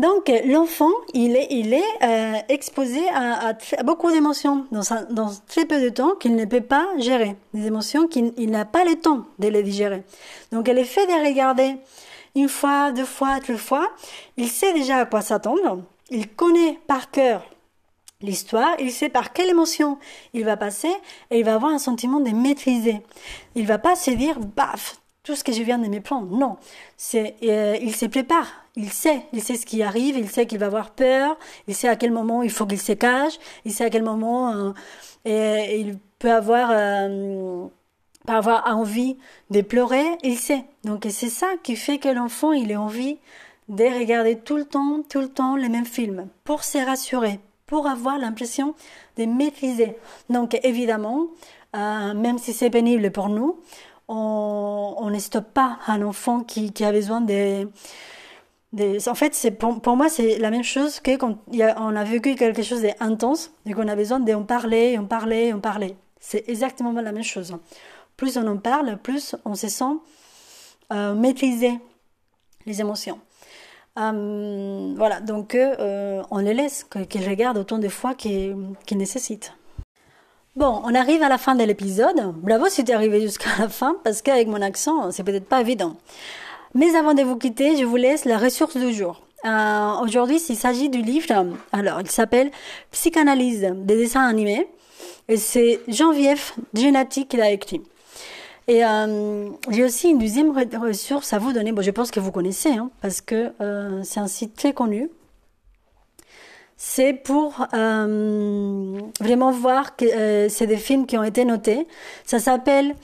Donc 0.00 0.32
l'enfant, 0.46 0.90
il 1.12 1.36
est, 1.36 1.82
euh, 2.02 2.32
exposé 2.48 3.00
à, 3.14 3.52
beaucoup 3.84 4.10
d'émotions 4.10 4.66
dans, 4.70 5.30
très 5.46 5.66
peu 5.66 5.82
de 5.82 5.90
temps 5.90 6.14
qu'il 6.14 6.36
ne 6.36 6.46
peut 6.46 6.62
pas 6.62 6.88
gérer. 6.96 7.36
Des 7.52 7.66
émotions 7.66 8.06
qu'il 8.06 8.50
n'a 8.50 8.64
pas 8.64 8.84
le 8.84 8.96
temps 8.96 9.26
de 9.38 9.48
les 9.48 9.62
digérer. 9.62 10.02
Donc 10.52 10.70
est 10.70 10.84
fait 10.84 11.06
de 11.06 11.28
regarder 11.28 11.76
une 12.34 12.48
fois, 12.48 12.92
deux 12.92 13.04
fois, 13.04 13.40
trois 13.40 13.56
fois. 13.56 13.90
Il 14.38 14.48
sait 14.48 14.72
déjà 14.72 14.98
à 14.98 15.04
quoi 15.04 15.20
s'attendre 15.20 15.82
il 16.10 16.28
connaît 16.28 16.78
par 16.86 17.10
cœur 17.10 17.44
l'histoire, 18.22 18.74
il 18.78 18.92
sait 18.92 19.08
par 19.08 19.32
quelle 19.32 19.48
émotion 19.48 19.98
il 20.34 20.44
va 20.44 20.56
passer 20.56 20.92
et 21.30 21.38
il 21.38 21.44
va 21.44 21.54
avoir 21.54 21.72
un 21.72 21.78
sentiment 21.78 22.20
de 22.20 22.30
maîtriser. 22.30 23.00
Il 23.54 23.66
va 23.66 23.78
pas 23.78 23.96
se 23.96 24.10
dire 24.10 24.38
baf 24.38 24.99
tout 25.22 25.36
ce 25.36 25.44
que 25.44 25.52
je 25.52 25.62
viens 25.62 25.78
de 25.78 25.88
me 25.88 26.00
prendre. 26.00 26.36
Non, 26.36 26.56
c'est 26.96 27.36
euh, 27.42 27.76
il 27.80 27.94
se 27.94 28.06
prépare, 28.06 28.64
il 28.76 28.90
sait, 28.90 29.22
il 29.32 29.42
sait 29.42 29.56
ce 29.56 29.66
qui 29.66 29.82
arrive, 29.82 30.16
il 30.16 30.28
sait 30.28 30.46
qu'il 30.46 30.58
va 30.58 30.66
avoir 30.66 30.90
peur, 30.90 31.36
il 31.68 31.74
sait 31.74 31.88
à 31.88 31.96
quel 31.96 32.10
moment 32.10 32.42
il 32.42 32.50
faut 32.50 32.66
qu'il 32.66 32.80
se 32.80 32.92
cache, 32.92 33.38
il 33.64 33.72
sait 33.72 33.84
à 33.84 33.90
quel 33.90 34.02
moment 34.02 34.54
euh, 34.54 34.72
et, 35.24 35.80
il 35.80 35.98
peut 36.18 36.32
avoir 36.32 36.70
euh, 36.72 37.66
avoir 38.26 38.66
envie 38.66 39.18
de 39.50 39.60
pleurer, 39.60 40.04
il 40.22 40.38
sait. 40.38 40.64
Donc 40.84 41.06
c'est 41.10 41.28
ça 41.28 41.48
qui 41.62 41.76
fait 41.76 41.98
que 41.98 42.08
l'enfant 42.08 42.52
il 42.52 42.72
a 42.72 42.80
envie 42.80 43.18
de 43.68 43.84
regarder 43.84 44.36
tout 44.38 44.56
le 44.56 44.64
temps, 44.64 45.02
tout 45.08 45.20
le 45.20 45.28
temps 45.28 45.56
les 45.56 45.68
mêmes 45.68 45.86
films 45.86 46.28
pour 46.44 46.64
se 46.64 46.78
rassurer, 46.78 47.40
pour 47.66 47.86
avoir 47.86 48.18
l'impression 48.18 48.74
de 49.16 49.26
maîtriser. 49.26 49.96
Donc 50.28 50.58
évidemment, 50.64 51.28
même 51.72 52.38
si 52.38 52.52
c'est 52.52 52.68
pénible 52.68 53.12
pour 53.12 53.28
nous, 53.28 53.60
on, 54.10 54.96
on, 54.98 55.08
ne 55.08 55.18
stoppe 55.20 55.54
pas 55.54 55.78
un 55.86 56.02
enfant 56.02 56.40
qui, 56.40 56.72
a 56.84 56.90
besoin 56.90 57.20
de, 57.20 57.68
en 59.08 59.14
fait, 59.14 59.56
pour, 59.58 59.96
moi, 59.96 60.08
c'est 60.08 60.38
la 60.38 60.50
même 60.50 60.64
chose 60.64 60.98
que 60.98 61.16
quand 61.16 61.38
a, 61.60 61.80
on 61.80 61.94
a 61.94 62.04
vécu 62.04 62.34
quelque 62.34 62.62
chose 62.62 62.82
d'intense 62.82 63.52
et 63.66 63.72
qu'on 63.72 63.86
a 63.86 63.94
besoin 63.94 64.18
d'en 64.18 64.42
parler, 64.42 64.98
en 64.98 65.04
parler, 65.04 65.52
en 65.52 65.60
parler. 65.60 65.96
C'est 66.18 66.48
exactement 66.48 66.92
la 66.92 67.12
même 67.12 67.22
chose. 67.22 67.56
Plus 68.16 68.36
on 68.36 68.46
en 68.48 68.58
parle, 68.58 68.98
plus 68.98 69.36
on 69.44 69.54
se 69.54 69.68
sent 69.68 69.94
euh, 70.92 71.14
maîtriser 71.14 71.78
les 72.66 72.80
émotions. 72.80 73.20
Euh, 73.96 74.92
voilà, 74.96 75.20
donc 75.20 75.54
euh, 75.54 76.22
on 76.30 76.38
les 76.38 76.54
laisse, 76.54 76.84
qu'ils 77.08 77.28
regardent 77.28 77.58
autant 77.58 77.78
de 77.78 77.88
fois 77.88 78.14
qu'ils 78.14 78.76
nécessitent. 78.92 79.52
Bon, 80.56 80.82
on 80.84 80.96
arrive 80.96 81.22
à 81.22 81.28
la 81.28 81.38
fin 81.38 81.54
de 81.54 81.62
l'épisode. 81.62 82.34
Bravo 82.42 82.68
si 82.68 82.84
tu 82.84 82.90
es 82.90 82.94
arrivé 82.94 83.20
jusqu'à 83.20 83.50
la 83.60 83.68
fin, 83.68 83.94
parce 84.02 84.20
qu'avec 84.20 84.48
mon 84.48 84.60
accent, 84.60 85.12
c'est 85.12 85.22
peut-être 85.22 85.46
pas 85.46 85.60
évident. 85.60 85.96
Mais 86.74 86.96
avant 86.96 87.14
de 87.14 87.22
vous 87.22 87.36
quitter, 87.36 87.76
je 87.76 87.84
vous 87.84 87.94
laisse 87.94 88.24
la 88.24 88.36
ressource 88.36 88.76
du 88.76 88.92
jour. 88.92 89.22
Euh, 89.44 89.92
Aujourd'hui, 90.02 90.40
il 90.48 90.56
s'agit 90.56 90.88
du 90.88 91.02
livre, 91.02 91.46
alors 91.72 92.00
il 92.00 92.10
s'appelle 92.10 92.50
Psychanalyse 92.90 93.60
des 93.60 93.96
dessins 93.96 94.26
animés, 94.26 94.66
et 95.28 95.36
c'est 95.36 95.80
Jean-Vief 95.86 96.54
Genati 96.74 97.26
qui 97.28 97.36
l'a 97.36 97.52
écrit. 97.52 97.82
Et 98.66 98.84
euh, 98.84 99.50
j'ai 99.70 99.84
aussi 99.84 100.10
une 100.10 100.18
deuxième 100.18 100.50
ressource 100.50 101.32
à 101.32 101.38
vous 101.38 101.52
donner. 101.52 101.70
Bon, 101.70 101.82
je 101.82 101.92
pense 101.92 102.10
que 102.10 102.18
vous 102.18 102.32
connaissez, 102.32 102.70
hein, 102.72 102.90
parce 103.02 103.20
que 103.20 103.52
euh, 103.60 104.02
c'est 104.02 104.20
un 104.20 104.26
site 104.26 104.56
très 104.56 104.72
connu. 104.72 105.10
C'est 106.82 107.12
pour 107.12 107.66
euh, 107.74 108.98
vraiment 109.20 109.50
voir 109.50 109.96
que 109.96 110.06
euh, 110.06 110.48
c'est 110.48 110.66
des 110.66 110.78
films 110.78 111.04
qui 111.04 111.18
ont 111.18 111.22
été 111.22 111.44
notés. 111.44 111.86
Ça 112.24 112.38
s'appelle 112.38 112.94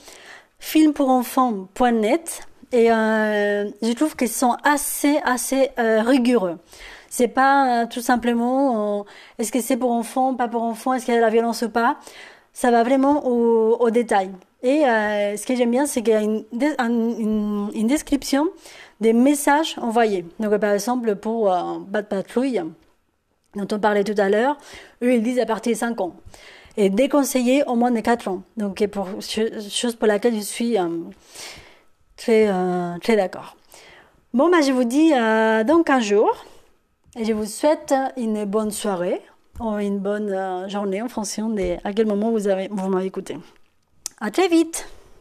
filmpourenfants.net 0.61 2.49
et 2.73 2.91
euh, 2.91 3.69
je 3.83 3.93
trouve 3.93 4.17
qu'ils 4.17 4.31
sont 4.31 4.57
assez 4.65 5.19
assez 5.25 5.73
rigoureux. 5.77 6.57
C'est 7.11 7.29
pas 7.29 7.85
tout 7.85 8.01
simplement 8.01 9.05
est-ce 9.39 9.53
que 9.53 9.61
c'est 9.61 9.77
pour 9.77 9.93
enfants, 9.93 10.35
pas 10.35 10.49
pour 10.49 10.63
enfants, 10.63 10.95
est-ce 10.95 11.05
qu'il 11.05 11.13
y 11.13 11.17
a 11.19 11.21
de 11.21 11.25
la 11.27 11.31
violence 11.31 11.61
ou 11.61 11.69
pas? 11.69 11.99
Ça 12.55 12.71
va 12.71 12.83
vraiment 12.83 13.27
au, 13.27 13.77
au 13.79 13.91
détail. 13.91 14.31
Et 14.63 14.87
euh, 14.87 15.37
ce 15.37 15.47
que 15.47 15.55
j'aime 15.55 15.71
bien, 15.71 15.85
c'est 15.87 16.03
qu'il 16.03 16.15
y 16.15 16.17
a 16.17 16.23
une, 16.23 16.45
une, 16.51 17.71
une, 17.75 17.87
description 17.87 18.49
des 19.01 19.13
messages 19.13 19.77
envoyés. 19.81 20.25
Donc, 20.41 20.57
par 20.57 20.73
exemple, 20.73 21.15
pour 21.15 21.53
euh, 21.53 21.79
Bad 21.87 22.09
Patrouille, 22.09 22.63
dont 23.57 23.67
on 23.73 23.81
parlait 23.81 24.05
tout 24.05 24.15
à 24.19 24.29
l'heure, 24.29 24.57
eux, 25.03 25.15
ils 25.15 25.23
disent 25.23 25.41
à 25.41 25.47
partir 25.47 25.73
de 25.73 25.79
5 25.79 26.01
ans. 26.01 26.15
Et 26.77 26.91
déconseillé 26.91 27.65
au 27.67 27.75
moins 27.75 27.91
de 27.91 28.01
4 28.01 28.29
ans. 28.29 28.43
Donc, 28.57 28.87
chose 29.71 29.97
pour 29.97 30.07
laquelle 30.07 30.35
je 30.35 30.41
suis 30.41 30.79
euh, 30.79 30.89
très, 32.17 32.49
euh, 32.49 32.99
très 33.03 33.17
d'accord. 33.17 33.57
Bon, 34.35 34.51
bah, 34.51 34.61
je 34.61 34.73
vous 34.73 34.85
dis 34.85 35.13
euh, 35.15 35.65
dans 35.65 35.83
15 35.83 36.05
jours. 36.05 36.45
Et 37.19 37.25
je 37.25 37.33
vous 37.33 37.47
souhaite 37.47 37.95
une 38.19 38.45
bonne 38.45 38.71
soirée 38.71 39.23
ou 39.59 39.79
une 39.79 39.99
bonne 39.99 40.69
journée 40.69 41.01
en 41.01 41.09
fonction 41.09 41.49
de 41.49 41.77
à 41.83 41.95
quel 41.95 42.07
moment 42.07 42.31
vous, 42.31 42.47
avez, 42.47 42.69
vous 42.71 42.91
m'avez 42.91 43.07
écouté. 43.07 43.39
À 44.21 44.31
très 44.31 44.49
vite 44.49 44.87